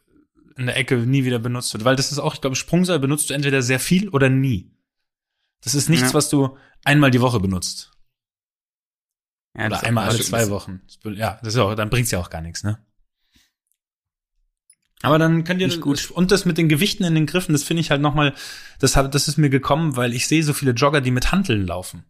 [0.56, 3.28] in der Ecke nie wieder benutzt wird, weil das ist auch, ich glaube, Sprungseil benutzt
[3.28, 4.72] du entweder sehr viel oder nie.
[5.62, 6.14] Das ist nichts, Ja.
[6.14, 7.92] was du einmal die Woche benutzt
[9.54, 10.80] Ja, oder einmal alle zwei Wochen.
[11.04, 12.78] Ja, das ist auch, dann bringt's ja auch gar nichts, ne?
[15.02, 16.10] Aber dann könnt ihr Nicht gut.
[16.10, 18.34] und das mit den Gewichten in den Griffen, das finde ich halt noch mal,
[18.78, 21.66] das hat, das ist mir gekommen, weil ich sehe so viele Jogger, die mit Hanteln
[21.66, 22.04] laufen.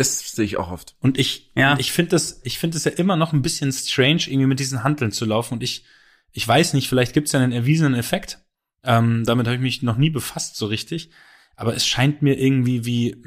[0.00, 0.96] Das sehe ich auch oft.
[1.00, 1.76] Und ich, Ja.
[1.78, 4.82] ich finde das, ich finde es ja immer noch ein bisschen strange, irgendwie mit diesen
[4.82, 5.52] Hanteln zu laufen.
[5.54, 5.84] Und ich,
[6.32, 8.38] ich weiß nicht, vielleicht gibt es ja einen erwiesenen Effekt.
[8.82, 11.10] Ähm, damit habe ich mich noch nie befasst so richtig.
[11.54, 13.20] Aber es scheint mir irgendwie wie äh,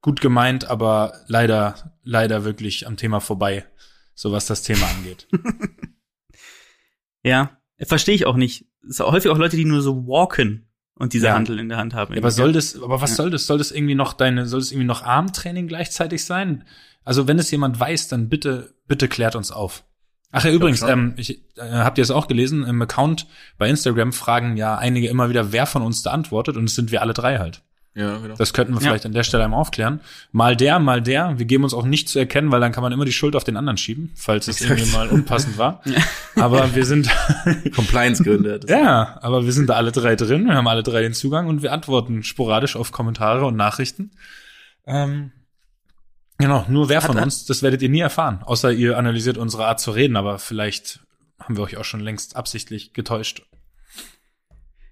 [0.00, 3.66] gut gemeint, aber leider, leider wirklich am Thema vorbei,
[4.14, 5.26] so was das Thema angeht.
[7.22, 8.66] Ja, verstehe ich auch nicht.
[8.82, 10.65] Es ist auch häufig auch Leute, die nur so walken
[10.98, 11.34] und diese Ja.
[11.34, 12.14] Handel in der Hand haben.
[12.14, 13.16] Ja, aber soll das, aber was Ja.
[13.16, 13.46] soll das?
[13.46, 16.64] Soll das irgendwie noch deine, soll das irgendwie noch Armtraining gleichzeitig sein?
[17.04, 19.84] Also wenn es jemand weiß, dann bitte, bitte klärt uns auf.
[20.32, 20.88] Ach ja, übrigens, schon.
[20.90, 22.64] ähm, ich, äh, habt ihr es auch gelesen?
[22.64, 23.26] Im Account
[23.58, 26.90] bei Instagram fragen ja einige immer wieder, wer von uns da antwortet und es sind
[26.90, 27.62] wir alle drei halt.
[27.98, 28.34] Ja, genau.
[28.36, 28.88] Das könnten wir Ja.
[28.90, 30.00] vielleicht an der Stelle einmal aufklären.
[30.30, 31.38] Mal der, mal der.
[31.38, 33.42] Wir geben uns auch nicht zu erkennen, weil dann kann man immer die Schuld auf
[33.42, 35.82] den anderen schieben, falls es irgendwie mal unpassend war.
[36.36, 37.08] Aber wir sind,
[37.74, 38.60] Compliance-Gründe.
[38.68, 41.62] Ja, aber wir sind da alle drei drin, wir haben alle drei den Zugang und
[41.62, 44.10] wir antworten sporadisch auf Kommentare und Nachrichten.
[44.86, 45.32] Ähm,
[46.36, 49.64] genau, nur wer von Hat- uns, das werdet ihr nie erfahren, außer ihr analysiert unsere
[49.66, 51.00] Art zu reden, aber vielleicht
[51.40, 53.42] haben wir euch auch schon längst absichtlich getäuscht.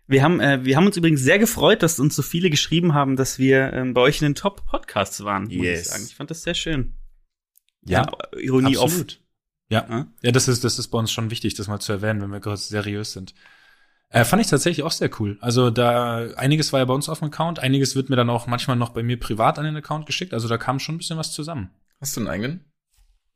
[0.07, 3.17] Wir haben, äh, wir haben uns übrigens sehr gefreut, dass uns so viele geschrieben haben,
[3.17, 5.81] dass wir ähm, bei euch in den Top-Podcasts waren, muss Yes.
[5.81, 6.05] ich sagen.
[6.07, 6.95] Ich fand das sehr schön.
[7.87, 8.85] Ja, Ironie auf.
[8.85, 9.21] Absolut.
[9.71, 9.87] Ja.
[9.89, 10.07] Ja.
[10.23, 12.41] ja, das ist, das ist bei uns schon wichtig, das mal zu erwähnen, wenn wir
[12.41, 13.35] kurz seriös sind.
[14.11, 15.39] Äh, fand ich tatsächlich auch sehr cool.
[15.41, 18.47] Also da einiges war ja bei uns auf dem Account, einiges wird mir dann auch
[18.47, 20.35] manchmal noch bei mir privat an den Account geschickt.
[20.35, 21.71] Also da kam schon ein bisschen was zusammen.
[22.01, 22.65] Hast du einen eigenen?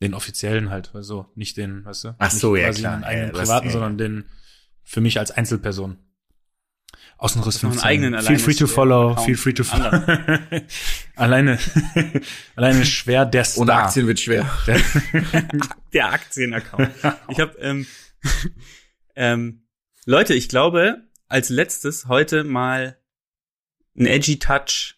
[0.01, 2.15] Den offiziellen halt, also nicht den, weißt du?
[2.19, 2.97] Ach so, nicht ja, quasi klar.
[2.99, 3.73] Den eigenen Ja, privaten, ja, ja.
[3.73, 4.25] sondern den
[4.85, 5.97] für mich als Einzelperson.
[7.19, 7.89] Außenriss noch einen 15.
[7.89, 9.27] eigenen Feel free to follow, Account.
[9.27, 9.91] feel free to follow.
[11.17, 11.59] Alleine,
[12.57, 13.63] alleine schwer der Star.
[13.63, 14.49] Ohne Aktien wird schwer.
[15.93, 16.91] Der Aktienaccount.
[17.29, 17.87] Ich habe ähm,
[19.17, 19.67] ähm,
[20.05, 22.97] Leute, ich glaube, als letztes heute mal
[23.99, 24.95] ein edgy Touch,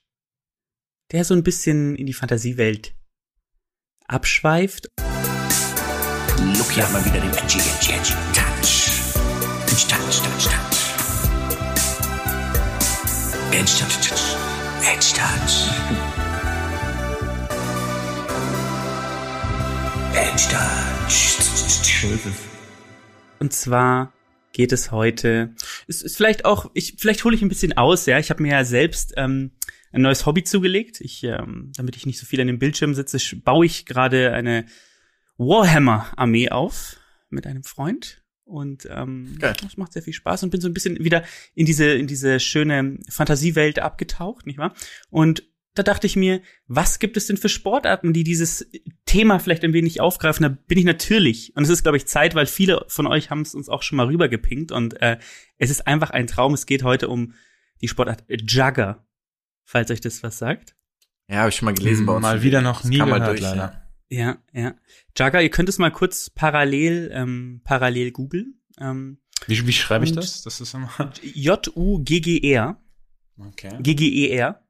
[1.13, 2.95] der so ein bisschen in die Fantasiewelt
[4.07, 4.89] abschweift.
[6.59, 9.15] Look hier mal wieder den Edgy, Edgy, Edgy Touch.
[9.67, 10.80] Touch, Touch, Touch.
[13.53, 14.31] Edgy Touch, Touch.
[23.41, 24.13] Und zwar
[24.53, 25.53] geht es heute.
[25.89, 28.21] Es ist vielleicht auch, ich vielleicht hole ich ein bisschen aus, ja.
[28.21, 29.51] Ich habe mir ja selbst ähm,
[29.91, 31.01] ein neues Hobby zugelegt.
[31.01, 34.67] Ich, ähm, damit ich nicht so viel an dem Bildschirm sitze, baue ich gerade eine
[35.39, 38.23] Warhammer-Armee auf mit einem Freund.
[38.51, 39.55] Und ähm, Geil.
[39.63, 41.25] das macht sehr viel Spaß und bin so ein bisschen wieder
[41.55, 44.75] in diese, in diese schöne Fantasiewelt abgetaucht, nicht wahr?
[45.09, 45.45] Und
[45.75, 48.69] da dachte ich mir, was gibt es denn für Sportarten, die dieses
[49.07, 50.43] Thema vielleicht ein wenig aufgreifen?
[50.43, 51.53] Da bin ich natürlich.
[51.55, 53.97] Und es ist, glaube ich, Zeit, weil viele von euch haben es uns auch schon
[53.97, 54.73] mal rübergepinkt.
[54.73, 55.19] Und äh,
[55.59, 56.55] es ist einfach ein Traum.
[56.55, 57.35] Es geht heute um
[57.81, 59.07] die Sportart Jugger,
[59.65, 60.75] falls euch das was sagt.
[61.29, 62.23] Ja, habe ich schon mal gelesen bei uns.
[62.23, 63.57] Mal wieder noch Das nie gehört, durch, leider.
[63.57, 64.75] Ja, ja.
[65.17, 68.61] Jugger, ihr könnt es mal kurz parallel, ähm, parallel googeln.
[68.81, 70.43] Ähm, Wie, wie schreibe ich das?
[70.43, 70.91] Das ist immer.
[71.23, 72.81] J-U-G-G-R.
[73.39, 73.79] Okay.
[73.81, 74.63] G-G-E-R.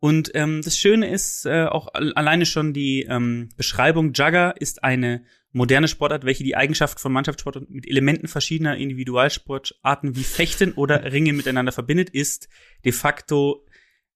[0.00, 4.12] Und ähm, das Schöne ist äh, auch al- alleine schon die ähm, Beschreibung.
[4.12, 10.22] Jugger ist eine moderne Sportart, welche die Eigenschaft von Mannschaftssport mit Elementen verschiedener Individualsportarten wie
[10.22, 12.48] Fechten oder Ringen miteinander verbindet, ist
[12.84, 13.66] de facto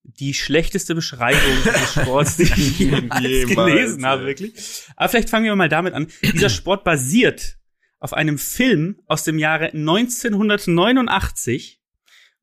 [0.03, 4.53] die schlechteste Beschreibung des Sports, die ich jemals gelesen habe, wirklich.
[4.95, 6.07] Aber vielleicht fangen wir mal damit an.
[6.21, 7.57] Dieser Sport basiert
[7.99, 11.81] auf einem Film aus dem Jahre 1989.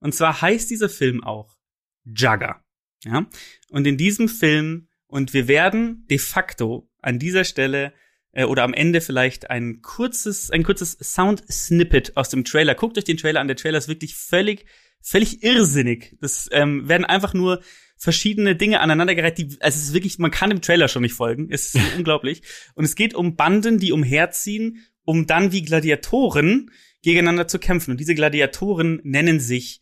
[0.00, 1.58] Und zwar heißt dieser Film auch
[2.04, 2.64] Jugger.
[3.04, 3.26] Ja?
[3.68, 7.92] Und in diesem Film, und wir werden de facto an dieser Stelle
[8.32, 12.74] äh, oder am Ende vielleicht ein kurzes, ein kurzes Sound-Snippet aus dem Trailer.
[12.74, 13.48] Guckt euch den Trailer an.
[13.48, 14.64] Der Trailer ist wirklich völlig,
[15.02, 16.16] völlig irrsinnig.
[16.20, 17.62] Das ähm, werden einfach nur
[17.96, 21.48] verschiedene Dinge aneinandergereiht, die, also es ist wirklich, man kann dem Trailer schon nicht folgen.
[21.50, 22.42] Es ist unglaublich.
[22.74, 26.70] Und es geht um Banden, die umherziehen, um dann wie Gladiatoren
[27.02, 27.92] gegeneinander zu kämpfen.
[27.92, 29.80] Und diese Gladiatoren nennen sich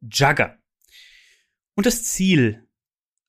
[0.00, 0.58] Jugger.
[1.74, 2.66] Und das Ziel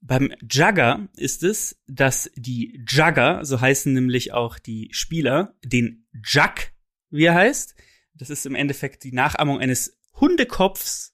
[0.01, 6.71] beim Jugger ist es, dass die Jugger, so heißen nämlich auch die Spieler, den Jug,
[7.11, 7.75] wie er heißt,
[8.15, 11.10] das ist im Endeffekt die Nachahmung eines Hundekopfs,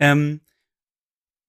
[0.00, 0.40] ähm,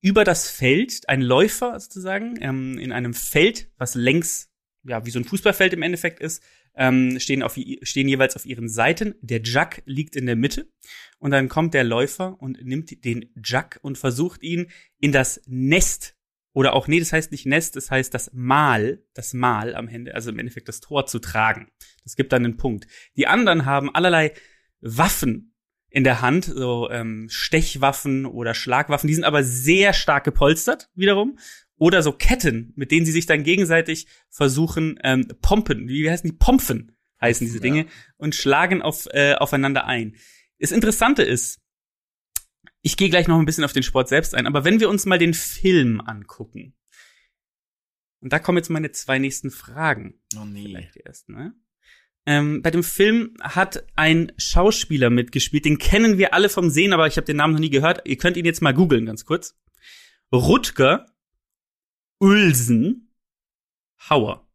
[0.01, 4.51] über das Feld, ein Läufer sozusagen, ähm, in einem Feld, was längs,
[4.83, 6.43] ja, wie so ein Fußballfeld im Endeffekt ist,
[6.75, 9.15] ähm, stehen, auf, stehen jeweils auf ihren Seiten.
[9.21, 10.71] Der Jug liegt in der Mitte
[11.19, 16.15] und dann kommt der Läufer und nimmt den Jug und versucht ihn in das Nest
[16.53, 20.15] oder auch, nee, das heißt nicht Nest, das heißt das Mal, das Mal am Ende,
[20.15, 21.69] also im Endeffekt das Tor zu tragen.
[22.03, 22.87] Das gibt dann einen Punkt.
[23.15, 24.33] Die anderen haben allerlei
[24.81, 25.50] Waffen
[25.91, 31.37] in der Hand, so ähm, Stechwaffen oder Schlagwaffen, die sind aber sehr stark gepolstert wiederum.
[31.75, 36.35] Oder so Ketten, mit denen sie sich dann gegenseitig versuchen, ähm, Pompen, wie heißen die?
[36.35, 37.87] Pompfen heißen diese Dinge,
[38.17, 40.15] und schlagen auf, äh, aufeinander ein.
[40.59, 41.59] Das Interessante ist,
[42.81, 45.05] ich gehe gleich noch ein bisschen auf den Sport selbst ein, aber wenn wir uns
[45.05, 46.73] mal den Film angucken,
[48.21, 50.21] und da kommen jetzt meine zwei nächsten Fragen.
[50.39, 50.63] Oh nee.
[50.63, 51.53] Vielleicht erst, ne?
[52.25, 57.07] Ähm, bei dem Film hat ein Schauspieler mitgespielt, den kennen wir alle vom Sehen, aber
[57.07, 58.07] ich habe den Namen noch nie gehört.
[58.07, 59.55] Ihr könnt ihn jetzt mal googeln, ganz kurz.
[60.31, 61.07] Rutger
[62.19, 63.11] Ulsen
[64.09, 64.47] Hauer.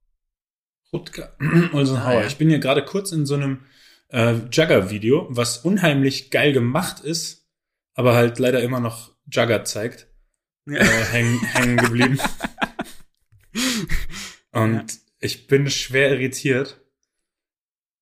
[0.92, 1.36] Rutger
[1.72, 2.18] Olsenhauer.
[2.18, 2.26] Ah, ja.
[2.26, 3.62] Ich bin hier gerade kurz in so einem
[4.08, 7.48] äh, Jugger-Video, was unheimlich geil gemacht ist,
[7.94, 10.06] aber halt leider immer noch Jugger zeigt.
[10.66, 10.76] Ja.
[10.76, 12.18] Äh, hängen, hängen geblieben.
[14.52, 14.84] Und Ja.
[15.18, 16.80] ich bin schwer irritiert.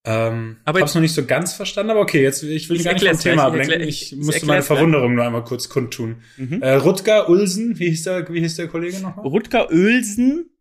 [0.07, 2.93] Ähm, Aber hab's noch nicht so ganz verstanden, aber okay, jetzt ich will Ich gar
[2.93, 3.81] nicht vom Thema ablenken.
[3.81, 4.65] Ich, ich musste meine gleich.
[4.67, 6.17] Verwunderung nur einmal kurz kundtun.
[6.37, 6.61] Mhm.
[6.61, 9.25] Äh, Rutger Ulsen, wie hieß der, wie hieß der Kollege nochmal?
[9.25, 10.51] Rutger Ölsen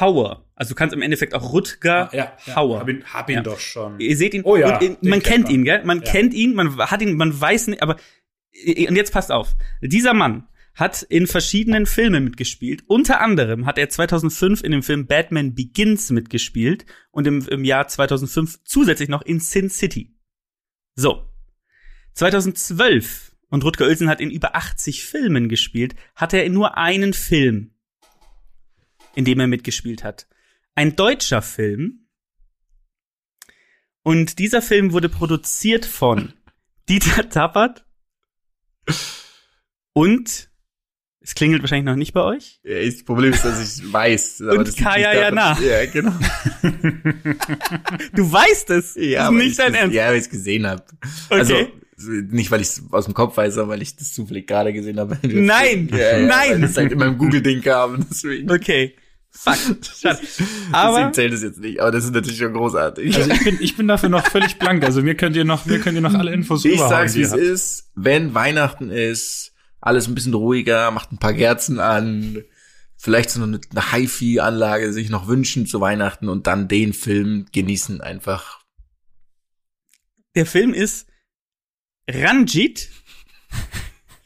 [0.00, 0.44] Hauer.
[0.54, 2.80] Also du kannst im Endeffekt auch Rutger Ah, ja, ja, Hauer.
[2.80, 3.42] Hab ihn, hab ihn Ja.
[3.42, 3.98] doch schon.
[4.00, 5.52] Ihr seht ihn, Oh ja, und, man kennt man.
[5.54, 5.84] ihn, gell?
[5.84, 6.10] Man Ja.
[6.12, 7.96] kennt ihn, man hat ihn, man weiß nicht, aber
[8.66, 9.54] und jetzt passt auf.
[9.82, 12.84] Dieser Mann hat in verschiedenen Filmen mitgespielt.
[12.86, 17.88] Unter anderem hat er 2005 in dem Film Batman Begins mitgespielt und im, im Jahr
[17.88, 20.14] 2005 zusätzlich noch in Sin City.
[20.94, 21.28] So.
[22.12, 27.12] 2012 und Rutger Oelsen hat in über 80 Filmen gespielt, hat er in nur einen
[27.12, 27.74] Film,
[29.14, 30.28] in dem er mitgespielt hat.
[30.74, 32.06] Ein deutscher Film,
[34.06, 36.32] Und dieser Film wurde produziert von
[36.88, 37.84] Dieter Tappert
[39.94, 40.48] und
[41.26, 42.60] es klingelt wahrscheinlich noch nicht bei euch.
[42.62, 44.42] Ja, das Problem ist, dass ich weiß.
[44.42, 45.58] aber Und das Kaya daran- Jana.
[45.60, 46.12] Ja, genau.
[48.14, 48.94] Du weißt es.
[48.94, 49.94] Ja, ist weil nicht ich dein das- Ernst.
[49.96, 50.84] Ja, weil ich es gesehen habe.
[51.28, 51.38] Okay.
[51.38, 51.54] Also,
[52.30, 55.00] nicht, weil ich es aus dem Kopf weiß, sondern weil ich das zufällig gerade gesehen
[55.00, 55.18] habe.
[55.26, 56.50] Nein, ja, ja, nein.
[56.52, 58.50] Weil das halt in meinem Google-Ding kam, deswegen.
[58.50, 58.94] Okay.
[59.30, 59.54] Fuck.
[60.00, 60.18] Schade.
[60.22, 63.14] deswegen Aber zählt es jetzt nicht, aber das ist natürlich schon großartig.
[63.16, 64.82] Also ich bin, ich bin dafür noch völlig blank.
[64.84, 67.22] Also mir könnt ihr noch, mir könnt ihr noch alle Infos ich sag's, die wie
[67.24, 67.90] es ist.
[67.94, 72.42] Wenn Weihnachten ist, alles ein bisschen ruhiger, macht ein paar Kerzen an,
[72.96, 78.00] vielleicht so eine, eine Hi-Fi-Anlage sich noch wünschen zu Weihnachten und dann den Film genießen
[78.00, 78.60] einfach.
[80.34, 81.08] der Film ist
[82.08, 82.88] Ranjit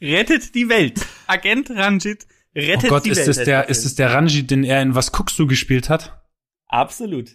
[0.01, 1.05] rettet die Welt.
[1.27, 3.27] Agent Ranjit Oh rettet Gott, die ist Welt.
[3.29, 6.21] heißt der, ist das der Ranji, den er in Was guckst du gespielt hat?
[6.67, 7.29] Absolut.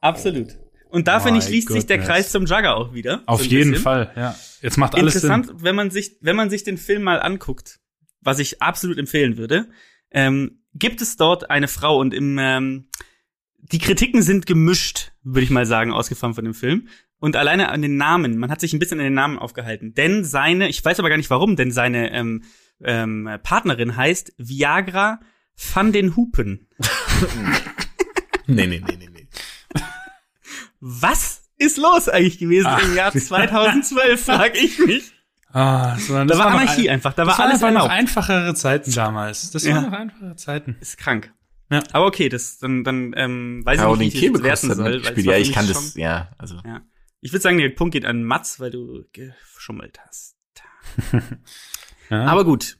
[0.00, 0.58] Absolut.
[0.92, 2.14] Und da finde ich, schließt sich der goodness.
[2.16, 3.22] Kreis zum Jugger auch wieder.
[3.26, 3.82] Auf So jeden bisschen.
[3.82, 4.36] Fall, ja.
[4.60, 5.56] Jetzt macht alles Interessant, Sinn.
[5.62, 7.80] wenn man sich, wenn man sich den Film mal anguckt,
[8.20, 9.68] was ich absolut empfehlen würde,
[10.10, 12.88] ähm, gibt es dort eine Frau und im, ähm,
[13.58, 16.88] die Kritiken sind gemischt, würde ich mal sagen, ausgefahren von dem Film.
[17.18, 19.94] Und alleine an den Namen, man hat sich ein bisschen an den Namen aufgehalten.
[19.94, 22.42] Denn seine, ich weiß aber gar nicht warum, denn seine ähm,
[22.82, 25.20] ähm, Partnerin heißt Viagra
[25.74, 26.68] van den Hupen.
[28.46, 29.08] Nee, nee, nee, nee.
[30.84, 35.12] Was ist los eigentlich gewesen Ach, im Jahr 2012, frag ich mich.
[35.52, 37.68] Ah, das war, Da das war noch Anarchie ein- einfach, da das war alles einfach
[37.70, 37.90] noch erlaubt.
[37.92, 39.50] einfachere Zeiten damals.
[39.52, 39.76] Das Ja.
[39.76, 40.76] waren noch einfache Zeiten.
[40.80, 41.32] Ist krank.
[41.70, 41.82] Ja.
[41.92, 45.04] Aber okay, das dann dann ähm, weiß ich nicht, wie ich das werten soll.
[45.04, 46.56] war Ja, ich kann schon, das, ja, also.
[46.66, 46.80] Ja.
[47.20, 50.34] Ich würde sagen, der Punkt geht an Mats, weil du geschummelt hast.
[52.10, 52.76] Ja, Aber gut,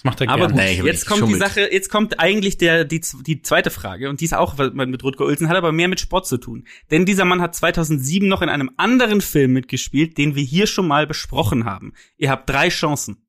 [0.00, 0.76] das macht er aber gerne.
[0.78, 0.86] gut.
[0.86, 1.34] Jetzt kommt die.
[1.34, 5.26] Sache, jetzt kommt eigentlich der die die zweite Frage und die ist auch mit Rutger
[5.26, 6.66] Ulsen hat aber mehr mit Sport zu tun.
[6.90, 10.88] Denn dieser Mann hat 2007 noch in einem anderen Film mitgespielt, den wir hier schon
[10.88, 11.92] mal besprochen haben.
[12.16, 13.26] Ihr habt drei Chancen.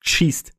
[0.00, 0.54] Schießt.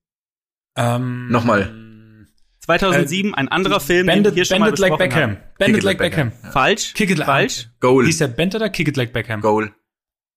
[0.75, 2.27] Ähm, Nochmal.
[2.59, 5.21] 2007 ein anderer Film, Bend den wir it, hier schon bend mal like besprochen Beckham.
[5.31, 5.37] haben.
[5.57, 6.29] Bend Kick it it like like Beckham.
[6.29, 6.51] Beckham.
[6.51, 6.93] Falsch.
[6.93, 7.69] Kick it Falsch.
[7.79, 8.05] Goal.
[8.05, 9.41] Hieß der Bend oder Kick it like Beckham?
[9.41, 9.73] Goal.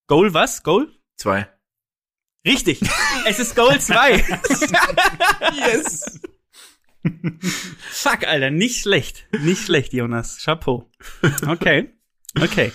[0.06, 0.62] Goal was?
[0.62, 0.88] Goal?
[1.16, 1.48] Zwei.
[2.46, 2.80] Richtig.
[3.26, 4.24] es ist Goal 2.
[5.56, 6.20] Yes.
[7.90, 9.26] Fuck, Alter, nicht schlecht.
[9.40, 10.38] Nicht schlecht, Jonas.
[10.44, 10.90] Chapeau.
[11.46, 11.92] Okay.
[12.40, 12.72] Okay.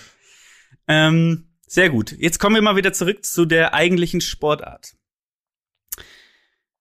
[0.87, 2.11] Ähm, sehr gut.
[2.17, 4.95] Jetzt kommen wir mal wieder zurück zu der eigentlichen Sportart.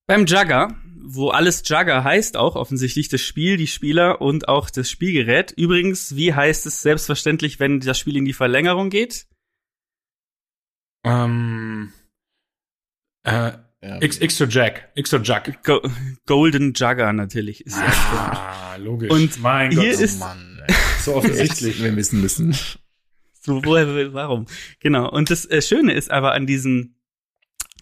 [0.07, 4.91] Beim Jugger, wo alles Jugger heißt, auch offensichtlich das Spiel, die Spieler und auch das
[4.91, 5.53] Spielgerät.
[5.53, 9.27] Übrigens, wie heißt es selbstverständlich, wenn das Spiel in die Verlängerung geht?
[11.05, 11.93] Ähm,
[13.31, 13.53] äh,
[13.83, 14.03] Ja.
[14.03, 14.91] X, X Jack.
[14.95, 15.63] X Jack.
[15.65, 15.81] Go
[16.27, 17.65] Golden Jugger natürlich.
[17.67, 17.77] Ist.
[17.79, 19.11] Ah, logisch.
[19.11, 20.75] Und mein hier Gott, ist- Oh Mann, ey.
[21.03, 21.83] so offensichtlich.
[21.83, 22.55] wir wissen müssen.
[23.43, 24.45] So, woher, warum?
[24.81, 25.09] Genau.
[25.11, 26.95] Und das äh, Schöne ist aber an diesem,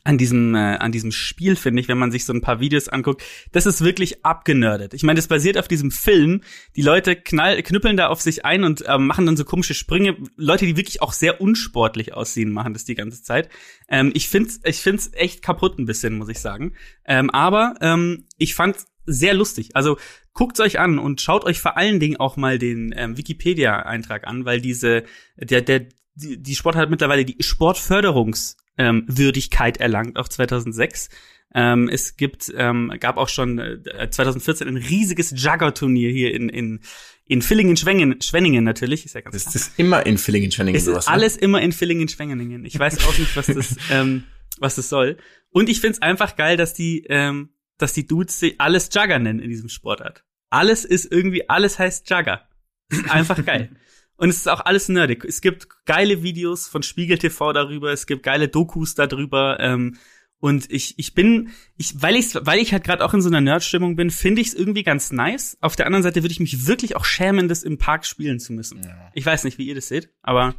[0.08, 2.88] an diesem, äh, an diesem Spiel, finde ich, wenn man sich so ein paar Videos
[2.88, 3.22] anguckt,
[3.52, 4.94] das ist wirklich abgenördet.
[4.94, 6.40] Ich meine, das basiert auf diesem Film.
[6.76, 10.16] Die Leute knall, knüppeln da auf sich ein und äh, machen dann so komische Sprünge.
[10.36, 13.50] Leute, die wirklich auch sehr unsportlich aussehen, machen das die ganze Zeit.
[13.86, 16.72] Ähm, ich find's, ich find's echt kaputt ein bisschen, muss ich sagen.
[17.04, 19.76] Ähm, aber ähm, ich fand's sehr lustig.
[19.76, 19.98] Also
[20.32, 24.46] guckt's euch an und schaut euch vor allen Dingen auch mal den ähm, Wikipedia-Eintrag an,
[24.46, 25.02] weil diese,
[25.36, 25.86] der, der,
[26.18, 31.08] die, die Sport hat mittlerweile die Sportförderungswürdigkeit ähm, erlangt, auch 2006.
[31.54, 36.80] Ähm, es gibt, ähm, gab auch schon äh, 2014 ein riesiges Jugger-Turnier hier in, in,
[37.24, 41.06] in Villingen-Schwenningen, Schwenningen natürlich, ist ja ganz Das ist immer in Villingen-Schwenningen sowas.
[41.06, 42.66] ist alles immer in Villingen-Schwenningen.
[42.66, 44.24] Ich weiß auch nicht, was das, ähm,
[44.58, 45.16] was das soll.
[45.50, 49.40] Und ich find's einfach geil, dass die, ähm, dass die Dudes sich alles Jugger nennen
[49.40, 50.24] in diesem Sportart.
[50.50, 52.46] Alles ist irgendwie, alles heißt Jugger.
[52.90, 53.70] Ist einfach geil.
[54.18, 55.24] Und es ist auch alles nerdig.
[55.24, 59.58] Es gibt geile Videos von Spiegel TV darüber, es gibt geile Dokus darüber.
[59.60, 59.96] Ähm,
[60.40, 63.40] und ich, ich bin, ich, weil ich, weil ich halt gerade auch in so einer
[63.40, 65.56] Nerd-Stimmung bin, finde ich es irgendwie ganz nice.
[65.60, 68.52] Auf der anderen Seite würde ich mich wirklich auch schämen, das im Park spielen zu
[68.52, 68.82] müssen.
[68.82, 69.10] Ja.
[69.14, 70.54] Ich weiß nicht, wie ihr das seht, aber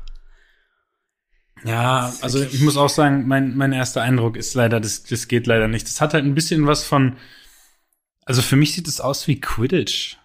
[1.66, 5.48] Ja, also ich muss auch sagen, mein, mein erster Eindruck ist leider, das, das geht
[5.48, 5.86] leider nicht.
[5.86, 7.18] Das hat halt ein bisschen was von,
[8.26, 10.19] also für mich sieht es aus wie Quidditch.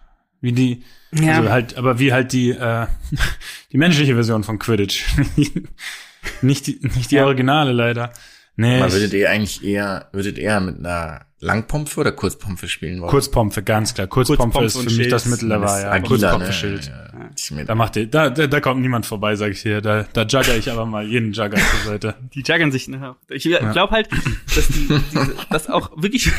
[0.45, 1.37] Wie die, Ja.
[1.39, 2.85] also halt, aber wie halt die, äh,
[3.71, 5.03] die menschliche Version von Quidditch.
[6.41, 7.25] nicht die, nicht die Ja.
[7.25, 8.13] Originale leider.
[8.57, 13.09] Nee, Aber würdet ihr eigentlich eher, würdet ihr mit einer Langpompe oder Kurzpompe spielen wollen?
[13.09, 14.07] Kurzpompe, ganz klar.
[14.07, 15.11] Kurzpompe, Kurzpompe ist für mich Schild.
[15.11, 15.91] das Mittel der Das Wahl, ja.
[15.91, 16.53] agiler, Kurzpompe, ne?
[16.53, 16.85] Schild.
[16.85, 17.55] Ja.
[17.55, 19.81] Mir- Da macht ihr, da, da, da kommt niemand vorbei, sag ich dir.
[19.81, 22.15] Da, da jugger ich aber mal jeden Jugger zur Seite.
[22.33, 22.87] die juggern sich.
[22.87, 23.15] Ne?
[23.29, 24.07] Ich glaube halt,
[24.55, 26.31] dass die, diese, das auch wirklich,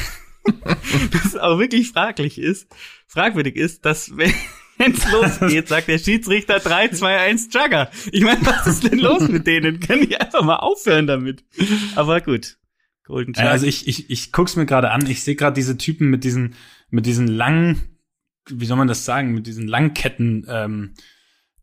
[1.12, 2.66] dass es auch wirklich fraglich ist,
[3.16, 4.32] fragwürdig ist, dass wenn,
[4.78, 7.90] wenn's losgeht, sagt der Schiedsrichter 3, 2, 1 Jugger.
[8.12, 9.80] Ich meine, was ist denn los mit denen?
[9.80, 11.44] Können die einfach mal aufhören damit?
[11.94, 12.58] Aber gut.
[13.04, 13.50] Golden Ja, Jug.
[13.52, 15.06] also ich, ich, ich guck's mir gerade an.
[15.08, 16.56] Ich sehe gerade diese Typen mit diesen,
[16.90, 17.80] mit diesen langen,
[18.50, 20.94] wie soll man das sagen, mit diesen Langketten ähm,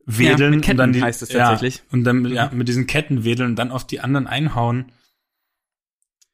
[0.05, 0.63] wedeln.
[0.63, 1.77] Ja, und dann die, heißt es tatsächlich.
[1.77, 4.91] Ja, und dann ja, mit diesen Ketten wedeln und dann auf die anderen einhauen.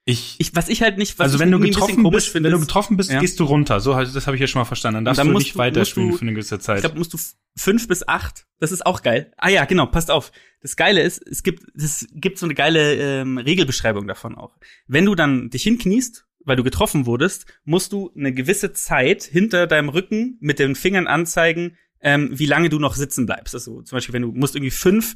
[0.10, 2.98] Ich, ich, was ich halt nicht, was also wenn du getroffen bist, wenn du getroffen
[2.98, 3.20] bist, Ja.
[3.20, 3.80] gehst du runter.
[3.80, 4.96] So, halt, das habe ich ja schon mal verstanden.
[4.98, 6.78] Dann darfst dann du musst nicht du- weiterspielen du- für eine gewisse Zeit.
[6.78, 7.18] Ich glaube, musst du
[7.56, 8.46] fünf bis acht.
[8.60, 9.32] Das ist auch geil.
[9.38, 10.32] Ah ja, genau, passt auf.
[10.62, 14.58] Das Geile ist, es gibt, es gibt so eine geile ähm, Regelbeschreibung davon auch.
[14.88, 19.68] Wenn du dann dich hinkniest, weil du getroffen wurdest, musst du eine gewisse Zeit hinter
[19.68, 23.54] deinem Rücken mit den Fingern anzeigen, ähm, wie lange du noch sitzen bleibst.
[23.54, 25.16] Also zum Beispiel, wenn du musst irgendwie fünf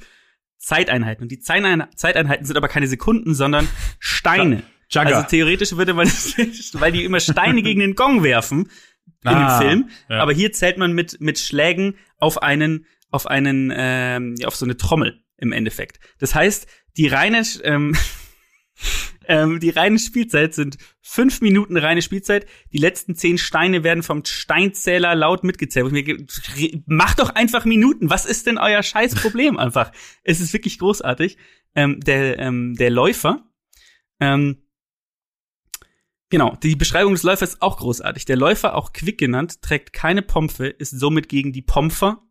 [0.58, 1.24] Zeiteinheiten.
[1.24, 3.68] Und die Zeitein- Zeiteinheiten sind aber keine Sekunden, sondern
[4.00, 4.64] Steine.
[4.94, 5.16] Jugger.
[5.18, 6.08] Also theoretisch würde man,
[6.74, 8.70] weil die immer Steine gegen den Gong werfen
[9.24, 9.90] in Ah, dem Film.
[10.10, 10.20] ja.
[10.22, 14.66] Aber hier zählt man mit, mit Schlägen auf einen, auf einen, ähm, ja, auf so
[14.66, 16.00] eine Trommel im Endeffekt.
[16.20, 16.68] Das heißt,
[16.98, 17.96] die reine, ähm,
[19.28, 22.46] ähm, die reine Spielzeit sind fünf Minuten reine Spielzeit.
[22.72, 25.92] Die letzten zehn Steine werden vom Steinzähler laut mitgezählt.
[26.86, 28.10] Macht doch einfach Minuten.
[28.10, 29.92] Was ist denn euer scheiß Problem einfach?
[30.24, 31.38] Es ist wirklich großartig.
[31.76, 33.50] Ähm, der, ähm, der Läufer,
[34.20, 34.63] ähm,
[36.34, 38.26] Genau, die Beschreibung des Läufers ist auch großartig.
[38.26, 42.24] Der Läufer, auch Quick genannt, trägt keine Pompe, ist somit gegen die Pomper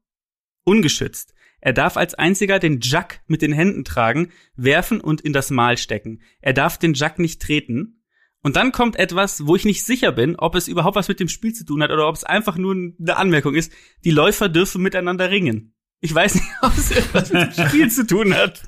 [0.65, 1.35] ungeschützt.
[1.61, 5.79] Er darf als einziger den Jack mit den Händen tragen, werfen und in das Mal
[5.79, 6.21] stecken.
[6.41, 8.03] Er darf den Jack nicht treten.
[8.43, 11.29] Und dann kommt etwas, wo ich nicht sicher bin, ob es überhaupt was mit dem
[11.29, 13.73] Spiel zu tun hat oder ob es einfach nur eine Anmerkung ist.
[14.05, 15.77] Die Läufer dürfen miteinander ringen.
[16.01, 18.65] Ich weiß nicht, ob es etwas mit dem Spiel zu tun hat.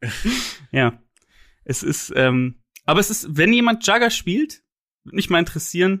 [0.72, 0.98] ja.
[1.64, 4.62] Es ist, ähm, aber es ist, wenn jemand Jugger spielt,
[5.04, 6.00] würde mich mal interessieren,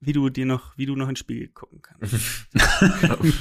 [0.00, 2.14] wie du dir noch, wie du noch ins Spiel gucken kannst.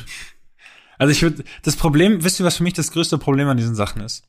[0.97, 3.73] Also ich würde, das Problem, wisst ihr, was für mich das größte Problem an diesen
[3.73, 4.23] Sachen ist?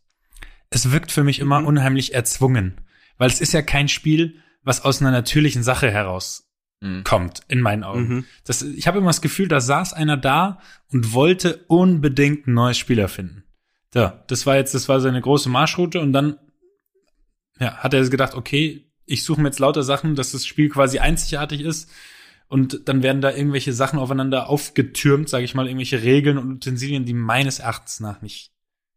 [0.71, 1.67] Es wirkt für mich immer Mhm.
[1.67, 2.81] unheimlich erzwungen.
[3.19, 6.49] Weil es ist ja kein Spiel, was aus einer natürlichen Sache heraus
[6.81, 7.05] Mhm.
[7.05, 8.09] kommt, in meinen Augen.
[8.09, 8.25] Mhm.
[8.45, 10.61] Das, ich habe immer das Gefühl, da saß einer da
[10.91, 13.45] und wollte unbedingt ein neues Spiel erfinden.
[13.95, 16.39] Ja, das war jetzt, das war seine große Marschroute und dann
[17.63, 20.99] ja, hat er gedacht, okay, ich suche mir jetzt lauter Sachen, dass das Spiel quasi
[20.99, 21.91] einzigartig ist
[22.49, 27.05] und dann werden da irgendwelche Sachen aufeinander aufgetürmt, sage ich mal, irgendwelche Regeln und Utensilien,
[27.05, 28.53] die meines Erachtens nach nicht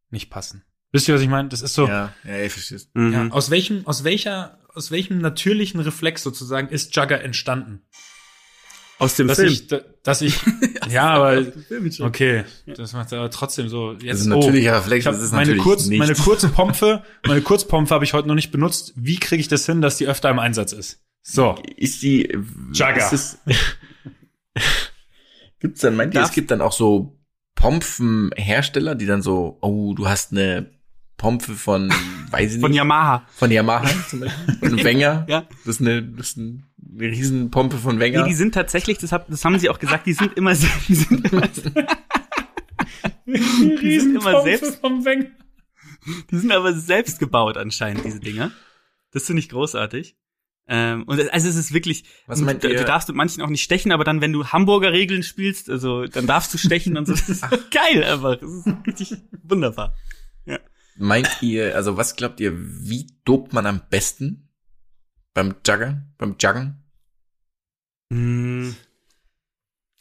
[0.09, 0.63] nicht passen.
[0.91, 1.49] Wisst ihr, was ich meine?
[1.49, 2.79] Das ist so, Ja, ja, ich verstehe.
[2.93, 3.13] Mhm.
[3.13, 7.81] ja, aus welchem, aus welcher, aus welchem natürlichen Reflex sozusagen ist Jugger entstanden?
[8.97, 9.51] Aus dem dass Film.
[9.51, 10.35] ich, da- dass ich,
[10.89, 11.43] ja, aber
[12.01, 12.43] okay,
[12.77, 13.91] das macht aber trotzdem so.
[13.93, 15.99] Jetzt, Das ist ein natürlicher Reflex, ich hab das ist meine natürlich kurz, nicht.
[15.99, 18.93] meine Kurzpompe, meine Kurzpompe habe ich heute noch nicht benutzt.
[18.95, 21.01] Wie kriege ich das hin, dass die öfter im Einsatz ist?
[21.23, 22.37] So, Ist die
[22.71, 22.97] Jugger.
[22.97, 23.37] Ist es,
[25.59, 27.17] gibt's dann, meint ihr, es gibt dann auch so
[27.55, 30.69] Pompenhersteller, die dann so, oh, du hast eine
[31.17, 31.89] Pompe von,
[32.31, 33.25] weiß ich nicht, Von Yamaha.
[33.33, 35.25] von Yamaha zum Beispiel, von Wenger.
[35.29, 35.47] Ja.
[35.65, 36.61] Das ist eine, das ist eine
[36.99, 38.23] Riesenpompe von Wenger.
[38.23, 40.95] Nee, die sind tatsächlich, das, hab, das haben sie auch gesagt, die sind immer, die
[40.95, 41.47] sind immer,
[43.25, 45.27] die sind immer selbst, vom Wenger.
[46.31, 48.51] die sind aber selbst gebaut anscheinend, diese Dinger.
[49.11, 50.15] Das finde ich großartig.
[50.67, 52.77] Ähm, und es- also es ist wirklich, Was meint du, ihr?
[52.77, 56.05] du darfst mit manchen auch nicht stechen, aber dann, wenn du Hamburger Regeln spielst, also
[56.05, 57.13] dann darfst du stechen und so.
[57.13, 58.37] Das ist geil einfach.
[58.37, 59.95] Das ist richtig wunderbar.
[60.97, 64.44] Meint ihr, also was glaubt ihr, wie dopt man am besten
[65.35, 66.83] beim Jugger, beim Juggen?
[68.09, 68.71] Mm.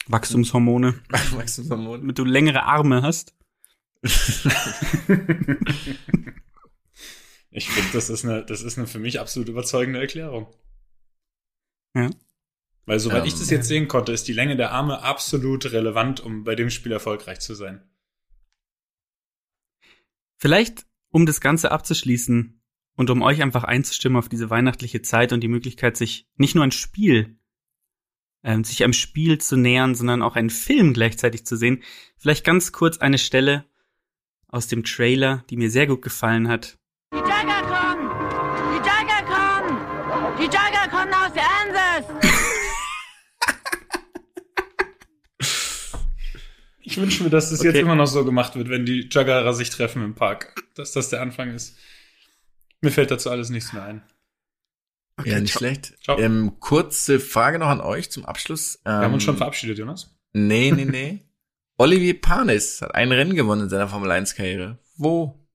[0.07, 2.01] Wachstumshormone, Wachstumshormon.
[2.01, 3.35] damit du längere Arme hast.
[7.57, 10.53] Ich finde, das ist eine, das ist eine für mich absolut überzeugende Erklärung.
[11.95, 12.09] Ja.
[12.85, 16.19] Weil soweit Ähm, ich das jetzt sehen konnte, ist die Länge der Arme absolut relevant,
[16.19, 17.81] um bei dem Spiel erfolgreich zu sein.
[20.35, 22.61] Vielleicht, um das Ganze abzuschließen
[22.95, 26.63] und um euch einfach einzustimmen auf diese weihnachtliche Zeit und die Möglichkeit, sich nicht nur
[26.63, 27.37] ein Spiel,
[28.43, 31.83] ähm, sich einem Spiel zu nähern, sondern auch einen Film gleichzeitig zu sehen.
[32.17, 33.65] Vielleicht ganz kurz eine Stelle
[34.47, 36.77] aus dem Trailer, die mir sehr gut gefallen hat.
[37.13, 38.09] Die Jagger kommen!
[38.71, 40.37] Die Jagger kommen!
[40.39, 42.35] Die Jagger kommen aus Kansas!
[46.87, 47.69] Ich wünsche mir, dass das Okay.
[47.69, 50.53] jetzt immer noch so gemacht wird, wenn die Juggerer sich treffen im Park.
[50.75, 51.77] Dass das der Anfang ist.
[52.85, 54.03] Mir fällt dazu alles nichts mehr ein.
[55.25, 55.93] ja, nicht schlecht.
[56.03, 56.17] Ciao.
[56.19, 58.75] Ähm, kurze Frage noch an euch zum Abschluss.
[58.85, 60.15] Ähm, Wir haben uns schon verabschiedet, Jonas.
[60.33, 61.25] Nee, nee, nee.
[61.77, 64.77] Olivier Panis hat ein Rennen gewonnen in seiner Formel 1 Karriere.
[64.97, 65.45] Wo?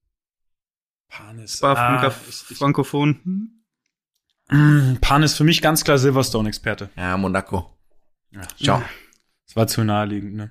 [1.08, 1.62] Panis.
[1.62, 3.62] War Ah, Frankophon.
[5.00, 6.90] Pan ist für mich ganz klar Silverstone-Experte.
[6.96, 7.78] Ja, Monaco.
[8.32, 8.42] Ja.
[8.62, 8.82] Ciao.
[9.46, 10.50] Das war zu naheliegend, ne?